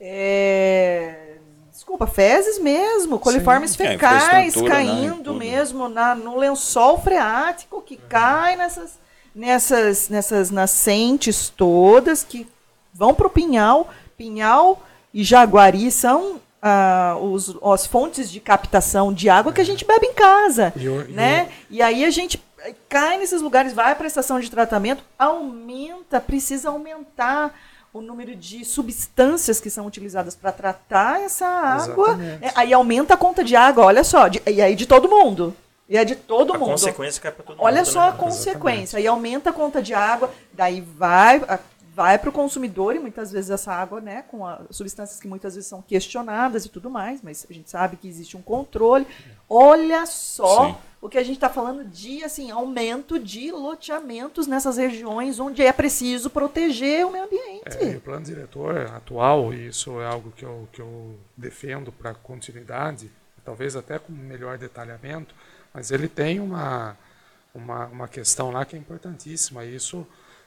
É, 0.00 1.38
Desculpa, 1.72 2.06
fezes 2.06 2.60
mesmo, 2.60 3.18
coliformes 3.18 3.72
Sim, 3.72 3.82
é, 3.82 3.88
fecais 3.88 4.56
é, 4.56 4.64
caindo 4.64 5.32
né, 5.32 5.38
mesmo 5.40 5.88
na, 5.88 6.14
no 6.14 6.36
lençol 6.36 6.98
freático 7.00 7.82
que 7.82 7.96
cai 7.96 8.54
nessas, 8.54 8.98
nessas, 9.34 10.08
nessas 10.08 10.50
nascentes 10.52 11.48
todas 11.48 12.22
que 12.22 12.46
vão 12.96 13.14
para 13.14 13.26
o 13.26 13.30
Pinhal. 13.30 13.88
Pinhal 14.16 14.82
e 15.12 15.22
Jaguari 15.22 15.90
são 15.90 16.40
ah, 16.62 17.16
os, 17.20 17.56
as 17.62 17.86
fontes 17.86 18.30
de 18.30 18.40
captação 18.40 19.12
de 19.12 19.28
água 19.28 19.52
que 19.52 19.60
a 19.60 19.64
gente 19.64 19.84
bebe 19.84 20.06
em 20.06 20.14
casa. 20.14 20.72
E, 20.76 20.88
né? 21.12 21.48
e 21.70 21.82
aí 21.82 22.04
a 22.04 22.10
gente 22.10 22.42
cai 22.88 23.18
nesses 23.18 23.40
lugares, 23.40 23.72
vai 23.72 23.94
para 23.94 24.06
a 24.06 24.08
estação 24.08 24.40
de 24.40 24.50
tratamento, 24.50 25.04
aumenta, 25.18 26.20
precisa 26.20 26.70
aumentar 26.70 27.54
o 27.92 28.00
número 28.00 28.34
de 28.34 28.64
substâncias 28.64 29.60
que 29.60 29.70
são 29.70 29.86
utilizadas 29.86 30.34
para 30.34 30.52
tratar 30.52 31.22
essa 31.22 31.46
água. 31.46 32.18
É, 32.42 32.52
aí 32.54 32.72
aumenta 32.72 33.14
a 33.14 33.16
conta 33.16 33.42
de 33.42 33.56
água, 33.56 33.84
olha 33.84 34.04
só. 34.04 34.28
De, 34.28 34.42
e 34.46 34.60
aí 34.60 34.74
de 34.74 34.86
todo 34.86 35.08
mundo. 35.08 35.54
E 35.88 35.96
é 35.96 36.04
de 36.04 36.16
todo 36.16 36.52
a 36.52 36.58
mundo. 36.58 36.72
consequência 36.72 37.20
que 37.20 37.28
é 37.28 37.30
para 37.30 37.44
todo 37.44 37.58
Olha 37.60 37.78
mundo. 37.78 37.86
só 37.86 38.00
né? 38.00 38.08
a 38.08 38.12
consequência. 38.12 38.96
Exatamente. 38.96 38.96
Aí 38.96 39.06
aumenta 39.06 39.50
a 39.50 39.52
conta 39.52 39.80
de 39.80 39.94
água, 39.94 40.30
daí 40.52 40.80
vai, 40.80 41.40
vai 41.96 42.18
para 42.18 42.28
o 42.28 42.32
consumidor 42.32 42.94
e 42.94 42.98
muitas 42.98 43.32
vezes 43.32 43.48
essa 43.48 43.72
água, 43.72 44.02
né, 44.02 44.22
com 44.30 44.46
a, 44.46 44.60
substâncias 44.68 45.18
que 45.18 45.26
muitas 45.26 45.54
vezes 45.54 45.66
são 45.66 45.80
questionadas 45.80 46.66
e 46.66 46.68
tudo 46.68 46.90
mais, 46.90 47.22
mas 47.22 47.46
a 47.48 47.52
gente 47.54 47.70
sabe 47.70 47.96
que 47.96 48.06
existe 48.06 48.36
um 48.36 48.42
controle. 48.42 49.06
Olha 49.48 50.04
só 50.04 50.66
Sim. 50.66 50.76
o 51.00 51.08
que 51.08 51.16
a 51.16 51.22
gente 51.22 51.36
está 51.36 51.48
falando 51.48 51.86
de 51.86 52.22
assim 52.22 52.50
aumento 52.50 53.18
de 53.18 53.50
loteamentos 53.50 54.46
nessas 54.46 54.76
regiões 54.76 55.40
onde 55.40 55.62
é 55.62 55.72
preciso 55.72 56.28
proteger 56.28 57.06
o 57.06 57.10
meio 57.10 57.24
ambiente. 57.24 57.78
É, 57.80 57.92
e 57.92 57.96
o 57.96 58.00
plano 58.02 58.26
diretor 58.26 58.76
atual, 58.94 59.54
e 59.54 59.68
isso 59.68 59.98
é 59.98 60.06
algo 60.06 60.30
que 60.32 60.44
eu, 60.44 60.68
que 60.70 60.82
eu 60.82 61.18
defendo 61.34 61.90
para 61.90 62.12
continuidade, 62.12 63.10
talvez 63.42 63.74
até 63.74 63.98
com 63.98 64.12
melhor 64.12 64.58
detalhamento, 64.58 65.34
mas 65.72 65.90
ele 65.90 66.08
tem 66.08 66.40
uma, 66.40 66.94
uma, 67.54 67.86
uma 67.86 68.06
questão 68.06 68.50
lá 68.50 68.66
que 68.66 68.76
é 68.76 68.78
importantíssima. 68.78 69.64
E 69.64 69.74
isso 69.74 70.06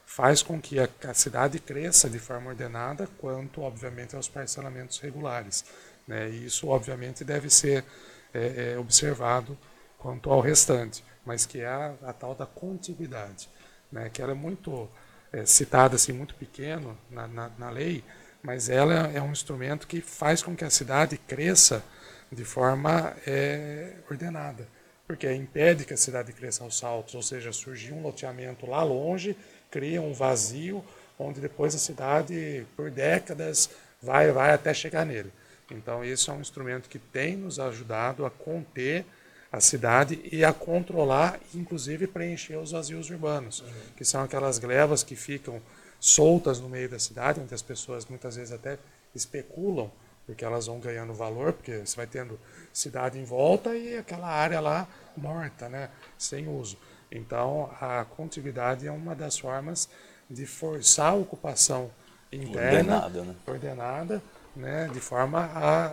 faz 0.10 0.41
com 0.41 0.60
que 0.60 0.80
a, 0.80 0.89
a 1.07 1.14
cidade 1.14 1.60
cresça 1.60 2.10
de 2.10 2.18
forma 2.18 2.49
ordenada, 2.49 3.07
quanto, 3.20 3.62
obviamente, 3.62 4.16
aos 4.16 4.28
parcelamentos 4.28 4.97
regulares. 4.97 5.64
Né? 6.07 6.32
E 6.32 6.47
isso, 6.47 6.68
obviamente, 6.68 7.24
deve 7.24 7.47
ser 7.47 7.86
é, 8.34 8.74
é, 8.74 8.80
observado 8.80 9.55
quanto 9.99 10.32
ao 10.32 10.41
restante, 10.41 11.03
mas 11.24 11.45
que 11.45 11.60
é 11.60 11.68
a, 11.68 11.93
a 12.01 12.12
tal 12.12 12.34
da 12.34 12.47
contiguidade, 12.47 13.47
né? 13.91 14.10
que 14.10 14.20
ela 14.20 14.32
é 14.32 14.36
muito 14.36 14.89
é, 15.32 15.45
citada 15.45 15.95
assim 15.95 16.12
muito 16.12 16.34
pequeno 16.34 16.97
na, 17.12 17.28
na, 17.28 17.49
na, 17.49 17.70
lei, 17.70 18.03
mas 18.41 18.68
ela 18.68 19.12
é 19.14 19.22
um 19.22 19.32
instrumento 19.32 19.86
que 19.86 20.01
faz 20.01 20.41
com 20.41 20.55
que 20.55 20.66
a 20.66 20.72
cidade 20.72 21.20
cresça 21.20 21.84
de 22.32 22.43
forma 22.43 23.16
é, 23.28 23.93
ordenada, 24.10 24.68
porque 25.05 25.32
impede 25.32 25.86
que 25.86 25.93
a 25.93 25.97
cidade 25.97 26.34
cresça 26.34 26.64
aos 26.64 26.80
saltos, 26.80 27.14
ou 27.14 27.22
seja, 27.22 27.51
surgir 27.51 27.93
um 27.93 28.01
loteamento 28.01 28.66
lá 28.66 28.82
longe, 28.82 29.38
cria 29.70 30.01
um 30.01 30.13
vazio, 30.13 30.84
onde 31.17 31.39
depois 31.39 31.76
a 31.76 31.78
cidade, 31.78 32.65
por 32.76 32.89
décadas, 32.89 33.70
vai, 34.01 34.32
vai 34.32 34.51
até 34.51 34.74
chegar 34.74 35.05
nele. 35.05 35.32
Então, 35.72 36.03
isso 36.03 36.32
é 36.32 36.34
um 36.34 36.41
instrumento 36.41 36.89
que 36.89 36.97
tem 36.97 37.36
nos 37.36 37.59
ajudado 37.59 38.26
a 38.26 38.30
conter 38.30 39.05
a 39.51 39.59
cidade 39.59 40.22
e 40.32 40.43
a 40.43 40.53
controlar, 40.53 41.39
inclusive 41.53 42.07
preencher 42.07 42.55
os 42.57 42.72
vazios 42.72 43.09
urbanos, 43.09 43.61
uhum. 43.61 43.67
que 43.97 44.05
são 44.05 44.24
aquelas 44.24 44.59
glebas 44.59 45.03
que 45.03 45.15
ficam 45.15 45.61
soltas 45.99 46.59
no 46.59 46.70
meio 46.70 46.88
da 46.88 46.99
cidade, 46.99 47.39
onde 47.39 47.53
as 47.53 47.61
pessoas 47.61 48.05
muitas 48.05 48.36
vezes 48.36 48.51
até 48.51 48.78
especulam, 49.13 49.91
porque 50.26 50.45
elas 50.45 50.67
vão 50.67 50.80
ganhando 50.80 51.13
valor, 51.13 51.53
porque 51.53 51.80
você 51.80 51.95
vai 51.95 52.05
tendo 52.05 52.39
cidade 52.72 53.17
em 53.17 53.24
volta 53.24 53.76
e 53.76 53.97
aquela 53.97 54.28
área 54.28 54.59
lá 54.59 54.88
morta, 55.17 55.67
né, 55.67 55.89
sem 56.17 56.47
uso. 56.47 56.78
Então, 57.12 57.72
a 57.82 58.05
contiguidade 58.05 58.88
é 58.88 58.91
uma 58.91 59.16
das 59.16 59.38
formas 59.38 59.89
de 60.30 60.45
forçar 60.45 61.14
a 61.14 61.16
ocupação 61.16 61.89
interna, 62.32 63.05
ordenada, 63.05 63.24
né? 63.24 63.36
ordenada 63.47 64.24
né, 64.55 64.89
de 64.93 64.99
forma 64.99 65.49
a, 65.53 65.88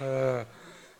a 0.00 0.46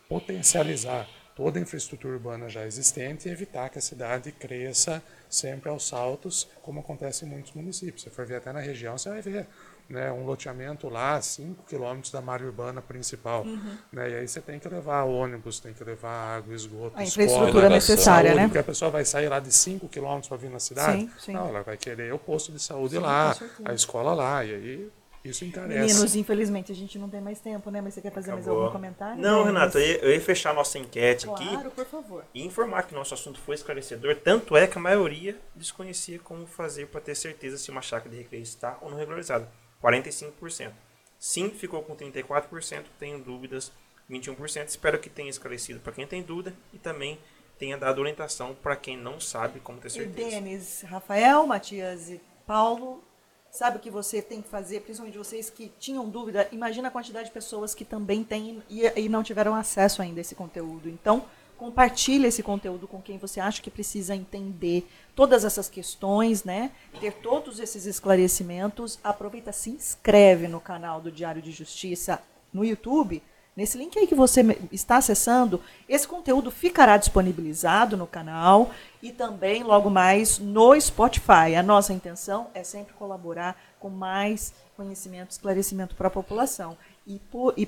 potencializar 0.08 1.06
toda 1.36 1.58
a 1.58 1.62
infraestrutura 1.62 2.14
urbana 2.14 2.48
já 2.48 2.66
existente 2.66 3.28
e 3.28 3.30
evitar 3.30 3.68
que 3.68 3.78
a 3.78 3.80
cidade 3.82 4.32
cresça 4.32 5.02
sempre 5.28 5.68
aos 5.68 5.86
saltos, 5.86 6.48
como 6.62 6.80
acontece 6.80 7.24
em 7.24 7.28
muitos 7.28 7.52
municípios. 7.52 8.02
Se 8.02 8.10
for 8.10 8.26
ver 8.26 8.36
até 8.36 8.52
na 8.52 8.60
região, 8.60 8.96
você 8.96 9.10
vai 9.10 9.22
ver 9.22 9.46
né, 9.88 10.12
um 10.12 10.24
loteamento 10.24 10.88
lá 10.88 11.14
a 11.14 11.22
5 11.22 11.64
quilômetros 11.64 12.12
da 12.12 12.20
malha 12.20 12.44
urbana 12.44 12.82
principal. 12.82 13.42
Uhum. 13.42 13.76
Né, 13.92 14.10
e 14.10 14.14
aí 14.16 14.28
você 14.28 14.40
tem 14.40 14.58
que 14.58 14.68
levar 14.68 15.04
ônibus, 15.04 15.60
tem 15.60 15.72
que 15.72 15.82
levar 15.82 16.36
água, 16.36 16.54
esgoto, 16.54 16.92
a 16.96 17.02
infraestrutura 17.02 17.68
necessária, 17.68 18.30
saúde, 18.30 18.42
né? 18.42 18.48
Porque 18.48 18.58
a 18.58 18.64
pessoa 18.64 18.90
vai 18.90 19.04
sair 19.04 19.28
lá 19.28 19.40
de 19.40 19.52
5 19.52 19.88
quilômetros 19.88 20.28
para 20.28 20.36
vir 20.36 20.50
na 20.50 20.60
cidade. 20.60 21.00
Sim, 21.00 21.10
sim. 21.18 21.32
Não, 21.32 21.48
ela 21.48 21.62
vai 21.62 21.76
querer 21.76 22.12
o 22.12 22.18
posto 22.18 22.52
de 22.52 22.60
saúde 22.60 22.96
Sim, 22.96 23.00
lá, 23.00 23.36
a 23.64 23.72
escola 23.72 24.14
lá, 24.14 24.44
e 24.44 24.54
aí 24.54 24.90
isso 25.24 25.44
encarece. 25.44 25.80
Meninos, 25.80 26.14
infelizmente 26.14 26.72
a 26.72 26.74
gente 26.74 26.98
não 26.98 27.08
tem 27.08 27.20
mais 27.20 27.40
tempo, 27.40 27.70
né? 27.70 27.80
Mas 27.80 27.94
você 27.94 28.00
quer 28.00 28.12
fazer 28.12 28.32
mais 28.32 28.44
Acabou. 28.44 28.62
algum 28.62 28.72
comentário? 28.72 29.20
Não? 29.20 29.44
Renato, 29.44 29.78
eu 29.78 29.86
ia, 29.86 29.98
eu 29.98 30.12
ia 30.12 30.20
fechar 30.20 30.50
a 30.50 30.54
nossa 30.54 30.78
enquete 30.78 31.28
aqui 31.28 31.48
Claro, 31.48 31.70
por 31.70 31.84
favor. 31.84 32.24
e 32.34 32.44
informar 32.44 32.84
que 32.84 32.94
nosso 32.94 33.14
assunto 33.14 33.38
foi 33.40 33.54
esclarecedor. 33.54 34.16
Tanto 34.16 34.56
é 34.56 34.66
que 34.66 34.78
a 34.78 34.80
maioria 34.80 35.36
desconhecia 35.54 36.18
como 36.18 36.46
fazer 36.46 36.86
para 36.86 37.00
ter 37.00 37.14
certeza 37.14 37.58
se 37.58 37.70
uma 37.70 37.82
chácara 37.82 38.10
de 38.10 38.16
recreio 38.16 38.42
está 38.42 38.78
ou 38.80 38.90
não 38.90 38.96
regularizada. 38.96 39.48
45%. 39.82 40.72
Sim, 41.18 41.50
ficou 41.50 41.82
com 41.82 41.96
34%. 41.96 42.84
Tenho 42.98 43.18
dúvidas, 43.18 43.72
21%. 44.10 44.68
Espero 44.68 44.98
que 44.98 45.10
tenha 45.10 45.30
esclarecido 45.30 45.80
para 45.80 45.92
quem 45.92 46.06
tem 46.06 46.22
dúvida 46.22 46.54
e 46.72 46.78
também 46.78 47.18
tenha 47.58 47.76
dado 47.76 48.00
orientação 48.00 48.54
para 48.54 48.76
quem 48.76 48.96
não 48.96 49.20
sabe 49.20 49.60
como 49.60 49.80
ter 49.80 49.88
E 49.88 49.90
certeza. 49.90 50.30
Denis, 50.30 50.82
Rafael, 50.82 51.46
Matias 51.46 52.08
e 52.08 52.20
Paulo, 52.46 53.02
sabe 53.50 53.78
o 53.78 53.80
que 53.80 53.90
você 53.90 54.22
tem 54.22 54.40
que 54.40 54.48
fazer, 54.48 54.80
principalmente 54.80 55.18
vocês 55.18 55.50
que 55.50 55.72
tinham 55.78 56.08
dúvida? 56.08 56.48
Imagina 56.52 56.88
a 56.88 56.90
quantidade 56.90 57.26
de 57.26 57.34
pessoas 57.34 57.74
que 57.74 57.84
também 57.84 58.22
têm 58.22 58.62
e, 58.70 58.82
e 58.96 59.08
não 59.08 59.22
tiveram 59.24 59.54
acesso 59.54 60.00
ainda 60.00 60.20
a 60.20 60.22
esse 60.22 60.36
conteúdo. 60.36 60.88
Então, 60.88 61.26
compartilhe 61.58 62.28
esse 62.28 62.42
conteúdo 62.42 62.86
com 62.86 63.02
quem 63.02 63.18
você 63.18 63.40
acha 63.40 63.60
que 63.60 63.70
precisa 63.70 64.14
entender 64.14 64.88
todas 65.14 65.44
essas 65.44 65.68
questões, 65.68 66.44
né? 66.44 66.70
Ter 67.00 67.12
todos 67.14 67.58
esses 67.58 67.84
esclarecimentos. 67.84 68.98
Aproveita, 69.02 69.52
se 69.52 69.70
inscreve 69.70 70.46
no 70.46 70.60
canal 70.60 71.00
do 71.00 71.10
Diário 71.10 71.42
de 71.42 71.50
Justiça 71.50 72.22
no 72.52 72.64
YouTube. 72.64 73.20
Nesse 73.56 73.76
link 73.76 73.98
aí 73.98 74.06
que 74.06 74.14
você 74.14 74.40
está 74.70 74.98
acessando, 74.98 75.60
esse 75.88 76.06
conteúdo 76.06 76.48
ficará 76.48 76.96
disponibilizado 76.96 77.96
no 77.96 78.06
canal 78.06 78.70
e 79.02 79.10
também 79.10 79.64
logo 79.64 79.90
mais 79.90 80.38
no 80.38 80.80
Spotify. 80.80 81.56
A 81.58 81.62
nossa 81.62 81.92
intenção 81.92 82.46
é 82.54 82.62
sempre 82.62 82.94
colaborar 82.94 83.60
com 83.80 83.90
mais 83.90 84.54
conhecimento, 84.76 85.32
esclarecimento 85.32 85.96
para 85.96 86.06
a 86.06 86.10
população. 86.10 86.78
E 87.04 87.18
por, 87.18 87.52
e 87.56 87.66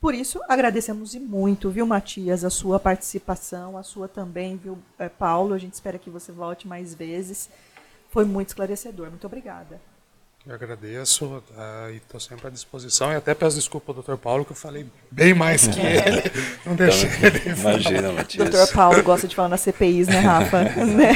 por 0.00 0.14
isso, 0.14 0.40
agradecemos 0.48 1.14
e 1.14 1.20
muito, 1.20 1.70
viu, 1.70 1.86
Matias, 1.86 2.44
a 2.44 2.50
sua 2.50 2.80
participação, 2.80 3.76
a 3.76 3.82
sua 3.82 4.08
também, 4.08 4.56
viu, 4.56 4.78
eh, 4.98 5.08
Paulo? 5.10 5.52
A 5.52 5.58
gente 5.58 5.74
espera 5.74 5.98
que 5.98 6.08
você 6.08 6.32
volte 6.32 6.66
mais 6.66 6.94
vezes. 6.94 7.50
Foi 8.08 8.24
muito 8.24 8.48
esclarecedor. 8.48 9.10
Muito 9.10 9.26
obrigada. 9.26 9.80
Eu 10.46 10.54
agradeço 10.54 11.42
ah, 11.56 11.88
e 11.92 11.96
estou 11.96 12.18
sempre 12.18 12.46
à 12.46 12.50
disposição. 12.50 13.12
E 13.12 13.14
até 13.14 13.34
peço 13.34 13.56
desculpa 13.56 13.92
ao 13.92 14.02
Dr. 14.02 14.14
Paulo, 14.16 14.42
que 14.42 14.52
eu 14.52 14.56
falei 14.56 14.86
bem 15.10 15.34
mais 15.34 15.66
que 15.68 15.78
ele. 15.78 16.22
Não 16.64 16.74
deixei 16.74 17.10
ele 17.22 17.38
Então, 17.50 17.52
imagina, 17.72 18.12
Matias. 18.12 18.48
Doutor 18.50 18.72
Paulo 18.72 19.02
gosta 19.02 19.28
de 19.28 19.36
falar 19.36 19.50
nas 19.50 19.60
CPIs, 19.60 20.08
né, 20.08 20.18
Rafa? 20.20 20.60
Né? 20.80 21.12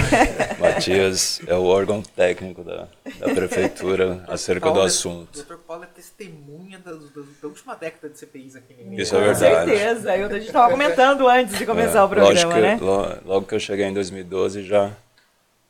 Matias 0.61 1.41
é 1.47 1.55
o 1.55 1.65
órgão 1.65 2.03
técnico 2.03 2.63
da, 2.63 2.87
da 3.19 3.35
prefeitura 3.35 4.23
acerca 4.29 4.61
do 4.69 4.73
Paulo 4.75 4.83
é- 4.83 4.87
assunto. 4.87 5.43
Dr. 5.43 5.55
Paulo 5.67 5.85
é 5.85 5.87
testemunha 5.87 6.79
da, 6.79 6.93
da- 6.93 6.99
da 7.43 7.49
última 7.49 7.75
década 7.77 8.11
de 8.13 8.19
CPIs 8.19 8.57
aqui 8.57 8.75
em 8.79 8.95
Isso 9.01 9.17
é 9.17 9.19
Com 9.21 9.25
verdade. 9.25 9.71
certeza. 9.71 10.17
Eu, 10.17 10.27
a 10.29 10.33
gente 10.35 10.47
estava 10.47 10.71
comentando 10.71 11.27
antes 11.27 11.57
de 11.59 11.65
começar 11.65 12.01
É, 12.01 12.03
o 12.03 12.09
programa, 12.11 12.55
que, 12.55 12.61
né? 12.61 12.79
lo- 12.81 13.19
Logo 13.25 13.47
que 13.47 13.55
eu 13.55 13.61
cheguei 13.61 13.87
em 13.87 13.95
2012 13.95 14.63
já 14.65 14.93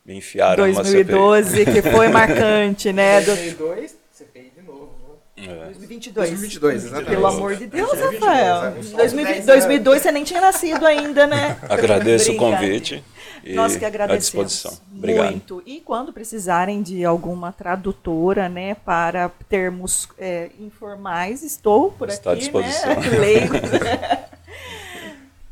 me 0.05 0.17
enfiaram 0.17 0.67
numa 0.67 0.83
2012, 0.83 1.65
que 1.65 1.81
foi 1.81 2.07
marcante, 2.09 2.93
né? 2.93 3.21
Do... 3.21 3.27
2002, 3.27 3.95
CPI 4.11 4.51
de 4.55 4.61
novo. 4.61 4.91
CPI. 5.35 5.49
É. 5.49 5.65
2022. 5.65 6.29
2022, 6.29 6.83
exatamente. 6.85 7.09
Pelo 7.09 7.27
amor 7.27 7.55
de 7.55 7.65
Deus, 7.67 7.89
2022, 7.89 8.21
Rafael. 8.21 8.61
né? 8.71 8.83
Só 8.83 8.97
2020 8.97 9.33
10 9.35 9.45
2002 9.45 10.01
você 10.01 10.11
nem 10.11 10.23
tinha 10.23 10.41
nascido 10.41 10.85
ainda, 10.85 11.27
né? 11.27 11.57
Agradeço 11.67 12.31
o 12.31 12.37
convite 12.37 13.03
e 13.43 13.53
Nós 13.53 13.75
que 13.75 13.85
à 13.85 13.87
agradecemos 13.87 14.51
disposição. 14.51 14.85
Obrigado. 14.95 15.29
muito. 15.31 15.63
E 15.65 15.79
quando 15.81 16.11
precisarem 16.13 16.81
de 16.81 17.03
alguma 17.05 17.51
tradutora, 17.51 18.47
né, 18.49 18.75
para 18.75 19.29
termos 19.49 20.07
é, 20.17 20.49
informais, 20.59 21.43
estou 21.43 21.91
por 21.91 22.07
Está 22.09 22.29
à 22.29 22.33
aqui, 22.33 22.41
disposição. 22.43 22.95
né? 22.95 23.09
Leigo. 23.19 23.53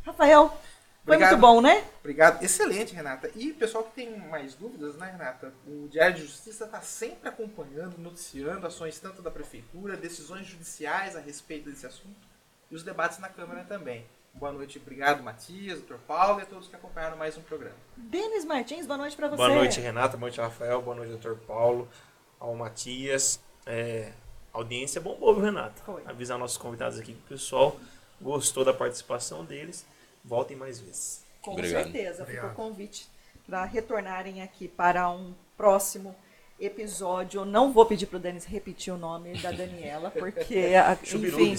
Rafael, 0.04 0.56
foi 1.04 1.16
Obrigado. 1.16 1.38
muito 1.38 1.40
bom, 1.40 1.60
né? 1.60 1.84
Obrigado. 2.00 2.42
Excelente, 2.42 2.94
Renata. 2.94 3.30
E 3.36 3.52
pessoal 3.52 3.84
que 3.84 3.92
tem 3.92 4.18
mais 4.18 4.54
dúvidas, 4.54 4.96
né, 4.96 5.10
Renata? 5.10 5.52
O 5.66 5.86
Diário 5.86 6.14
de 6.16 6.22
Justiça 6.22 6.64
está 6.64 6.80
sempre 6.80 7.28
acompanhando, 7.28 7.98
noticiando 7.98 8.66
ações 8.66 8.98
tanto 8.98 9.20
da 9.20 9.30
Prefeitura, 9.30 9.98
decisões 9.98 10.46
judiciais 10.46 11.14
a 11.14 11.20
respeito 11.20 11.68
desse 11.68 11.86
assunto 11.86 12.26
e 12.70 12.74
os 12.74 12.82
debates 12.82 13.18
na 13.18 13.28
Câmara 13.28 13.64
também. 13.64 14.06
Boa 14.32 14.50
noite, 14.50 14.78
obrigado, 14.78 15.22
Matias, 15.22 15.80
Dr. 15.82 15.96
Paulo 16.08 16.40
e 16.40 16.42
a 16.42 16.46
todos 16.46 16.66
que 16.68 16.74
acompanharam 16.74 17.16
mais 17.18 17.36
um 17.36 17.42
programa. 17.42 17.76
Denis 17.96 18.44
Martins, 18.46 18.86
boa 18.86 18.96
noite 18.98 19.14
para 19.14 19.28
você. 19.28 19.36
Boa 19.36 19.54
noite, 19.54 19.80
Renata. 19.80 20.16
Boa 20.16 20.28
noite, 20.28 20.40
Rafael. 20.40 20.80
Boa 20.80 20.96
noite, 20.96 21.14
Dr. 21.18 21.34
Paulo. 21.46 21.86
Ao 22.40 22.54
Matias. 22.54 23.40
É, 23.66 24.10
audiência 24.52 25.00
bombou, 25.00 25.38
Renata? 25.38 25.82
Foi. 25.84 26.02
Avisar 26.06 26.38
nossos 26.38 26.56
convidados 26.56 26.98
aqui 26.98 27.12
que 27.12 27.20
o 27.20 27.28
pessoal 27.28 27.78
gostou 28.20 28.64
da 28.64 28.72
participação 28.72 29.44
deles. 29.44 29.86
Voltem 30.24 30.56
mais 30.56 30.78
vezes. 30.80 31.22
Com 31.42 31.52
Obrigado. 31.52 31.82
certeza, 31.84 32.22
Obrigado. 32.22 32.48
ficou 32.50 32.64
o 32.66 32.68
convite 32.70 33.06
para 33.46 33.64
retornarem 33.64 34.42
aqui 34.42 34.66
para 34.68 35.10
um 35.10 35.32
próximo 35.56 36.14
episódio. 36.58 37.44
Não 37.44 37.72
vou 37.72 37.84
pedir 37.84 38.06
pro 38.06 38.18
Denis 38.18 38.44
repetir 38.46 38.92
o 38.92 38.96
nome 38.96 39.36
da 39.38 39.50
Daniela, 39.52 40.10
porque, 40.10 40.72
a- 40.74 40.96
enfim. 41.02 41.54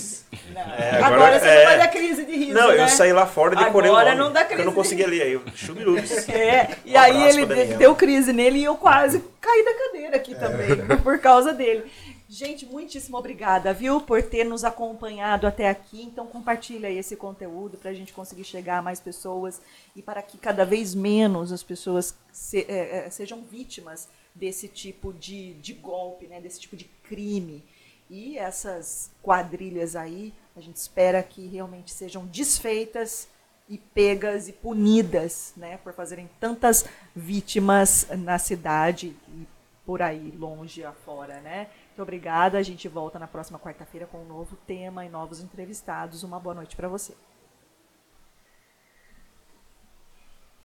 É, 0.55 0.89
agora, 0.95 1.05
agora- 1.16 1.39
você 1.39 1.45
é. 1.47 1.57
não 1.59 1.66
vai 1.66 1.78
dar 1.78 1.88
crise 1.89 2.26
de 2.26 2.36
riso, 2.36 2.53
Não, 2.53 2.70
né? 2.70 2.84
eu 2.84 2.88
saí 2.88 3.13
lá 3.13 3.28
fora 3.28 3.53
e 3.53 3.63
decorei 3.66 3.89
Agora 3.91 4.07
o 4.07 4.11
nome. 4.13 4.20
não 4.24 4.32
dá 4.34 4.39
porque 4.41 4.53
Eu 4.53 4.66
não 4.66 4.74
crise. 4.74 4.76
consegui 4.76 5.03
ali. 5.03 5.22
Aí, 5.22 5.34
eu- 5.34 5.43
Chubirubes. 5.53 6.28
É, 6.30 6.76
e 6.86 6.93
Um 6.93 6.99
aí 6.99 7.24
ele 7.30 7.45
deu 7.76 7.95
crise 7.95 8.34
nele 8.34 8.59
e 8.59 8.63
eu 8.63 8.76
quase 8.76 9.24
caí 9.39 9.63
da 9.63 9.74
cadeira 9.74 10.16
É. 10.16 10.20
aqui 10.20 10.34
também, 10.34 10.97
por 11.03 11.20
causa 11.20 11.53
dele. 11.53 11.84
Gente, 12.28 12.65
muitíssimo 12.65 13.17
obrigada, 13.17 13.71
viu, 13.71 14.01
por 14.01 14.21
ter 14.23 14.43
nos 14.43 14.63
acompanhado 14.63 15.45
até 15.45 15.69
aqui. 15.69 16.01
Então, 16.01 16.26
compartilha 16.26 16.89
esse 16.89 17.15
conteúdo 17.15 17.78
para 17.78 17.91
a 17.91 17.93
gente 17.93 18.11
conseguir 18.13 18.43
chegar 18.43 18.80
a 18.80 18.82
mais 18.82 18.99
pessoas 18.99 19.61
e 19.95 20.01
para 20.01 20.21
que 20.23 20.38
cada 20.38 20.65
vez 20.65 20.95
menos 20.95 21.51
as 21.51 21.61
pessoas 21.61 22.15
se- 22.32 22.65
é, 22.67 23.05
é, 23.05 23.09
sejam 23.11 23.43
vítimas 23.43 24.07
desse 24.34 24.67
tipo 24.67 25.13
de, 25.13 25.53
de 25.55 25.73
golpe, 25.73 26.26
né, 26.26 26.41
desse 26.41 26.59
tipo 26.59 26.76
de 26.76 26.86
crime. 27.03 27.63
E 28.09 28.38
essas 28.39 29.11
quadrilhas 29.21 29.95
aí, 29.95 30.34
a 30.57 30.61
gente 30.61 30.78
espera 30.78 31.21
que 31.21 31.45
realmente 31.47 31.91
sejam 31.91 32.26
desfeitas 32.26 33.28
e 33.69 33.78
pegas 33.78 34.47
e 34.47 34.53
punidas, 34.53 35.53
né, 35.55 35.78
por 35.78 35.93
fazerem 35.93 36.28
tantas 36.39 36.86
vítimas 37.15 38.07
na 38.17 38.39
cidade 38.39 39.15
e 39.30 39.47
por 39.86 40.01
aí 40.01 40.34
longe 40.38 40.84
afora, 40.84 41.39
né? 41.41 41.67
Muito 41.96 42.04
obrigada. 42.04 42.58
A 42.58 42.62
gente 42.62 42.89
volta 42.89 43.18
na 43.18 43.26
próxima 43.26 43.58
quarta-feira 43.58 44.06
com 44.06 44.18
um 44.18 44.28
novo 44.28 44.58
tema 44.68 45.06
e 45.06 45.10
novos 45.10 45.39
entrevistados. 45.39 46.24
Uma 46.24 46.38
boa 46.38 46.54
noite 46.54 46.76
para 46.76 46.89
você. 46.89 47.16